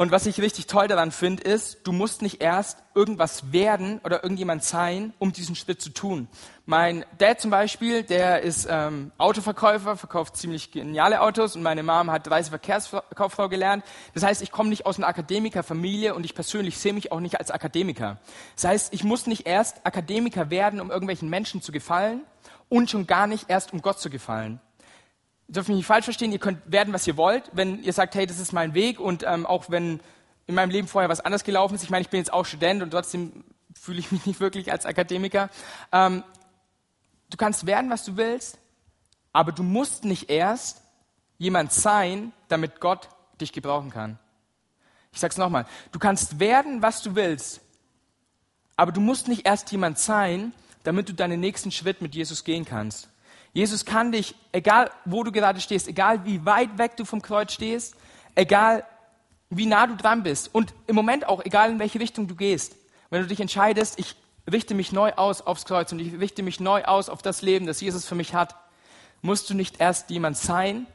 Und 0.00 0.12
was 0.12 0.26
ich 0.26 0.40
richtig 0.40 0.68
toll 0.68 0.86
daran 0.86 1.10
finde, 1.10 1.42
ist, 1.42 1.80
du 1.82 1.90
musst 1.90 2.22
nicht 2.22 2.40
erst 2.40 2.78
irgendwas 2.94 3.52
werden 3.52 4.00
oder 4.04 4.22
irgendjemand 4.22 4.62
sein, 4.62 5.12
um 5.18 5.32
diesen 5.32 5.56
Schritt 5.56 5.82
zu 5.82 5.90
tun. 5.90 6.28
Mein 6.66 7.04
Dad 7.18 7.40
zum 7.40 7.50
Beispiel, 7.50 8.04
der 8.04 8.42
ist 8.42 8.68
ähm, 8.70 9.10
Autoverkäufer, 9.18 9.96
verkauft 9.96 10.36
ziemlich 10.36 10.70
geniale 10.70 11.20
Autos 11.20 11.56
und 11.56 11.64
meine 11.64 11.82
Mom 11.82 12.12
hat 12.12 12.30
Reiseverkehrskauffrau 12.30 13.48
gelernt. 13.48 13.84
Das 14.14 14.22
heißt, 14.22 14.40
ich 14.40 14.52
komme 14.52 14.68
nicht 14.68 14.86
aus 14.86 14.98
einer 14.98 15.08
Akademikerfamilie 15.08 16.14
und 16.14 16.24
ich 16.24 16.36
persönlich 16.36 16.78
sehe 16.78 16.92
mich 16.92 17.10
auch 17.10 17.18
nicht 17.18 17.40
als 17.40 17.50
Akademiker. 17.50 18.18
Das 18.54 18.66
heißt, 18.66 18.94
ich 18.94 19.02
muss 19.02 19.26
nicht 19.26 19.48
erst 19.48 19.84
Akademiker 19.84 20.48
werden, 20.48 20.80
um 20.80 20.92
irgendwelchen 20.92 21.28
Menschen 21.28 21.60
zu 21.60 21.72
gefallen 21.72 22.20
und 22.68 22.88
schon 22.88 23.08
gar 23.08 23.26
nicht 23.26 23.50
erst, 23.50 23.72
um 23.72 23.82
Gott 23.82 23.98
zu 23.98 24.10
gefallen 24.10 24.60
dürft 25.48 25.68
mich 25.68 25.78
nicht 25.78 25.86
falsch 25.86 26.04
verstehen, 26.04 26.30
ihr 26.30 26.38
könnt 26.38 26.60
werden, 26.70 26.92
was 26.92 27.06
ihr 27.06 27.16
wollt, 27.16 27.50
wenn 27.52 27.82
ihr 27.82 27.92
sagt, 27.92 28.14
hey, 28.14 28.26
das 28.26 28.38
ist 28.38 28.52
mein 28.52 28.74
Weg 28.74 29.00
und 29.00 29.24
ähm, 29.26 29.46
auch 29.46 29.70
wenn 29.70 30.00
in 30.46 30.54
meinem 30.54 30.70
Leben 30.70 30.88
vorher 30.88 31.08
was 31.08 31.20
anders 31.20 31.44
gelaufen 31.44 31.74
ist. 31.74 31.82
Ich 31.82 31.90
meine, 31.90 32.02
ich 32.02 32.10
bin 32.10 32.18
jetzt 32.18 32.32
auch 32.32 32.44
Student 32.44 32.82
und 32.82 32.90
trotzdem 32.90 33.44
fühle 33.74 33.98
ich 33.98 34.12
mich 34.12 34.26
nicht 34.26 34.40
wirklich 34.40 34.70
als 34.72 34.86
Akademiker. 34.86 35.50
Ähm, 35.90 36.22
du 37.30 37.36
kannst 37.36 37.66
werden, 37.66 37.90
was 37.90 38.04
du 38.04 38.16
willst, 38.16 38.58
aber 39.32 39.52
du 39.52 39.62
musst 39.62 40.04
nicht 40.04 40.30
erst 40.30 40.82
jemand 41.38 41.72
sein, 41.72 42.32
damit 42.48 42.80
Gott 42.80 43.08
dich 43.40 43.52
gebrauchen 43.52 43.90
kann. 43.90 44.18
Ich 45.12 45.20
sage 45.20 45.32
es 45.32 45.38
nochmal, 45.38 45.66
du 45.92 45.98
kannst 45.98 46.40
werden, 46.40 46.82
was 46.82 47.02
du 47.02 47.14
willst, 47.14 47.60
aber 48.76 48.92
du 48.92 49.00
musst 49.00 49.28
nicht 49.28 49.46
erst 49.46 49.70
jemand 49.72 49.98
sein, 49.98 50.52
damit 50.84 51.08
du 51.08 51.14
deinen 51.14 51.40
nächsten 51.40 51.70
Schritt 51.70 52.02
mit 52.02 52.14
Jesus 52.14 52.44
gehen 52.44 52.64
kannst. 52.64 53.08
Jesus 53.52 53.84
kann 53.84 54.12
dich, 54.12 54.34
egal 54.52 54.90
wo 55.04 55.24
du 55.24 55.32
gerade 55.32 55.60
stehst, 55.60 55.88
egal 55.88 56.24
wie 56.24 56.44
weit 56.44 56.78
weg 56.78 56.96
du 56.96 57.04
vom 57.04 57.22
Kreuz 57.22 57.52
stehst, 57.52 57.94
egal 58.34 58.84
wie 59.50 59.66
nah 59.66 59.86
du 59.86 59.96
dran 59.96 60.22
bist 60.22 60.54
und 60.54 60.74
im 60.86 60.94
Moment 60.94 61.26
auch, 61.26 61.44
egal 61.44 61.70
in 61.70 61.78
welche 61.78 62.00
Richtung 62.00 62.28
du 62.28 62.34
gehst, 62.34 62.76
wenn 63.10 63.22
du 63.22 63.28
dich 63.28 63.40
entscheidest, 63.40 63.98
ich 63.98 64.16
richte 64.50 64.74
mich 64.74 64.92
neu 64.92 65.12
aus 65.14 65.40
aufs 65.42 65.64
Kreuz 65.64 65.92
und 65.92 65.98
ich 65.98 66.18
richte 66.20 66.42
mich 66.42 66.60
neu 66.60 66.84
aus 66.84 67.08
auf 67.08 67.22
das 67.22 67.42
Leben, 67.42 67.66
das 67.66 67.80
Jesus 67.80 68.06
für 68.06 68.14
mich 68.14 68.34
hat, 68.34 68.54
musst 69.22 69.48
du 69.50 69.54
nicht 69.54 69.80
erst 69.80 70.10
jemand 70.10 70.36
sein, 70.36 70.86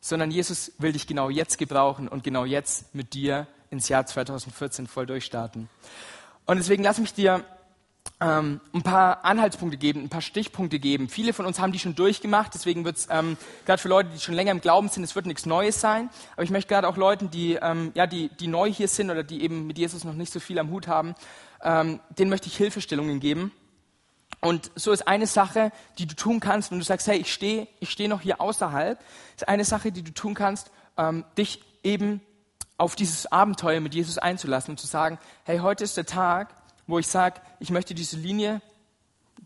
sondern 0.00 0.30
Jesus 0.30 0.72
will 0.78 0.92
dich 0.92 1.06
genau 1.06 1.30
jetzt 1.30 1.58
gebrauchen 1.58 2.08
und 2.08 2.22
genau 2.22 2.44
jetzt 2.44 2.94
mit 2.94 3.14
dir 3.14 3.46
ins 3.70 3.88
Jahr 3.88 4.06
2014 4.06 4.86
voll 4.86 5.06
durchstarten. 5.06 5.68
Und 6.44 6.58
deswegen 6.58 6.84
lass 6.84 6.98
mich 6.98 7.12
dir 7.12 7.44
ähm, 8.20 8.60
ein 8.72 8.82
paar 8.82 9.24
Anhaltspunkte 9.24 9.76
geben, 9.76 10.04
ein 10.04 10.08
paar 10.08 10.22
Stichpunkte 10.22 10.78
geben. 10.78 11.08
Viele 11.08 11.32
von 11.32 11.44
uns 11.44 11.60
haben 11.60 11.72
die 11.72 11.78
schon 11.78 11.94
durchgemacht, 11.94 12.54
deswegen 12.54 12.84
wird 12.84 12.96
es 12.96 13.08
ähm, 13.10 13.36
gerade 13.66 13.80
für 13.80 13.88
Leute, 13.88 14.10
die 14.10 14.20
schon 14.20 14.34
länger 14.34 14.52
im 14.52 14.60
Glauben 14.60 14.88
sind, 14.88 15.04
es 15.04 15.14
wird 15.14 15.26
nichts 15.26 15.44
Neues 15.44 15.80
sein. 15.80 16.08
Aber 16.32 16.42
ich 16.42 16.50
möchte 16.50 16.68
gerade 16.68 16.88
auch 16.88 16.96
Leuten, 16.96 17.30
die, 17.30 17.58
ähm, 17.60 17.92
ja, 17.94 18.06
die, 18.06 18.30
die 18.30 18.46
neu 18.46 18.72
hier 18.72 18.88
sind 18.88 19.10
oder 19.10 19.22
die 19.22 19.42
eben 19.42 19.66
mit 19.66 19.76
Jesus 19.76 20.04
noch 20.04 20.14
nicht 20.14 20.32
so 20.32 20.40
viel 20.40 20.58
am 20.58 20.70
Hut 20.70 20.88
haben, 20.88 21.14
ähm, 21.62 22.00
denen 22.18 22.30
möchte 22.30 22.48
ich 22.48 22.56
Hilfestellungen 22.56 23.20
geben. 23.20 23.52
Und 24.40 24.70
so 24.74 24.92
ist 24.92 25.08
eine 25.08 25.26
Sache, 25.26 25.70
die 25.98 26.06
du 26.06 26.14
tun 26.14 26.40
kannst, 26.40 26.70
wenn 26.70 26.78
du 26.78 26.84
sagst, 26.84 27.06
hey, 27.06 27.18
ich 27.18 27.32
stehe 27.32 27.68
ich 27.80 27.90
steh 27.90 28.08
noch 28.08 28.20
hier 28.20 28.40
außerhalb, 28.40 28.98
ist 29.34 29.48
eine 29.48 29.64
Sache, 29.64 29.92
die 29.92 30.02
du 30.02 30.12
tun 30.12 30.34
kannst, 30.34 30.70
ähm, 30.96 31.24
dich 31.36 31.62
eben 31.82 32.20
auf 32.78 32.96
dieses 32.96 33.30
Abenteuer 33.30 33.80
mit 33.80 33.94
Jesus 33.94 34.18
einzulassen 34.18 34.72
und 34.72 34.78
zu 34.78 34.86
sagen, 34.86 35.18
hey, 35.44 35.58
heute 35.58 35.84
ist 35.84 35.96
der 35.96 36.06
Tag, 36.06 36.54
wo 36.86 36.98
ich 36.98 37.06
sage, 37.06 37.40
ich 37.60 37.70
möchte 37.70 37.94
diese 37.94 38.16
Linie, 38.16 38.60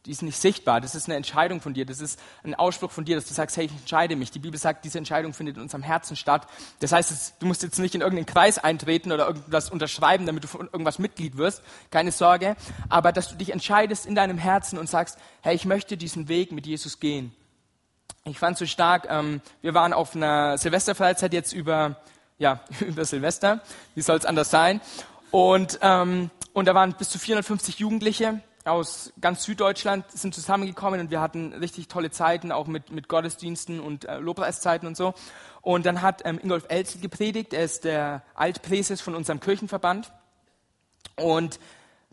die 0.07 0.13
ist 0.13 0.23
nicht 0.23 0.39
sichtbar, 0.39 0.81
das 0.81 0.95
ist 0.95 1.07
eine 1.07 1.17
Entscheidung 1.17 1.61
von 1.61 1.75
dir, 1.75 1.85
das 1.85 2.01
ist 2.01 2.19
ein 2.43 2.55
Ausspruch 2.55 2.91
von 2.91 3.05
dir, 3.05 3.17
dass 3.17 3.27
du 3.27 3.35
sagst, 3.35 3.57
hey, 3.57 3.67
ich 3.67 3.73
entscheide 3.73 4.17
mich. 4.17 4.31
Die 4.31 4.39
Bibel 4.39 4.59
sagt, 4.59 4.85
diese 4.85 4.97
Entscheidung 4.97 5.35
findet 5.35 5.57
in 5.57 5.63
unserem 5.63 5.83
Herzen 5.83 6.17
statt. 6.17 6.47
Das 6.79 6.93
heißt, 6.93 7.35
du 7.39 7.47
musst 7.47 7.63
jetzt 7.63 7.79
nicht 7.79 7.95
in 7.95 8.01
irgendeinen 8.01 8.27
Kreis 8.27 8.59
eintreten 8.59 9.13
oder 9.13 9.27
irgendwas 9.27 9.69
unterschreiben, 9.69 10.25
damit 10.27 10.45
du 10.45 10.49
von 10.49 10.69
irgendwas 10.73 10.99
Mitglied 10.99 11.37
wirst, 11.37 11.63
keine 11.91 12.13
Sorge, 12.13 12.57
aber 12.89 13.13
dass 13.13 13.29
du 13.29 13.35
dich 13.35 13.51
entscheidest 13.51 14.07
in 14.07 14.15
deinem 14.15 14.39
Herzen 14.39 14.79
und 14.79 14.89
sagst, 14.89 15.19
hey, 15.43 15.55
ich 15.55 15.67
möchte 15.67 15.97
diesen 15.97 16.29
Weg 16.29 16.53
mit 16.53 16.67
Jesus 16.67 16.99
gehen. 16.99 17.35
Ich 18.25 18.39
fand 18.39 18.57
so 18.57 18.67
stark, 18.67 19.07
ähm, 19.11 19.41
wir 19.61 19.75
waren 19.75 19.93
auf 19.93 20.15
einer 20.15 20.57
Silvesterfreizeit 20.57 21.33
jetzt 21.33 21.53
über, 21.53 21.97
ja, 22.39 22.61
über 22.81 23.05
Silvester, 23.05 23.61
wie 23.95 24.03
soll 24.03 24.17
es 24.17 24.25
anders 24.25 24.51
sein? 24.51 24.81
Und 25.31 25.79
ähm, 25.83 26.31
und 26.53 26.67
da 26.67 26.75
waren 26.75 26.95
bis 26.95 27.11
zu 27.11 27.19
450 27.19 27.79
Jugendliche 27.79 28.41
aus 28.65 29.13
ganz 29.21 29.45
Süddeutschland 29.45 30.11
sind 30.11 30.35
zusammengekommen 30.35 31.01
und 31.01 31.11
wir 31.11 31.21
hatten 31.21 31.53
richtig 31.55 31.89
tolle 31.89 32.11
Zeiten, 32.11 32.53
auch 32.53 32.67
mit, 32.67 32.91
mit 32.91 33.09
Gottesdiensten 33.09 33.81
und 33.81 34.05
äh, 34.05 34.19
Lobpreiszeiten 34.19 34.87
und 34.87 34.97
so. 34.97 35.15
Und 35.63 35.87
dann 35.87 36.03
hat 36.03 36.23
ähm, 36.25 36.39
Ingolf 36.43 36.65
Elzel 36.69 37.01
gepredigt, 37.01 37.55
er 37.55 37.65
ist 37.65 37.85
der 37.85 38.23
Altpräses 38.35 39.01
von 39.01 39.15
unserem 39.15 39.41
Kirchenverband. 39.41 40.13
Und 41.17 41.59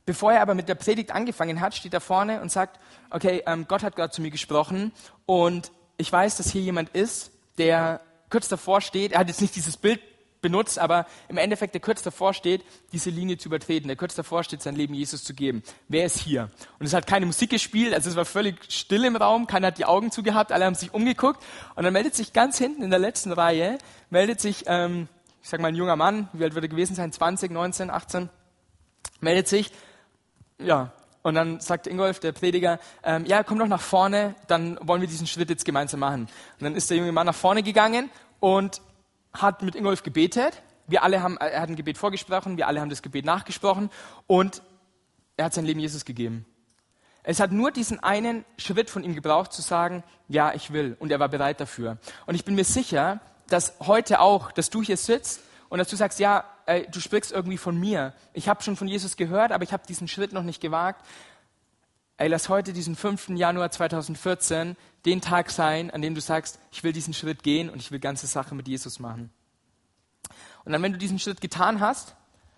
bevor 0.06 0.32
er 0.32 0.42
aber 0.42 0.56
mit 0.56 0.70
der 0.70 0.76
Predigt 0.76 1.12
angefangen 1.12 1.60
hat, 1.60 1.76
steht 1.76 1.94
er 1.94 2.02
vorne 2.02 2.42
und 2.42 2.52
sagt, 2.52 2.80
okay, 3.10 3.44
ähm, 3.46 3.66
Gott 3.68 3.84
hat 3.84 3.96
gerade 3.96 4.12
zu 4.12 4.22
mir 4.22 4.32
gesprochen 4.32 4.94
und 5.26 5.72
ich 5.98 6.12
weiß, 6.12 6.38
dass 6.38 6.52
hier 6.52 6.62
jemand 6.62 6.90
ist, 6.90 7.32
der 7.58 8.02
kurz 8.30 8.48
davor 8.48 8.82
steht, 8.82 9.14
er 9.14 9.20
hat 9.20 9.28
jetzt 9.28 9.42
nicht 9.42 9.56
dieses 9.56 9.78
Bild 9.78 10.00
benutzt, 10.42 10.80
aber 10.80 11.06
im 11.30 11.38
Endeffekt 11.38 11.74
der 11.74 11.82
kurz 11.82 12.02
davor 12.02 12.34
steht, 12.34 12.64
diese 12.92 13.10
Linie 13.10 13.38
zu 13.38 13.50
übertreten. 13.50 13.88
Der 13.88 13.98
kurz 13.98 14.16
davor 14.16 14.44
steht, 14.44 14.62
sein 14.62 14.76
Leben 14.76 14.94
Jesus 14.94 15.24
zu 15.24 15.34
geben. 15.34 15.64
Wer 15.88 16.06
ist 16.06 16.20
hier? 16.20 16.50
Und 16.80 16.86
es 16.86 16.94
hat 16.94 17.08
keine 17.08 17.26
Musik 17.26 17.50
gespielt, 17.50 17.94
also 17.94 18.10
es 18.10 18.16
war 18.16 18.26
völlig 18.26 18.56
still 18.70 19.06
im 19.06 19.16
Raum, 19.16 19.48
keiner 19.48 19.68
hat 19.68 19.78
die 19.78 19.86
Augen 19.86 20.12
zugehabt, 20.12 20.52
alle 20.52 20.66
haben 20.66 20.76
sich 20.76 20.94
umgeguckt 20.94 21.44
und 21.76 21.84
dann 21.84 21.94
meldet 21.94 22.16
sich 22.16 22.34
ganz 22.34 22.58
hinten 22.58 22.84
in 22.84 22.90
der 22.90 23.00
letzten 23.00 23.32
Reihe, 23.32 23.78
meldet 24.10 24.40
sich, 24.42 24.64
ähm, 24.68 25.08
ich 25.42 25.50
sag 25.50 25.60
mal 25.60 25.70
ein 25.70 25.76
junger 25.76 25.96
Mann, 25.96 26.30
wie 26.34 26.44
alt 26.44 26.54
würde 26.54 26.70
gewesen 26.70 26.96
sein, 26.96 27.12
20, 27.12 27.52
19, 27.52 27.90
18, 27.90 28.30
meldet 29.22 29.48
sich, 29.48 29.72
ja, 30.60 30.92
und 31.28 31.36
dann 31.36 31.60
sagt 31.60 31.88
Ingolf, 31.88 32.22
der 32.22 32.32
Prediger, 32.32 32.80
ähm, 33.04 33.26
ja, 33.26 33.44
komm 33.44 33.60
doch 33.60 33.68
nach 33.68 33.82
vorne, 33.82 34.36
dann 34.48 34.80
wollen 34.82 35.02
wir 35.02 35.10
diesen 35.10 35.28
Schritt 35.28 35.50
jetzt 35.50 35.66
gemeinsam 35.66 36.00
machen. 36.00 36.22
Und 36.22 36.64
dann 36.64 36.74
ist 36.74 36.90
der 36.90 36.96
junge 36.96 37.12
Mann 37.12 37.26
nach 37.26 37.36
vorne 37.36 37.64
gegangen 37.64 38.10
und 38.40 38.82
hat 39.42 39.62
mit 39.64 39.76
Ingolf 39.76 40.04
gebetet. 40.04 40.62
Wir 40.88 41.04
alle 41.04 41.22
haben, 41.22 41.38
er 41.38 41.62
hat 41.62 41.70
ein 41.70 41.76
Gebet 41.76 41.98
vorgesprochen, 41.98 42.58
wir 42.58 42.68
alle 42.68 42.80
haben 42.80 42.90
das 42.90 43.02
Gebet 43.02 43.26
nachgesprochen 43.26 43.90
und 44.26 44.62
er 45.36 45.46
hat 45.46 45.54
sein 45.54 45.66
Leben 45.66 45.80
Jesus 45.80 46.06
gegeben. 46.06 46.46
Es 47.24 47.42
hat 47.42 47.52
nur 47.52 47.72
diesen 47.72 48.02
einen 48.02 48.46
Schritt 48.58 48.90
von 48.90 49.04
ihm 49.04 49.14
gebraucht, 49.14 49.52
zu 49.52 49.62
sagen, 49.62 50.04
ja, 50.30 50.54
ich 50.54 50.72
will. 50.72 50.96
Und 50.98 51.12
er 51.12 51.20
war 51.20 51.28
bereit 51.28 51.60
dafür. 51.60 51.98
Und 52.26 52.36
ich 52.36 52.46
bin 52.46 52.56
mir 52.56 52.64
sicher, 52.64 53.20
dass 53.50 53.74
heute 53.82 54.22
auch, 54.22 54.54
dass 54.54 54.70
du 54.70 54.82
hier 54.82 54.96
sitzt 54.96 55.42
und 55.68 55.80
dass 55.80 55.90
du 55.90 55.98
sagst, 55.98 56.20
ja, 56.20 56.46
ey, 56.66 56.88
du 56.90 57.02
sprichst 57.02 57.34
irgendwie 57.34 57.58
von 57.58 57.78
mir. 57.78 58.14
Ich 58.32 58.48
habe 58.48 58.64
schon 58.64 58.78
von 58.78 58.88
Jesus 58.88 59.18
gehört, 59.18 59.52
aber 59.52 59.66
ich 59.66 59.74
habe 59.74 59.84
diesen 59.86 60.08
Schritt 60.08 60.32
noch 60.32 60.44
nicht 60.44 60.62
gewagt. 60.62 61.06
Ey, 62.20 62.30
lass 62.30 62.50
heute 62.50 62.74
diesen 62.74 62.96
5. 62.96 63.30
Januar 63.36 63.70
2014 63.70 64.76
den 65.06 65.22
Tag 65.22 65.52
sein, 65.52 65.92
an 65.92 66.02
dem 66.02 66.16
du 66.16 66.22
sagst, 66.22 66.58
ich 66.72 66.84
will 66.84 66.92
diesen 66.92 67.14
Schritt 67.14 67.44
gehen 67.44 67.70
und 67.70 67.80
ich 67.80 67.92
will 67.92 68.00
ganze 68.00 68.26
Sache 68.26 68.56
mit 68.56 68.68
Jesus 68.68 68.98
machen. 68.98 69.30
Und 70.66 70.72
dann, 70.72 70.82
wenn 70.82 70.94
du 70.94 70.98
diesen 70.98 71.20
Schritt 71.20 71.42
getan 71.42 71.80
hast, 71.80 72.16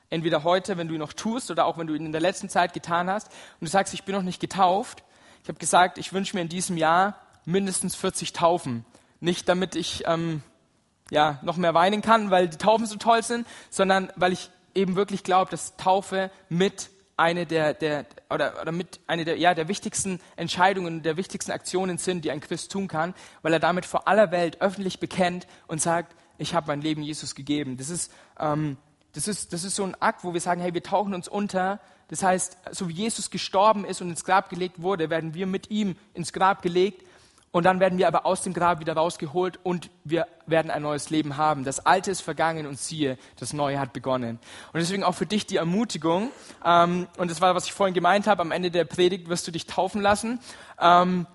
entweder 0.10 0.46
heute, 0.46 0.78
wenn 0.78 0.88
du 0.88 0.94
ihn 0.94 1.02
noch 1.02 1.12
tust, 1.12 1.52
oder 1.52 1.66
auch 1.66 1.78
wenn 1.78 1.88
du 1.88 1.94
ihn 1.94 2.06
in 2.06 2.14
der 2.14 2.22
letzten 2.22 2.48
Zeit 2.48 2.72
getan 2.72 3.10
hast, 3.10 3.28
und 3.60 3.68
du 3.68 3.68
sagst, 3.68 3.94
ich 3.94 4.06
bin 4.06 4.16
noch 4.16 4.24
nicht 4.24 4.40
getauft, 4.40 5.04
ich 5.44 5.50
habe 5.50 5.60
gesagt, 5.60 5.98
ich 5.98 6.14
wünsche 6.14 6.38
mir 6.38 6.42
in 6.42 6.50
diesem 6.50 6.78
Jahr 6.78 7.20
mindestens 7.44 7.96
40 7.96 8.32
Taufen. 8.32 8.86
Nicht 9.20 9.50
damit 9.50 9.76
ich 9.76 10.04
ähm, 10.06 10.42
ja, 11.12 11.38
noch 11.42 11.58
mehr 11.58 11.74
weinen 11.74 12.02
kann, 12.02 12.32
weil 12.32 12.48
die 12.48 12.58
Taufen 12.58 12.86
so 12.86 12.96
toll 12.96 13.24
sind, 13.24 13.46
sondern 13.70 14.10
weil 14.16 14.32
ich 14.32 14.52
eben 14.74 14.96
wirklich 14.96 15.26
glaube, 15.26 15.52
dass 15.52 15.76
Taufe 15.76 16.32
mit 16.48 16.92
eine 17.20 17.46
der, 17.46 17.74
der 17.74 18.06
oder, 18.30 18.62
oder 18.62 18.72
mit 18.72 19.00
eine 19.06 19.26
der, 19.26 19.38
ja, 19.38 19.54
der 19.54 19.68
wichtigsten 19.68 20.20
Entscheidungen, 20.38 21.04
der 21.04 21.18
wichtigsten 21.18 21.52
Aktionen 21.52 21.98
sind, 21.98 22.26
die 22.26 22.32
ein 22.32 22.40
Christ 22.40 22.72
tun 22.72 22.88
kann, 22.88 23.14
weil 23.42 23.54
er 23.54 23.60
damit 23.60 23.86
vor 23.86 24.08
aller 24.08 24.32
Welt 24.32 24.62
öffentlich 24.62 25.00
bekennt 25.00 25.46
und 25.68 25.82
sagt, 25.82 26.16
ich 26.38 26.54
habe 26.54 26.68
mein 26.68 26.82
Leben 26.82 27.04
Jesus 27.04 27.36
gegeben. 27.36 27.78
Das 27.78 27.90
ist, 27.90 28.12
ähm, 28.40 28.78
das, 29.14 29.28
ist, 29.28 29.52
das 29.52 29.64
ist 29.64 29.76
so 29.76 29.84
ein 29.84 29.96
Akt, 30.02 30.24
wo 30.24 30.34
wir 30.34 30.42
sagen, 30.42 30.62
hey, 30.62 30.74
wir 30.74 30.84
tauchen 30.84 31.14
uns 31.14 31.28
unter. 31.28 31.80
Das 32.08 32.24
heißt, 32.24 32.58
so 32.72 32.88
wie 32.88 32.94
Jesus 32.94 33.30
gestorben 33.30 33.84
ist 33.86 34.02
und 34.02 34.10
ins 34.10 34.24
Grab 34.24 34.50
gelegt 34.50 34.82
wurde, 34.82 35.10
werden 35.10 35.34
wir 35.34 35.46
mit 35.46 35.70
ihm 35.70 35.96
ins 36.14 36.32
Grab 36.34 36.62
gelegt 36.62 37.04
und 37.52 37.64
dann 37.64 37.80
werden 37.80 37.98
wir 37.98 38.08
aber 38.08 38.26
aus 38.26 38.42
dem 38.42 38.54
Grab 38.54 38.80
wieder 38.80 38.94
rausgeholt 38.94 39.60
und 39.64 39.90
wir 40.04 40.28
werden 40.46 40.70
ein 40.70 40.84
neues 40.84 41.10
Leben 41.10 41.38
haben. 41.38 41.64
Das 41.64 41.86
Alte 41.86 42.12
ist 42.12 42.22
vergangen 42.22 42.68
und 42.68 42.78
siehe, 42.80 43.18
das 43.40 43.54
Neue 43.54 43.80
hat 43.80 43.92
begonnen. 43.92 44.40
Und 44.72 44.80
deswegen 44.80 45.04
auch 45.04 45.16
für 45.16 45.26
dich 45.26 45.48
die 45.48 45.58
Ermutigung, 45.58 46.32
ähm, 46.64 47.08
und 47.18 47.32
das 47.32 47.42
war, 47.42 47.56
was 47.56 47.66
ich 47.66 47.74
vorhin 47.74 47.96
gemeint 47.96 48.28
habe, 48.28 48.42
am 48.42 48.52
Ende 48.52 48.70
der 48.70 48.86
Predigt 48.86 49.30
wirst 49.30 49.48
du 49.48 49.52
dich 49.52 49.66
taufen 49.66 50.02
lassen, 50.02 50.40
ähm, 50.80 51.26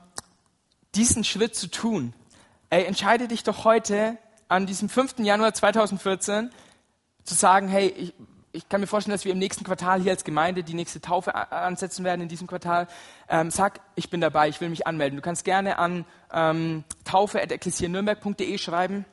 diesen 0.95 1.25
Schritt 1.25 1.57
zu 1.57 1.69
tun. 1.69 2.15
Ey, 2.71 2.85
entscheide 2.85 3.27
dich 3.27 3.43
doch 3.43 3.65
heute 3.65 4.17
an 4.49 4.67
diesem 4.67 4.89
5. 4.89 5.17
Januar 5.19 5.53
2014 5.53 6.51
zu 7.25 7.35
sagen, 7.35 7.69
hey, 7.69 7.89
ich, 7.89 8.15
ich 8.55 8.69
kann 8.69 8.81
mir 8.81 8.87
vorstellen, 8.87 9.15
dass 9.15 9.25
wir 9.25 9.33
im 9.33 9.39
nächsten 9.39 9.65
Quartal 9.65 10.01
hier 10.01 10.13
als 10.13 10.23
Gemeinde 10.23 10.63
die 10.63 10.75
nächste 10.75 11.01
Taufe 11.01 11.35
ansetzen 11.35 12.05
werden 12.05 12.21
in 12.21 12.29
diesem 12.29 12.47
Quartal. 12.47 12.87
Ähm, 13.29 13.51
sag, 13.51 13.81
ich 13.97 14.11
bin 14.11 14.21
dabei, 14.21 14.49
ich 14.49 14.61
will 14.61 14.69
mich 14.69 14.87
anmelden. 14.87 15.17
Du 15.17 15.23
kannst 15.23 15.45
gerne 15.45 15.79
an 15.79 16.05
ähm, 16.33 16.85
taufe.ekklesiernürnberg.de 17.05 18.57
schreiben 18.59 19.05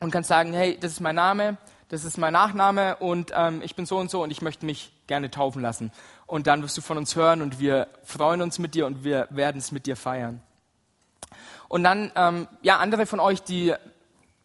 und 0.00 0.10
kannst 0.10 0.28
sagen, 0.28 0.52
hey, 0.52 0.76
das 0.78 0.92
ist 0.92 1.00
mein 1.00 1.16
Name, 1.16 1.56
das 1.88 2.04
ist 2.04 2.18
mein 2.18 2.34
Nachname 2.34 2.96
und 2.96 3.32
ähm, 3.34 3.62
ich 3.64 3.74
bin 3.74 3.86
so 3.86 3.96
und 3.96 4.10
so 4.10 4.22
und 4.22 4.30
ich 4.30 4.42
möchte 4.42 4.66
mich 4.66 4.92
gerne 5.06 5.30
taufen 5.30 5.62
lassen. 5.62 5.90
Und 6.26 6.46
dann 6.46 6.62
wirst 6.62 6.76
du 6.76 6.82
von 6.82 6.98
uns 6.98 7.16
hören 7.16 7.40
und 7.40 7.58
wir 7.60 7.88
freuen 8.04 8.42
uns 8.42 8.58
mit 8.58 8.74
dir 8.74 8.84
und 8.84 9.02
wir 9.02 9.28
werden 9.30 9.56
es 9.56 9.72
mit 9.72 9.86
dir 9.86 9.96
feiern. 9.96 10.42
Und 11.68 11.84
dann, 11.84 12.12
ähm, 12.16 12.48
ja, 12.60 12.78
andere 12.78 13.06
von 13.06 13.18
euch, 13.18 13.42
die 13.42 13.74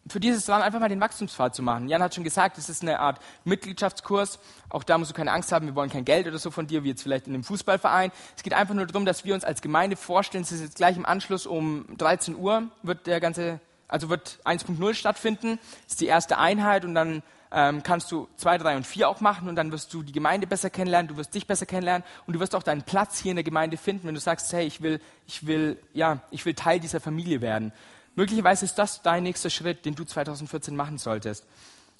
für 0.08 0.20
dieses 0.20 0.44
dran, 0.46 0.62
einfach 0.62 0.80
mal 0.80 0.88
den 0.88 1.00
Wachstumspfad 1.00 1.54
zu 1.54 1.62
machen. 1.62 1.88
Jan 1.88 2.02
hat 2.02 2.14
schon 2.14 2.24
gesagt, 2.24 2.58
es 2.58 2.68
ist 2.68 2.82
eine 2.82 3.00
Art 3.00 3.20
Mitgliedschaftskurs. 3.44 4.38
Auch 4.68 4.84
da 4.84 4.98
musst 4.98 5.10
du 5.10 5.14
keine 5.14 5.32
Angst 5.32 5.50
haben, 5.50 5.66
wir 5.66 5.74
wollen 5.74 5.90
kein 5.90 6.04
Geld 6.04 6.26
oder 6.26 6.38
so 6.38 6.50
von 6.50 6.66
dir, 6.66 6.84
wie 6.84 6.88
jetzt 6.88 7.02
vielleicht 7.02 7.26
in 7.26 7.34
einem 7.34 7.44
Fußballverein. 7.44 8.12
Es 8.36 8.42
geht 8.42 8.52
einfach 8.52 8.74
nur 8.74 8.86
darum, 8.86 9.06
dass 9.06 9.24
wir 9.24 9.34
uns 9.34 9.44
als 9.44 9.62
Gemeinde 9.62 9.96
vorstellen, 9.96 10.44
es 10.44 10.52
ist 10.52 10.60
jetzt 10.60 10.76
gleich 10.76 10.96
im 10.96 11.06
Anschluss 11.06 11.46
um 11.46 11.86
13 11.96 12.36
Uhr, 12.36 12.68
wird 12.82 13.06
der 13.06 13.20
ganze, 13.20 13.60
also 13.88 14.10
wird 14.10 14.40
1.0 14.44 14.94
stattfinden. 14.94 15.58
Das 15.84 15.92
ist 15.92 16.00
die 16.00 16.06
erste 16.06 16.36
Einheit 16.38 16.84
und 16.84 16.94
dann 16.94 17.22
ähm, 17.54 17.82
kannst 17.82 18.10
du 18.10 18.28
2, 18.36 18.58
3 18.58 18.76
und 18.76 18.86
4 18.86 19.08
auch 19.08 19.20
machen 19.20 19.48
und 19.48 19.54
dann 19.54 19.70
wirst 19.70 19.94
du 19.94 20.02
die 20.02 20.12
Gemeinde 20.12 20.46
besser 20.46 20.70
kennenlernen, 20.70 21.08
du 21.08 21.16
wirst 21.16 21.34
dich 21.34 21.46
besser 21.46 21.66
kennenlernen 21.66 22.04
und 22.26 22.34
du 22.34 22.40
wirst 22.40 22.54
auch 22.56 22.64
deinen 22.64 22.82
Platz 22.82 23.20
hier 23.20 23.30
in 23.30 23.36
der 23.36 23.44
Gemeinde 23.44 23.76
finden, 23.76 24.08
wenn 24.08 24.14
du 24.14 24.20
sagst, 24.20 24.52
hey, 24.52 24.66
ich 24.66 24.82
will, 24.82 25.00
ich 25.28 25.46
will, 25.46 25.78
ja, 25.92 26.18
ich 26.32 26.44
will 26.44 26.54
Teil 26.54 26.80
dieser 26.80 27.00
Familie 27.00 27.40
werden. 27.40 27.72
Möglicherweise 28.16 28.64
ist 28.64 28.76
das 28.76 29.02
dein 29.02 29.22
nächster 29.22 29.50
Schritt, 29.50 29.84
den 29.84 29.94
du 29.94 30.04
2014 30.04 30.76
machen 30.76 30.98
solltest. 30.98 31.44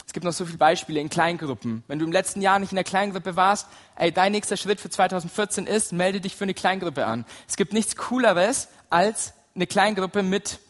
Es 0.06 0.12
gibt 0.12 0.24
noch 0.24 0.32
so 0.32 0.44
viele 0.44 0.58
Beispiele 0.58 1.00
in 1.00 1.08
Kleingruppen. 1.08 1.82
Wenn 1.88 1.98
du 1.98 2.04
im 2.04 2.12
letzten 2.12 2.40
Jahr 2.40 2.58
nicht 2.58 2.72
in 2.72 2.76
der 2.76 2.84
Kleingruppe 2.84 3.36
warst, 3.36 3.68
ey, 3.96 4.12
dein 4.12 4.32
nächster 4.32 4.56
Schritt 4.56 4.80
für 4.80 4.90
2014 4.90 5.66
ist, 5.66 5.92
melde 5.92 6.20
dich 6.20 6.36
für 6.36 6.44
eine 6.44 6.54
Kleingruppe 6.54 7.06
an. 7.06 7.24
Es 7.48 7.56
gibt 7.56 7.72
nichts 7.72 7.96
Cooleres, 7.96 8.68
als 8.90 9.32
eine 9.54 9.66
Kleingruppe 9.66 10.22
mit 10.22 10.60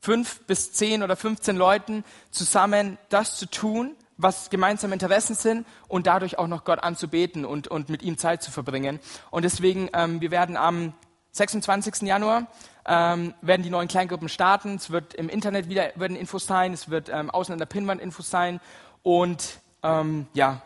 fünf 0.00 0.40
bis 0.46 0.72
zehn 0.72 1.02
oder 1.02 1.14
15 1.14 1.56
Leuten 1.56 2.04
zusammen 2.30 2.98
das 3.10 3.36
zu 3.36 3.46
tun, 3.46 3.94
was 4.16 4.50
gemeinsame 4.50 4.94
Interessen 4.94 5.34
sind 5.34 5.66
und 5.88 6.06
dadurch 6.06 6.38
auch 6.38 6.46
noch 6.46 6.64
Gott 6.64 6.82
anzubeten 6.82 7.44
und, 7.44 7.68
und 7.68 7.88
mit 7.88 8.02
ihm 8.02 8.18
Zeit 8.18 8.42
zu 8.42 8.50
verbringen. 8.50 8.98
Und 9.30 9.44
deswegen, 9.44 9.88
ähm, 9.92 10.20
wir 10.20 10.30
werden 10.30 10.56
am 10.56 10.94
26. 11.32 12.02
Januar 12.02 12.46
ähm, 12.86 13.34
werden 13.40 13.62
die 13.62 13.70
neuen 13.70 13.88
Kleingruppen 13.88 14.28
starten. 14.28 14.76
Es 14.76 14.90
wird 14.90 15.14
im 15.14 15.28
Internet 15.28 15.68
wieder 15.68 15.92
werden 15.94 16.16
Infos 16.16 16.46
sein, 16.46 16.72
es 16.72 16.90
wird 16.90 17.08
ähm, 17.08 17.30
außen 17.30 17.52
an 17.52 17.58
der 17.58 17.66
Pinwand 17.66 18.00
Infos 18.00 18.30
sein 18.30 18.60
und 19.02 19.60
ähm, 19.82 20.26
ja, 20.34 20.62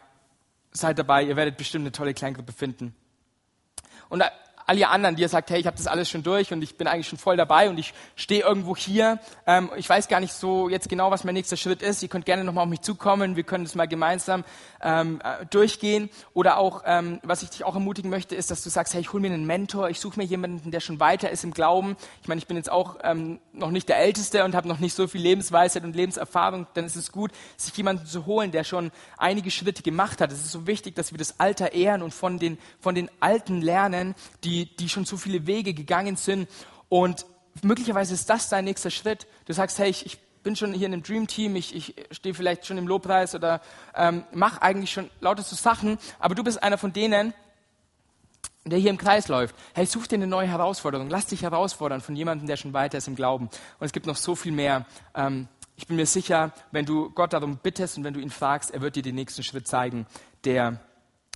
seid 0.72 0.98
dabei, 0.98 1.22
ihr 1.22 1.36
werdet 1.36 1.56
bestimmt 1.56 1.84
eine 1.84 1.92
tolle 1.92 2.14
Kleingruppe 2.14 2.52
finden. 2.52 2.94
Und 4.08 4.22
all 4.66 4.78
ihr 4.78 4.90
anderen, 4.90 5.16
die 5.16 5.22
ihr 5.22 5.28
sagt, 5.28 5.50
hey, 5.50 5.60
ich 5.60 5.66
habe 5.66 5.76
das 5.76 5.86
alles 5.86 6.08
schon 6.08 6.22
durch 6.22 6.52
und 6.52 6.62
ich 6.62 6.76
bin 6.76 6.86
eigentlich 6.86 7.08
schon 7.08 7.18
voll 7.18 7.36
dabei 7.36 7.68
und 7.68 7.78
ich 7.78 7.92
stehe 8.16 8.42
irgendwo 8.42 8.76
hier. 8.76 9.18
Ähm, 9.46 9.70
ich 9.76 9.88
weiß 9.88 10.08
gar 10.08 10.20
nicht 10.20 10.32
so 10.32 10.68
jetzt 10.68 10.88
genau, 10.88 11.10
was 11.10 11.24
mein 11.24 11.34
nächster 11.34 11.56
Schritt 11.56 11.82
ist. 11.82 12.02
Ihr 12.02 12.08
könnt 12.08 12.24
gerne 12.24 12.44
nochmal 12.44 12.64
auf 12.64 12.70
mich 12.70 12.80
zukommen. 12.80 13.36
Wir 13.36 13.44
können 13.44 13.64
das 13.64 13.74
mal 13.74 13.86
gemeinsam 13.86 14.44
ähm, 14.82 15.20
äh, 15.22 15.44
durchgehen. 15.46 16.10
Oder 16.32 16.58
auch, 16.58 16.82
ähm, 16.86 17.20
was 17.22 17.42
ich 17.42 17.50
dich 17.50 17.64
auch 17.64 17.74
ermutigen 17.74 18.10
möchte, 18.10 18.34
ist, 18.34 18.50
dass 18.50 18.62
du 18.62 18.70
sagst, 18.70 18.94
hey, 18.94 19.00
ich 19.00 19.12
hole 19.12 19.20
mir 19.20 19.32
einen 19.32 19.46
Mentor, 19.46 19.90
ich 19.90 20.00
suche 20.00 20.18
mir 20.18 20.26
jemanden, 20.26 20.70
der 20.70 20.80
schon 20.80 21.00
weiter 21.00 21.30
ist 21.30 21.44
im 21.44 21.52
Glauben. 21.52 21.96
Ich 22.22 22.28
meine, 22.28 22.38
ich 22.38 22.46
bin 22.46 22.56
jetzt 22.56 22.70
auch 22.70 22.96
ähm, 23.02 23.40
noch 23.52 23.70
nicht 23.70 23.88
der 23.88 23.98
Älteste 23.98 24.44
und 24.44 24.54
habe 24.54 24.68
noch 24.68 24.78
nicht 24.78 24.94
so 24.94 25.06
viel 25.06 25.20
Lebensweisheit 25.20 25.84
und 25.84 25.94
Lebenserfahrung. 25.94 26.66
Dann 26.74 26.84
ist 26.84 26.96
es 26.96 27.12
gut, 27.12 27.32
sich 27.56 27.76
jemanden 27.76 28.06
zu 28.06 28.26
holen, 28.26 28.50
der 28.50 28.64
schon 28.64 28.90
einige 29.18 29.50
Schritte 29.50 29.82
gemacht 29.82 30.20
hat. 30.20 30.32
Es 30.32 30.40
ist 30.40 30.52
so 30.52 30.66
wichtig, 30.66 30.94
dass 30.94 31.12
wir 31.12 31.18
das 31.18 31.38
Alter 31.38 31.72
ehren 31.72 32.02
und 32.02 32.14
von 32.14 32.38
den, 32.38 32.58
von 32.80 32.94
den 32.94 33.10
Alten 33.20 33.60
lernen, 33.60 34.14
die, 34.42 34.53
die 34.64 34.88
schon 34.88 35.04
so 35.04 35.16
viele 35.16 35.46
Wege 35.46 35.74
gegangen 35.74 36.16
sind. 36.16 36.48
Und 36.88 37.26
möglicherweise 37.62 38.14
ist 38.14 38.30
das 38.30 38.48
dein 38.48 38.64
nächster 38.64 38.90
Schritt. 38.90 39.26
Du 39.46 39.52
sagst, 39.52 39.78
hey, 39.78 39.90
ich, 39.90 40.06
ich 40.06 40.18
bin 40.42 40.54
schon 40.54 40.72
hier 40.72 40.86
in 40.86 40.92
einem 40.92 41.02
Dream 41.02 41.26
Team, 41.26 41.56
ich, 41.56 41.74
ich 41.74 41.94
stehe 42.10 42.34
vielleicht 42.34 42.66
schon 42.66 42.78
im 42.78 42.86
Lobpreis 42.86 43.34
oder 43.34 43.60
ähm, 43.94 44.24
mache 44.32 44.62
eigentlich 44.62 44.92
schon 44.92 45.10
lauter 45.20 45.42
so 45.42 45.56
Sachen, 45.56 45.98
aber 46.18 46.34
du 46.34 46.44
bist 46.44 46.62
einer 46.62 46.78
von 46.78 46.92
denen, 46.92 47.34
der 48.66 48.78
hier 48.78 48.90
im 48.90 48.98
Kreis 48.98 49.28
läuft. 49.28 49.54
Hey, 49.74 49.86
such 49.86 50.06
dir 50.06 50.16
eine 50.16 50.26
neue 50.26 50.46
Herausforderung. 50.46 51.10
Lass 51.10 51.26
dich 51.26 51.42
herausfordern 51.42 52.00
von 52.00 52.16
jemandem, 52.16 52.46
der 52.46 52.56
schon 52.56 52.72
weiter 52.72 52.98
ist 52.98 53.08
im 53.08 53.14
Glauben. 53.16 53.46
Und 53.46 53.86
es 53.86 53.92
gibt 53.92 54.06
noch 54.06 54.16
so 54.16 54.34
viel 54.34 54.52
mehr. 54.52 54.86
Ähm, 55.14 55.48
ich 55.76 55.86
bin 55.86 55.96
mir 55.96 56.06
sicher, 56.06 56.52
wenn 56.70 56.86
du 56.86 57.10
Gott 57.10 57.32
darum 57.32 57.58
bittest 57.62 57.98
und 57.98 58.04
wenn 58.04 58.14
du 58.14 58.20
ihn 58.20 58.30
fragst, 58.30 58.72
er 58.72 58.80
wird 58.80 58.96
dir 58.96 59.02
den 59.02 59.16
nächsten 59.16 59.42
Schritt 59.42 59.66
zeigen, 59.66 60.06
der, 60.44 60.80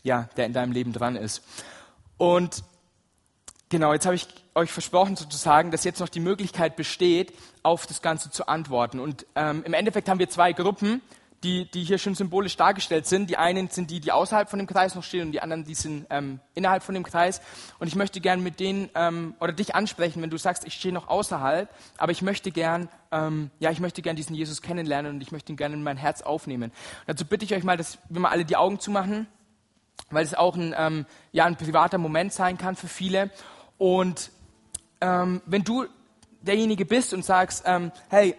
ja, 0.05 0.29
der 0.37 0.47
in 0.47 0.53
deinem 0.53 0.73
Leben 0.73 0.93
dran 0.93 1.17
ist. 1.17 1.43
Und 2.17 2.63
Genau, 3.71 3.93
jetzt 3.93 4.07
habe 4.07 4.17
ich 4.17 4.27
euch 4.55 4.71
versprochen 4.71 5.17
sozusagen, 5.17 5.71
dass 5.71 5.85
jetzt 5.85 6.01
noch 6.01 6.09
die 6.09 6.21
Möglichkeit 6.21 6.75
besteht, 6.77 7.35
auf 7.63 7.87
das 7.87 8.01
Ganze 8.01 8.31
zu 8.31 8.49
antworten. 8.49 8.99
Und 8.99 9.27
ähm, 9.37 9.63
im 9.65 9.75
Endeffekt 9.75 10.09
haben 10.09 10.19
wir 10.19 10.31
zwei 10.31 10.53
Gruppen. 10.53 11.03
die, 11.45 11.71
die 11.71 11.85
hier 11.85 11.99
schon 11.99 12.15
symbolisch 12.15 12.57
dargestellt 12.57 13.07
sind. 13.07 13.31
Die 13.31 13.37
einen 13.37 13.69
sind 13.69 13.91
die, 13.91 14.01
die 14.01 14.11
außerhalb 14.11 14.51
von 14.51 14.59
dem 14.59 14.67
Kreis 14.67 14.95
noch 14.95 15.05
stehen 15.05 15.27
und 15.27 15.33
die 15.33 15.41
anderen, 15.41 15.65
die 15.65 15.75
sind 15.75 16.07
ähm, 16.11 16.41
innerhalb 16.55 16.83
von 16.83 16.95
dem 16.95 17.05
Kreis. 17.05 17.41
Und 17.79 17.87
ich 17.87 17.95
möchte 17.95 18.21
gern 18.21 18.43
mit 18.43 18.59
denen 18.59 18.91
ähm, 18.95 19.35
oder 19.41 19.53
dich 19.53 19.75
ansprechen, 19.75 20.21
wenn 20.23 20.31
du 20.31 20.37
sagst, 20.37 20.67
ich 20.67 20.75
stehe 20.75 20.93
noch 20.93 21.09
außerhalb, 21.09 21.69
aber 21.97 22.13
ich 22.13 22.23
möchte 22.23 22.51
gern, 22.51 22.89
ähm, 23.13 23.51
ja, 23.61 23.71
ich 23.71 23.81
möchte 23.81 24.03
gern 24.03 24.17
diesen 24.17 24.35
Jesus 24.35 24.63
kennenlernen 24.63 25.15
und 25.15 25.21
ich 25.21 25.31
möchte 25.31 25.53
ihn 25.53 25.57
gerne 25.57 25.75
in 25.75 25.83
mein 25.83 25.97
Herz 25.97 26.23
aufnehmen. 26.23 26.71
Und 26.71 27.09
dazu 27.09 27.25
bitte 27.25 27.45
ich 27.45 27.55
euch 27.55 27.65
mal, 27.65 27.77
dass 27.77 27.99
wir 28.09 28.21
mal 28.21 28.31
alle 28.31 28.45
die 28.45 28.57
Augen 28.57 28.81
zumachen, 28.81 29.29
weil 30.11 30.25
es 30.25 30.35
auch 30.35 30.57
ein, 30.57 30.75
ähm, 30.77 31.07
ja, 31.33 31.45
ein 31.45 31.57
privater 31.57 31.99
Moment 31.99 32.33
sein 32.33 32.59
kann 32.59 32.75
für 32.75 32.89
viele. 32.89 33.31
Und 33.79 34.31
ähm, 35.01 35.41
wenn 35.47 35.65
du 35.65 35.87
derjenige 36.43 36.85
bist 36.85 37.15
und 37.15 37.25
sagst, 37.25 37.63
ähm, 37.67 37.93
hey, 38.11 38.35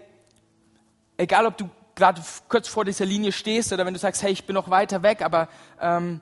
egal 1.18 1.46
ob 1.46 1.58
du 1.58 1.70
gerade 1.96 2.22
kurz 2.48 2.68
vor 2.68 2.86
dieser 2.86 3.06
Linie 3.06 3.32
stehst 3.32 3.74
oder 3.74 3.86
wenn 3.86 3.94
du 3.94 4.00
sagst, 4.00 4.24
hey, 4.24 4.32
ich 4.32 4.46
bin 4.46 4.54
noch 4.54 4.70
weiter 4.70 5.04
weg, 5.04 5.22
aber 5.22 5.50
ähm, 5.82 6.22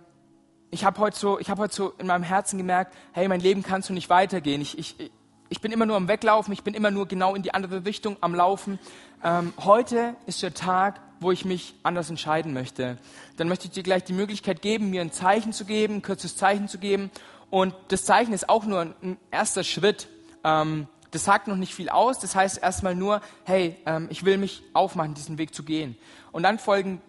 ich 0.70 0.84
habe 0.84 1.00
heute 1.00 1.18
so, 1.18 1.40
ich 1.40 1.50
habe 1.50 1.62
heute 1.62 1.76
so 1.76 1.94
in 1.98 2.08
meinem 2.08 2.24
Herzen 2.24 2.58
gemerkt, 2.58 2.94
hey, 3.14 3.28
mein 3.28 3.40
Leben 3.40 3.64
kann 3.64 3.82
so 3.82 3.94
nicht 3.94 4.10
weitergehen. 4.10 4.62
Ich, 4.62 4.78
ich, 4.78 5.12
ich 5.50 5.62
bin 5.62 5.72
immer 5.72 5.86
nur 5.86 5.96
am 5.96 6.08
Weglaufen, 6.08 6.52
ich 6.52 6.64
bin 6.64 6.74
immer 6.74 6.92
nur 6.92 7.08
genau 7.08 7.36
in 7.36 7.44
die 7.44 7.54
andere 7.54 7.86
Richtung 7.86 8.18
am 8.22 8.36
Laufen. 8.36 8.80
Ähm, 9.24 9.54
heute 9.64 10.16
ist 10.26 10.44
der 10.44 10.54
Tag, 10.54 11.00
wo 11.20 11.32
ich 11.32 11.46
mich 11.46 11.74
anders 11.84 12.10
entscheiden 12.10 12.54
möchte. 12.54 12.98
Dann 13.38 13.48
möchte 13.48 13.66
ich 13.66 13.72
dir 13.72 13.84
gleich 13.84 14.04
die 14.04 14.14
Möglichkeit 14.14 14.62
geben, 14.62 14.90
mir 14.90 15.02
ein 15.02 15.12
Zeichen 15.12 15.54
zu 15.54 15.66
geben, 15.66 15.96
ein 15.96 16.02
kurzes 16.02 16.36
Zeichen 16.36 16.68
zu 16.68 16.78
geben. 16.80 17.12
Und 17.50 17.74
das 17.90 18.06
Zeichen 18.06 18.34
ist 18.34 18.50
auch 18.50 18.66
nur 18.66 18.82
ein 18.82 19.18
erster 19.32 19.64
Schritt. 19.64 20.08
Ähm, 20.44 20.88
das 21.12 21.24
sagt 21.24 21.48
noch 21.48 21.56
nicht 21.56 21.74
viel 21.74 21.90
aus. 21.90 22.20
Das 22.20 22.36
heißt 22.36 22.62
erstmal 22.62 22.96
nur, 22.96 23.22
hey, 23.46 23.78
ähm, 23.86 24.08
ich 24.10 24.26
will 24.26 24.38
mich 24.38 24.64
aufmachen, 24.74 25.14
diesen 25.14 25.38
Weg 25.38 25.54
zu 25.54 25.64
gehen. 25.64 25.98
Und 26.32 26.44
dann 26.44 26.60
folgen 26.60 27.02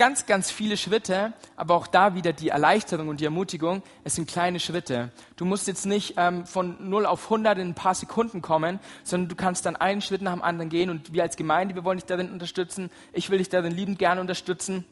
ganz, 0.00 0.24
ganz 0.24 0.50
viele 0.50 0.78
Schritte, 0.78 1.34
aber 1.56 1.74
auch 1.74 1.86
da 1.86 2.14
wieder 2.14 2.32
die 2.32 2.48
Erleichterung 2.48 3.08
und 3.08 3.20
die 3.20 3.26
Ermutigung. 3.26 3.82
Es 4.02 4.14
sind 4.14 4.26
kleine 4.28 4.58
Schritte. 4.58 5.12
Du 5.36 5.44
musst 5.44 5.66
jetzt 5.66 5.84
nicht 5.84 6.14
ähm, 6.16 6.46
von 6.46 6.88
0 6.88 7.04
auf 7.04 7.24
100 7.24 7.58
in 7.58 7.68
ein 7.68 7.74
paar 7.74 7.94
Sekunden 7.94 8.40
kommen, 8.40 8.80
sondern 9.04 9.28
du 9.28 9.34
kannst 9.34 9.66
dann 9.66 9.76
einen 9.76 10.00
Schritt 10.00 10.22
nach 10.22 10.32
dem 10.32 10.42
anderen 10.42 10.70
gehen. 10.70 10.88
Und 10.88 11.12
wir 11.12 11.22
als 11.22 11.36
Gemeinde, 11.36 11.74
wir 11.74 11.84
wollen 11.84 11.98
dich 11.98 12.06
darin 12.06 12.32
unterstützen. 12.32 12.90
Ich 13.12 13.28
will 13.28 13.38
dich 13.38 13.50
darin 13.50 13.72
liebend 13.72 13.98
gerne 13.98 14.22
unterstützen. 14.22 14.86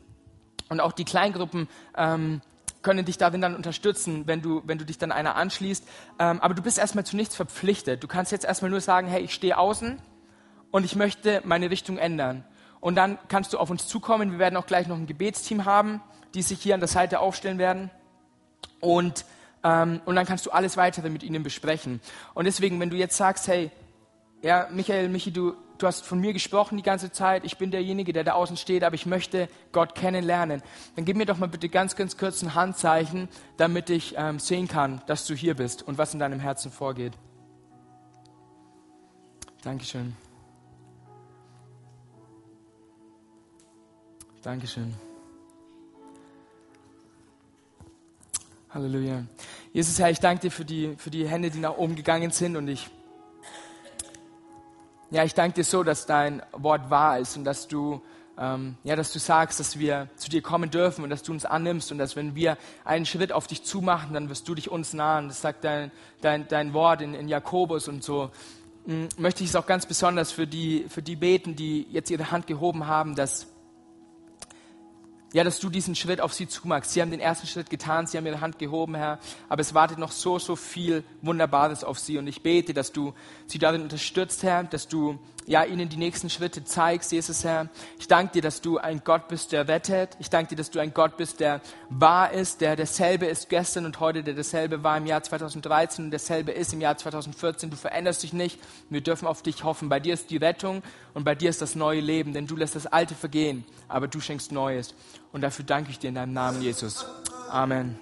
Und 0.68 0.80
auch 0.80 0.93
die 0.93 1.07
Kleingruppen, 1.07 1.68
ähm, 1.97 2.43
können 2.83 3.05
dich 3.05 3.18
darin 3.18 3.41
dann 3.41 3.55
unterstützen, 3.55 4.26
wenn 4.26 4.43
du, 4.43 4.62
wenn 4.66 4.79
du 4.79 4.85
dich 4.85 4.99
dann 4.99 5.12
einer 5.12 5.37
anschließt. 5.37 5.85
Ähm, 6.18 6.41
aber 6.41 6.55
du 6.55 6.62
bist 6.62 6.79
erstmal 6.79 7.05
zu 7.05 7.16
nichts 7.16 7.35
verpflichtet. 7.35 8.03
Du 8.03 8.09
kannst 8.09 8.33
jetzt 8.33 8.45
erstmal 8.45 8.70
nur 8.70 8.81
sagen, 8.81 9.09
hey, 9.09 9.22
ich 9.22 9.35
stehe 9.35 9.59
außen 9.59 10.01
und 10.70 10.85
ich 10.85 10.97
möchte 10.97 11.43
meine 11.45 11.70
Richtung 11.70 11.99
ändern. 11.99 12.45
Und 12.81 12.95
dann 12.95 13.18
kannst 13.29 13.53
du 13.53 13.59
auf 13.59 13.70
uns 13.70 13.89
zukommen. 13.89 14.33
Wir 14.33 14.39
werden 14.39 14.57
auch 14.57 14.66
gleich 14.66 14.87
noch 14.87 14.97
ein 14.97 15.07
Gebetsteam 15.07 15.64
haben, 15.64 16.01
die 16.35 16.43
sich 16.43 16.61
hier 16.62 16.74
an 16.74 16.81
der 16.81 16.89
Seite 16.89 17.20
aufstellen 17.20 17.59
werden. 17.59 17.91
Und, 18.81 19.24
ähm, 19.64 20.01
und 20.05 20.14
dann 20.14 20.26
kannst 20.26 20.47
du 20.47 20.51
alles 20.51 20.76
weitere 20.76 21.11
mit 21.11 21.22
ihnen 21.22 21.43
besprechen. 21.43 22.01
Und 22.35 22.45
deswegen, 22.45 22.79
wenn 22.79 22.91
du 22.91 22.97
jetzt 22.97 23.16
sagst, 23.16 23.49
hey, 23.49 23.70
ja, 24.43 24.68
Michael, 24.70 25.09
Michi, 25.09 25.33
du, 25.33 25.55
du 25.79 25.87
hast 25.87 26.05
von 26.05 26.20
mir 26.20 26.33
gesprochen 26.33 26.76
die 26.76 26.83
ganze 26.83 27.11
Zeit, 27.12 27.45
ich 27.45 27.57
bin 27.57 27.70
derjenige, 27.70 28.12
der 28.12 28.24
da 28.24 28.33
außen 28.33 28.57
steht, 28.57 28.85
aber 28.85 28.95
ich 28.95 29.07
möchte 29.07 29.49
Gott 29.72 29.95
kennenlernen. 29.95 30.62
Dann 30.97 31.05
gib 31.05 31.16
mir 31.16 31.26
doch 31.26 31.39
mal 31.39 31.49
bitte 31.49 31.68
ganz, 31.68 31.97
ganz 31.97 32.16
kurz 32.16 32.43
ein 32.43 32.55
Handzeichen, 32.55 33.29
damit 33.57 33.91
ich 33.91 34.14
ähm, 34.16 34.39
sehen 34.39 34.68
kann, 34.68 35.01
dass 35.07 35.26
du 35.26 35.35
hier 35.35 35.55
bist 35.55 35.83
und 35.83 35.99
was 35.99 36.12
in 36.12 36.20
deinem 36.20 36.41
Herzen 36.41 36.70
vorgeht. 36.70 37.12
Dankeschön. 39.62 40.16
Dankeschön. 44.43 44.95
Halleluja. 48.70 49.24
Jesus 49.72 49.99
Herr, 49.99 50.11
ich 50.11 50.20
danke 50.20 50.43
dir 50.43 50.51
für 50.51 50.64
die, 50.64 50.95
für 50.97 51.11
die 51.11 51.26
Hände, 51.26 51.51
die 51.51 51.59
nach 51.59 51.76
oben 51.76 51.97
gegangen 51.97 52.31
sind 52.31 52.57
und 52.57 52.68
ich 52.68 52.91
ja, 55.11 55.25
ich 55.25 55.35
danke 55.35 55.55
dir 55.55 55.65
so, 55.65 55.83
dass 55.83 56.07
dein 56.07 56.43
Wort 56.53 56.91
wahr 56.91 57.19
ist 57.19 57.37
und 57.37 57.45
dass 57.45 57.67
du, 57.67 58.03
ähm, 58.39 58.77
ja, 58.85 58.95
dass 58.95 59.13
du 59.13 59.19
sagst, 59.19 59.59
dass 59.59 59.79
wir 59.79 60.09
zu 60.17 60.29
dir 60.29 60.43
kommen 60.43 60.71
dürfen 60.71 61.03
und 61.03 61.11
dass 61.11 61.23
du 61.23 61.33
uns 61.33 61.45
annimmst 61.45 61.91
und 61.91 61.99
dass 61.99 62.15
wenn 62.15 62.35
wir 62.35 62.59
einen 62.85 63.07
Schritt 63.07 63.33
auf 63.33 63.47
dich 63.47 63.65
zumachen, 63.65 64.13
dann 64.13 64.29
wirst 64.29 64.47
du 64.49 64.55
dich 64.55 64.71
uns 64.71 64.93
nahen. 64.93 65.29
Das 65.29 65.41
sagt 65.41 65.65
dein, 65.65 65.91
dein, 66.21 66.47
dein 66.49 66.75
Wort 66.75 67.01
in, 67.01 67.15
in 67.15 67.29
Jakobus 67.29 67.89
und 67.89 68.05
so. 68.05 68.31
Ähm, 68.87 69.09
möchte 69.17 69.43
ich 69.43 69.51
es 69.51 69.57
auch 69.57 69.67
ganz 69.67 69.87
besonders 69.87 70.31
für 70.31 70.47
die, 70.47 70.87
für 70.89 71.03
die 71.03 71.17
beten, 71.17 71.57
die 71.57 71.87
jetzt 71.91 72.11
ihre 72.11 72.31
Hand 72.31 72.47
gehoben 72.47 72.87
haben, 72.87 73.15
dass 73.15 73.47
ja, 75.33 75.45
dass 75.45 75.59
du 75.59 75.68
diesen 75.68 75.95
Schritt 75.95 76.20
auf 76.20 76.33
sie 76.33 76.49
zumachst. 76.49 76.93
Sie 76.93 77.03
haben 77.03 77.11
den 77.11 77.20
ersten 77.20 77.47
Schritt 77.47 77.70
getan, 77.70 78.07
sie 78.07 78.16
haben 78.16 78.26
ihre 78.26 78.41
Hand 78.41 78.59
gehoben, 78.59 78.95
Herr, 78.95 79.18
aber 79.49 79.61
es 79.61 79.74
wartet 79.74 79.99
noch 79.99 80.12
so, 80.12 80.39
so 80.39 80.57
viel 80.57 81.05
Wunderbares 81.22 81.85
auf 81.85 81.99
sie 81.99 82.18
und 82.18 82.26
ich 82.26 82.43
bete, 82.43 82.72
dass 82.74 82.93
du 82.93 83.14
sie 83.47 83.59
darin 83.59 83.83
unterstützt, 83.83 84.43
Herr, 84.43 84.64
dass 84.64 84.89
du 84.89 85.18
ja, 85.49 85.64
ihnen 85.64 85.89
die 85.89 85.97
nächsten 85.97 86.29
Schritte 86.29 86.62
zeigst, 86.64 87.11
Jesus 87.11 87.43
Herr. 87.43 87.68
Ich 87.99 88.07
danke 88.07 88.35
dir, 88.35 88.43
dass 88.43 88.61
du 88.61 88.76
ein 88.79 89.01
Gott 89.03 89.29
bist, 89.29 89.53
der 89.53 89.66
rettet. 89.66 90.11
Ich 90.20 90.29
danke 90.29 90.51
dir, 90.51 90.57
dass 90.57 90.70
du 90.70 90.79
ein 90.79 90.93
Gott 90.93 91.16
bist, 91.16 91.41
der 91.41 91.62
wahr 91.89 92.33
ist, 92.33 92.61
der 92.61 92.76
derselbe 92.76 93.26
ist 93.26 93.49
gestern 93.49 93.87
und 93.87 93.99
heute, 93.99 94.22
der 94.22 94.35
dasselbe 94.35 94.83
war 94.83 94.99
im 94.99 95.07
Jahr 95.07 95.22
2013 95.22 96.07
und 96.07 96.11
derselbe 96.11 96.53
ist 96.53 96.74
im 96.74 96.83
Jahr 96.83 96.99
2014. 96.99 97.70
Du 97.70 97.76
veränderst 97.76 98.22
dich 98.22 98.35
nicht. 98.35 98.61
Wir 98.91 99.01
dürfen 99.01 99.26
auf 99.26 99.43
dich 99.43 99.64
hoffen. 99.64 99.89
Bei 99.89 100.01
dir 100.01 100.14
ist 100.14 100.31
die 100.31 100.37
Rettung 100.37 100.83
und 101.14 101.24
bei 101.24 101.35
dir 101.35 101.49
ist 101.49 101.62
das 101.62 101.74
neue 101.74 102.01
Leben, 102.01 102.35
denn 102.35 102.47
du 102.47 102.55
lässt 102.55 102.76
das 102.76 102.87
Alte 102.87 103.14
vergehen, 103.14 103.64
aber 103.89 104.07
du 104.07 104.20
schenkst 104.20 104.53
Neues. 104.53 104.95
Und 105.33 105.43
dafür 105.43 105.64
danke 105.64 105.91
ich 105.91 105.99
dir 105.99 106.09
in 106.09 106.14
deinem 106.14 106.33
Namen, 106.33 106.62
Jesus. 106.62 107.07
Amen. 107.51 107.99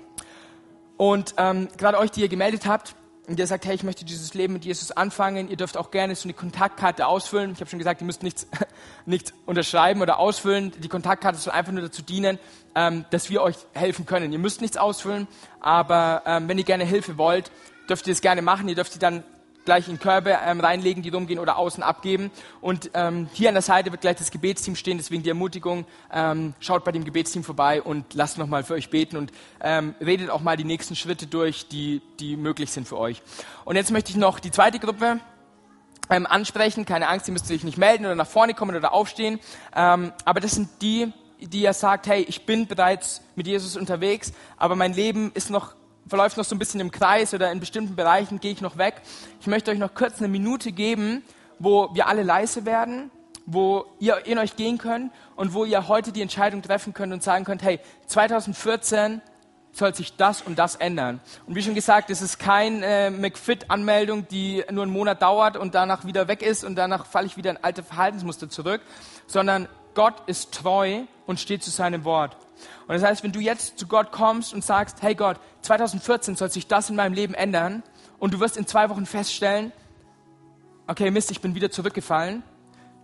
Und 0.96 1.34
ähm, 1.36 1.68
gerade 1.76 1.98
euch, 1.98 2.10
die 2.10 2.20
ihr 2.20 2.28
gemeldet 2.28 2.66
habt, 2.66 2.94
und 3.28 3.40
der 3.40 3.46
sagt, 3.48 3.66
hey, 3.66 3.74
ich 3.74 3.82
möchte 3.82 4.04
dieses 4.04 4.34
Leben 4.34 4.52
mit 4.52 4.64
Jesus 4.64 4.92
anfangen. 4.92 5.48
Ihr 5.48 5.56
dürft 5.56 5.76
auch 5.76 5.90
gerne 5.90 6.14
so 6.14 6.24
eine 6.24 6.32
Kontaktkarte 6.32 7.06
ausfüllen. 7.06 7.52
Ich 7.52 7.60
habe 7.60 7.68
schon 7.68 7.80
gesagt, 7.80 8.00
ihr 8.00 8.06
müsst 8.06 8.22
nichts, 8.22 8.46
nichts 9.06 9.34
unterschreiben 9.46 10.00
oder 10.00 10.20
ausfüllen. 10.20 10.72
Die 10.78 10.88
Kontaktkarte 10.88 11.36
soll 11.38 11.52
einfach 11.52 11.72
nur 11.72 11.82
dazu 11.82 12.02
dienen, 12.02 12.38
ähm, 12.76 13.04
dass 13.10 13.28
wir 13.28 13.42
euch 13.42 13.56
helfen 13.72 14.06
können. 14.06 14.32
Ihr 14.32 14.38
müsst 14.38 14.60
nichts 14.60 14.76
ausfüllen, 14.76 15.26
aber 15.60 16.22
ähm, 16.24 16.48
wenn 16.48 16.56
ihr 16.56 16.64
gerne 16.64 16.84
Hilfe 16.84 17.18
wollt, 17.18 17.50
dürft 17.88 18.06
ihr 18.06 18.12
es 18.12 18.20
gerne 18.20 18.42
machen. 18.42 18.68
Ihr 18.68 18.76
dürft 18.76 18.92
sie 18.92 19.00
dann 19.00 19.24
gleich 19.66 19.88
in 19.88 19.98
Körbe 19.98 20.38
ähm, 20.46 20.60
reinlegen, 20.60 21.02
die 21.02 21.10
rumgehen 21.10 21.38
oder 21.38 21.58
außen 21.58 21.82
abgeben. 21.82 22.30
Und 22.62 22.90
ähm, 22.94 23.28
hier 23.34 23.48
an 23.50 23.54
der 23.54 23.62
Seite 23.62 23.90
wird 23.90 24.00
gleich 24.00 24.16
das 24.16 24.30
Gebetsteam 24.30 24.76
stehen, 24.76 24.96
deswegen 24.96 25.22
die 25.22 25.28
Ermutigung, 25.28 25.84
ähm, 26.10 26.54
schaut 26.60 26.84
bei 26.84 26.92
dem 26.92 27.04
Gebetsteam 27.04 27.44
vorbei 27.44 27.82
und 27.82 28.14
lasst 28.14 28.38
nochmal 28.38 28.64
für 28.64 28.74
euch 28.74 28.88
beten 28.88 29.18
und 29.18 29.32
ähm, 29.60 29.94
redet 30.00 30.30
auch 30.30 30.40
mal 30.40 30.56
die 30.56 30.64
nächsten 30.64 30.96
Schritte 30.96 31.26
durch, 31.26 31.68
die, 31.68 32.00
die 32.18 32.36
möglich 32.36 32.70
sind 32.70 32.88
für 32.88 32.96
euch. 32.96 33.22
Und 33.66 33.76
jetzt 33.76 33.90
möchte 33.90 34.10
ich 34.10 34.16
noch 34.16 34.40
die 34.40 34.50
zweite 34.50 34.78
Gruppe 34.78 35.20
ähm, 36.08 36.26
ansprechen. 36.26 36.86
Keine 36.86 37.08
Angst, 37.08 37.28
ihr 37.28 37.32
müsst 37.32 37.50
euch 37.50 37.64
nicht 37.64 37.78
melden 37.78 38.06
oder 38.06 38.14
nach 38.14 38.26
vorne 38.26 38.54
kommen 38.54 38.76
oder 38.76 38.92
aufstehen. 38.92 39.40
Ähm, 39.74 40.12
aber 40.24 40.40
das 40.40 40.52
sind 40.52 40.68
die, 40.80 41.12
die 41.40 41.60
ja 41.60 41.72
sagt, 41.72 42.06
hey, 42.06 42.22
ich 42.22 42.46
bin 42.46 42.66
bereits 42.66 43.22
mit 43.34 43.46
Jesus 43.46 43.76
unterwegs, 43.76 44.32
aber 44.56 44.76
mein 44.76 44.94
Leben 44.94 45.32
ist 45.34 45.50
noch 45.50 45.74
verläuft 46.08 46.36
noch 46.36 46.44
so 46.44 46.54
ein 46.54 46.58
bisschen 46.58 46.80
im 46.80 46.90
Kreis 46.90 47.34
oder 47.34 47.50
in 47.50 47.60
bestimmten 47.60 47.96
Bereichen 47.96 48.40
gehe 48.40 48.52
ich 48.52 48.60
noch 48.60 48.78
weg. 48.78 49.02
Ich 49.40 49.46
möchte 49.46 49.70
euch 49.70 49.78
noch 49.78 49.94
kurz 49.94 50.18
eine 50.18 50.28
Minute 50.28 50.72
geben, 50.72 51.22
wo 51.58 51.94
wir 51.94 52.06
alle 52.06 52.22
leise 52.22 52.64
werden, 52.64 53.10
wo 53.46 53.86
ihr 53.98 54.26
in 54.26 54.38
euch 54.38 54.56
gehen 54.56 54.78
könnt 54.78 55.12
und 55.36 55.54
wo 55.54 55.64
ihr 55.64 55.88
heute 55.88 56.12
die 56.12 56.22
Entscheidung 56.22 56.62
treffen 56.62 56.94
könnt 56.94 57.12
und 57.12 57.22
sagen 57.22 57.44
könnt, 57.44 57.62
hey, 57.62 57.80
2014 58.06 59.20
soll 59.72 59.94
sich 59.94 60.16
das 60.16 60.42
und 60.42 60.58
das 60.58 60.76
ändern. 60.76 61.20
Und 61.46 61.54
wie 61.54 61.62
schon 61.62 61.74
gesagt, 61.74 62.10
es 62.10 62.22
ist 62.22 62.38
keine 62.38 62.86
äh, 62.86 63.10
McFit-Anmeldung, 63.10 64.26
die 64.28 64.64
nur 64.70 64.84
einen 64.84 64.92
Monat 64.92 65.20
dauert 65.20 65.56
und 65.56 65.74
danach 65.74 66.06
wieder 66.06 66.28
weg 66.28 66.42
ist 66.42 66.64
und 66.64 66.76
danach 66.76 67.04
falle 67.06 67.26
ich 67.26 67.36
wieder 67.36 67.50
in 67.50 67.58
alte 67.62 67.82
Verhaltensmuster 67.82 68.48
zurück, 68.48 68.80
sondern 69.26 69.68
Gott 69.94 70.14
ist 70.26 70.52
treu 70.52 71.02
und 71.26 71.40
steht 71.40 71.62
zu 71.62 71.70
seinem 71.70 72.04
Wort. 72.04 72.36
Und 72.86 72.94
das 72.94 73.02
heißt, 73.02 73.22
wenn 73.22 73.32
du 73.32 73.40
jetzt 73.40 73.78
zu 73.78 73.86
Gott 73.86 74.12
kommst 74.12 74.54
und 74.54 74.64
sagst, 74.64 75.02
hey 75.02 75.14
Gott, 75.14 75.38
2014 75.62 76.36
soll 76.36 76.50
sich 76.50 76.66
das 76.66 76.90
in 76.90 76.96
meinem 76.96 77.12
Leben 77.12 77.34
ändern 77.34 77.82
und 78.18 78.34
du 78.34 78.40
wirst 78.40 78.56
in 78.56 78.66
zwei 78.66 78.88
Wochen 78.90 79.06
feststellen, 79.06 79.72
okay, 80.86 81.10
Mist, 81.10 81.30
ich 81.30 81.40
bin 81.40 81.54
wieder 81.54 81.70
zurückgefallen. 81.70 82.42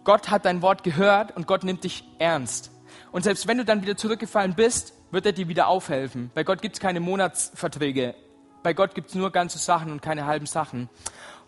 Gott 0.04 0.30
hat 0.30 0.44
dein 0.44 0.62
Wort 0.62 0.82
gehört 0.82 1.36
und 1.36 1.46
Gott 1.46 1.64
nimmt 1.64 1.84
dich 1.84 2.04
ernst. 2.18 2.70
Und 3.12 3.22
selbst 3.24 3.46
wenn 3.46 3.58
du 3.58 3.64
dann 3.64 3.82
wieder 3.82 3.96
zurückgefallen 3.96 4.54
bist, 4.54 4.94
wird 5.10 5.26
er 5.26 5.32
dir 5.32 5.48
wieder 5.48 5.68
aufhelfen. 5.68 6.30
Bei 6.34 6.44
Gott 6.44 6.62
gibt 6.62 6.76
es 6.76 6.80
keine 6.80 7.00
Monatsverträge. 7.00 8.14
Bei 8.62 8.72
Gott 8.72 8.94
gibt 8.94 9.10
es 9.10 9.14
nur 9.14 9.30
ganze 9.30 9.58
Sachen 9.58 9.92
und 9.92 10.02
keine 10.02 10.26
halben 10.26 10.46
Sachen. 10.46 10.88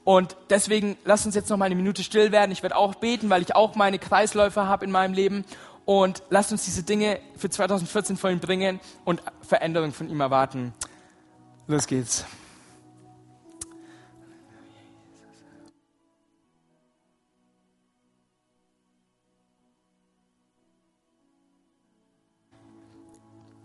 Und 0.04 0.36
deswegen 0.50 0.98
lass 1.04 1.24
uns 1.24 1.34
jetzt 1.34 1.48
noch 1.48 1.56
mal 1.56 1.64
eine 1.64 1.74
Minute 1.74 2.02
still 2.02 2.30
werden. 2.30 2.52
Ich 2.52 2.62
werde 2.62 2.76
auch 2.76 2.94
beten, 2.96 3.30
weil 3.30 3.40
ich 3.40 3.56
auch 3.56 3.74
meine 3.74 3.98
Kreisläufe 3.98 4.66
habe 4.66 4.84
in 4.84 4.90
meinem 4.90 5.14
Leben. 5.14 5.44
Und 5.84 6.22
lasst 6.30 6.52
uns 6.52 6.64
diese 6.64 6.82
Dinge 6.82 7.20
für 7.36 7.50
2014 7.50 8.16
vor 8.16 8.30
ihm 8.30 8.40
bringen 8.40 8.80
und 9.04 9.22
Veränderung 9.42 9.92
von 9.92 10.08
ihm 10.08 10.20
erwarten. 10.20 10.72
Los 11.66 11.86
geht's. 11.86 12.24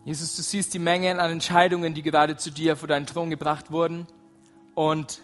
Jesus, 0.10 0.36
du 0.36 0.42
siehst 0.42 0.74
die 0.74 0.80
Mengen 0.80 1.20
an 1.20 1.30
Entscheidungen, 1.30 1.94
die 1.94 2.02
gerade 2.02 2.36
zu 2.36 2.50
dir 2.50 2.76
vor 2.76 2.88
deinen 2.88 3.06
Thron 3.06 3.30
gebracht 3.30 3.70
wurden. 3.70 4.08
Und 4.74 5.22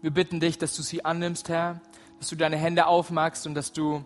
wir 0.00 0.10
bitten 0.10 0.40
dich, 0.40 0.56
dass 0.56 0.74
du 0.74 0.82
sie 0.82 1.04
annimmst, 1.04 1.50
Herr, 1.50 1.82
dass 2.18 2.30
du 2.30 2.36
deine 2.36 2.56
Hände 2.56 2.86
aufmachst 2.86 3.46
und 3.46 3.54
dass 3.54 3.72
du 3.72 4.04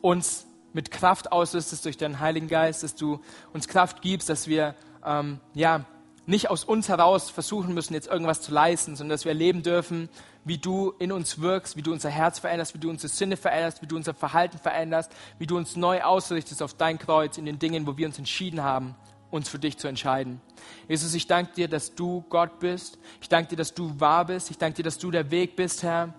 uns 0.00 0.46
mit 0.72 0.90
Kraft 0.90 1.32
ausrüstest 1.32 1.84
durch 1.84 1.96
deinen 1.96 2.20
Heiligen 2.20 2.48
Geist, 2.48 2.82
dass 2.82 2.94
du 2.94 3.20
uns 3.52 3.68
Kraft 3.68 4.02
gibst, 4.02 4.28
dass 4.28 4.46
wir 4.46 4.74
ähm, 5.04 5.40
ja 5.54 5.84
nicht 6.26 6.48
aus 6.48 6.64
uns 6.64 6.88
heraus 6.88 7.28
versuchen 7.28 7.74
müssen, 7.74 7.94
jetzt 7.94 8.06
irgendwas 8.06 8.40
zu 8.40 8.52
leisten, 8.52 8.94
sondern 8.94 9.14
dass 9.14 9.24
wir 9.24 9.32
erleben 9.32 9.62
dürfen, 9.62 10.08
wie 10.44 10.58
du 10.58 10.92
in 10.98 11.12
uns 11.12 11.40
wirkst, 11.40 11.76
wie 11.76 11.82
du 11.82 11.92
unser 11.92 12.08
Herz 12.08 12.38
veränderst, 12.38 12.74
wie 12.74 12.78
du 12.78 12.88
unsere 12.88 13.08
Sinne 13.08 13.36
veränderst, 13.36 13.82
wie 13.82 13.86
du 13.86 13.96
unser 13.96 14.14
Verhalten 14.14 14.58
veränderst, 14.58 15.12
wie 15.38 15.46
du 15.46 15.56
uns 15.56 15.76
neu 15.76 16.02
ausrichtest 16.02 16.62
auf 16.62 16.74
dein 16.74 16.98
Kreuz 16.98 17.36
in 17.36 17.46
den 17.46 17.58
Dingen, 17.58 17.86
wo 17.86 17.96
wir 17.96 18.06
uns 18.06 18.18
entschieden 18.18 18.62
haben, 18.62 18.94
uns 19.30 19.48
für 19.48 19.58
dich 19.58 19.76
zu 19.76 19.88
entscheiden. 19.88 20.40
Jesus, 20.88 21.14
ich 21.14 21.26
danke 21.26 21.52
dir, 21.54 21.68
dass 21.68 21.94
du 21.94 22.24
Gott 22.28 22.60
bist. 22.60 22.98
Ich 23.20 23.28
danke 23.28 23.50
dir, 23.50 23.56
dass 23.56 23.74
du 23.74 23.98
wahr 23.98 24.26
bist. 24.26 24.50
Ich 24.50 24.58
danke 24.58 24.76
dir, 24.76 24.82
dass 24.84 24.98
du 24.98 25.10
der 25.10 25.30
Weg 25.30 25.56
bist, 25.56 25.82
Herr. 25.82 26.14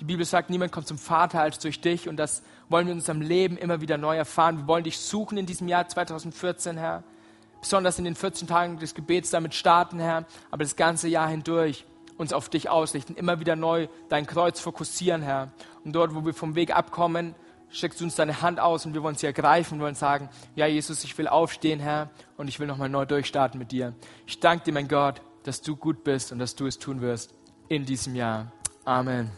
Die 0.00 0.04
Bibel 0.04 0.24
sagt, 0.24 0.50
niemand 0.50 0.70
kommt 0.70 0.86
zum 0.86 0.98
Vater 0.98 1.40
als 1.40 1.58
durch 1.58 1.80
dich 1.80 2.08
und 2.08 2.16
das 2.16 2.42
wollen 2.68 2.86
wir 2.86 2.92
in 2.92 2.98
unserem 2.98 3.20
Leben 3.20 3.56
immer 3.56 3.80
wieder 3.80 3.98
neu 3.98 4.16
erfahren. 4.16 4.58
Wir 4.58 4.66
wollen 4.66 4.84
dich 4.84 4.98
suchen 4.98 5.38
in 5.38 5.46
diesem 5.46 5.68
Jahr 5.68 5.88
2014, 5.88 6.76
Herr 6.76 7.02
besonders 7.60 7.98
in 7.98 8.04
den 8.04 8.14
14 8.14 8.48
Tagen 8.48 8.78
des 8.78 8.94
Gebets 8.94 9.30
damit 9.30 9.54
starten, 9.54 9.98
Herr, 9.98 10.24
aber 10.50 10.64
das 10.64 10.76
ganze 10.76 11.08
Jahr 11.08 11.28
hindurch 11.28 11.84
uns 12.16 12.32
auf 12.32 12.48
dich 12.48 12.68
ausrichten, 12.68 13.14
immer 13.14 13.40
wieder 13.40 13.56
neu 13.56 13.88
dein 14.08 14.26
Kreuz 14.26 14.60
fokussieren, 14.60 15.22
Herr. 15.22 15.52
Und 15.84 15.92
dort, 15.92 16.14
wo 16.14 16.24
wir 16.24 16.34
vom 16.34 16.56
Weg 16.56 16.74
abkommen, 16.74 17.34
steckst 17.70 18.00
du 18.00 18.04
uns 18.04 18.16
deine 18.16 18.42
Hand 18.42 18.58
aus 18.58 18.86
und 18.86 18.94
wir 18.94 19.02
wollen 19.02 19.14
sie 19.14 19.26
ergreifen 19.26 19.74
und 19.78 19.84
wollen 19.84 19.94
sagen, 19.94 20.28
ja 20.56 20.66
Jesus, 20.66 21.04
ich 21.04 21.16
will 21.16 21.28
aufstehen, 21.28 21.80
Herr, 21.80 22.10
und 22.36 22.48
ich 22.48 22.58
will 22.58 22.66
nochmal 22.66 22.88
neu 22.88 23.06
durchstarten 23.06 23.58
mit 23.58 23.72
dir. 23.72 23.94
Ich 24.26 24.40
danke 24.40 24.64
dir, 24.64 24.72
mein 24.72 24.88
Gott, 24.88 25.20
dass 25.44 25.62
du 25.62 25.76
gut 25.76 26.02
bist 26.02 26.32
und 26.32 26.38
dass 26.38 26.56
du 26.56 26.66
es 26.66 26.78
tun 26.78 27.00
wirst 27.00 27.34
in 27.68 27.84
diesem 27.84 28.14
Jahr. 28.14 28.50
Amen. 28.84 29.30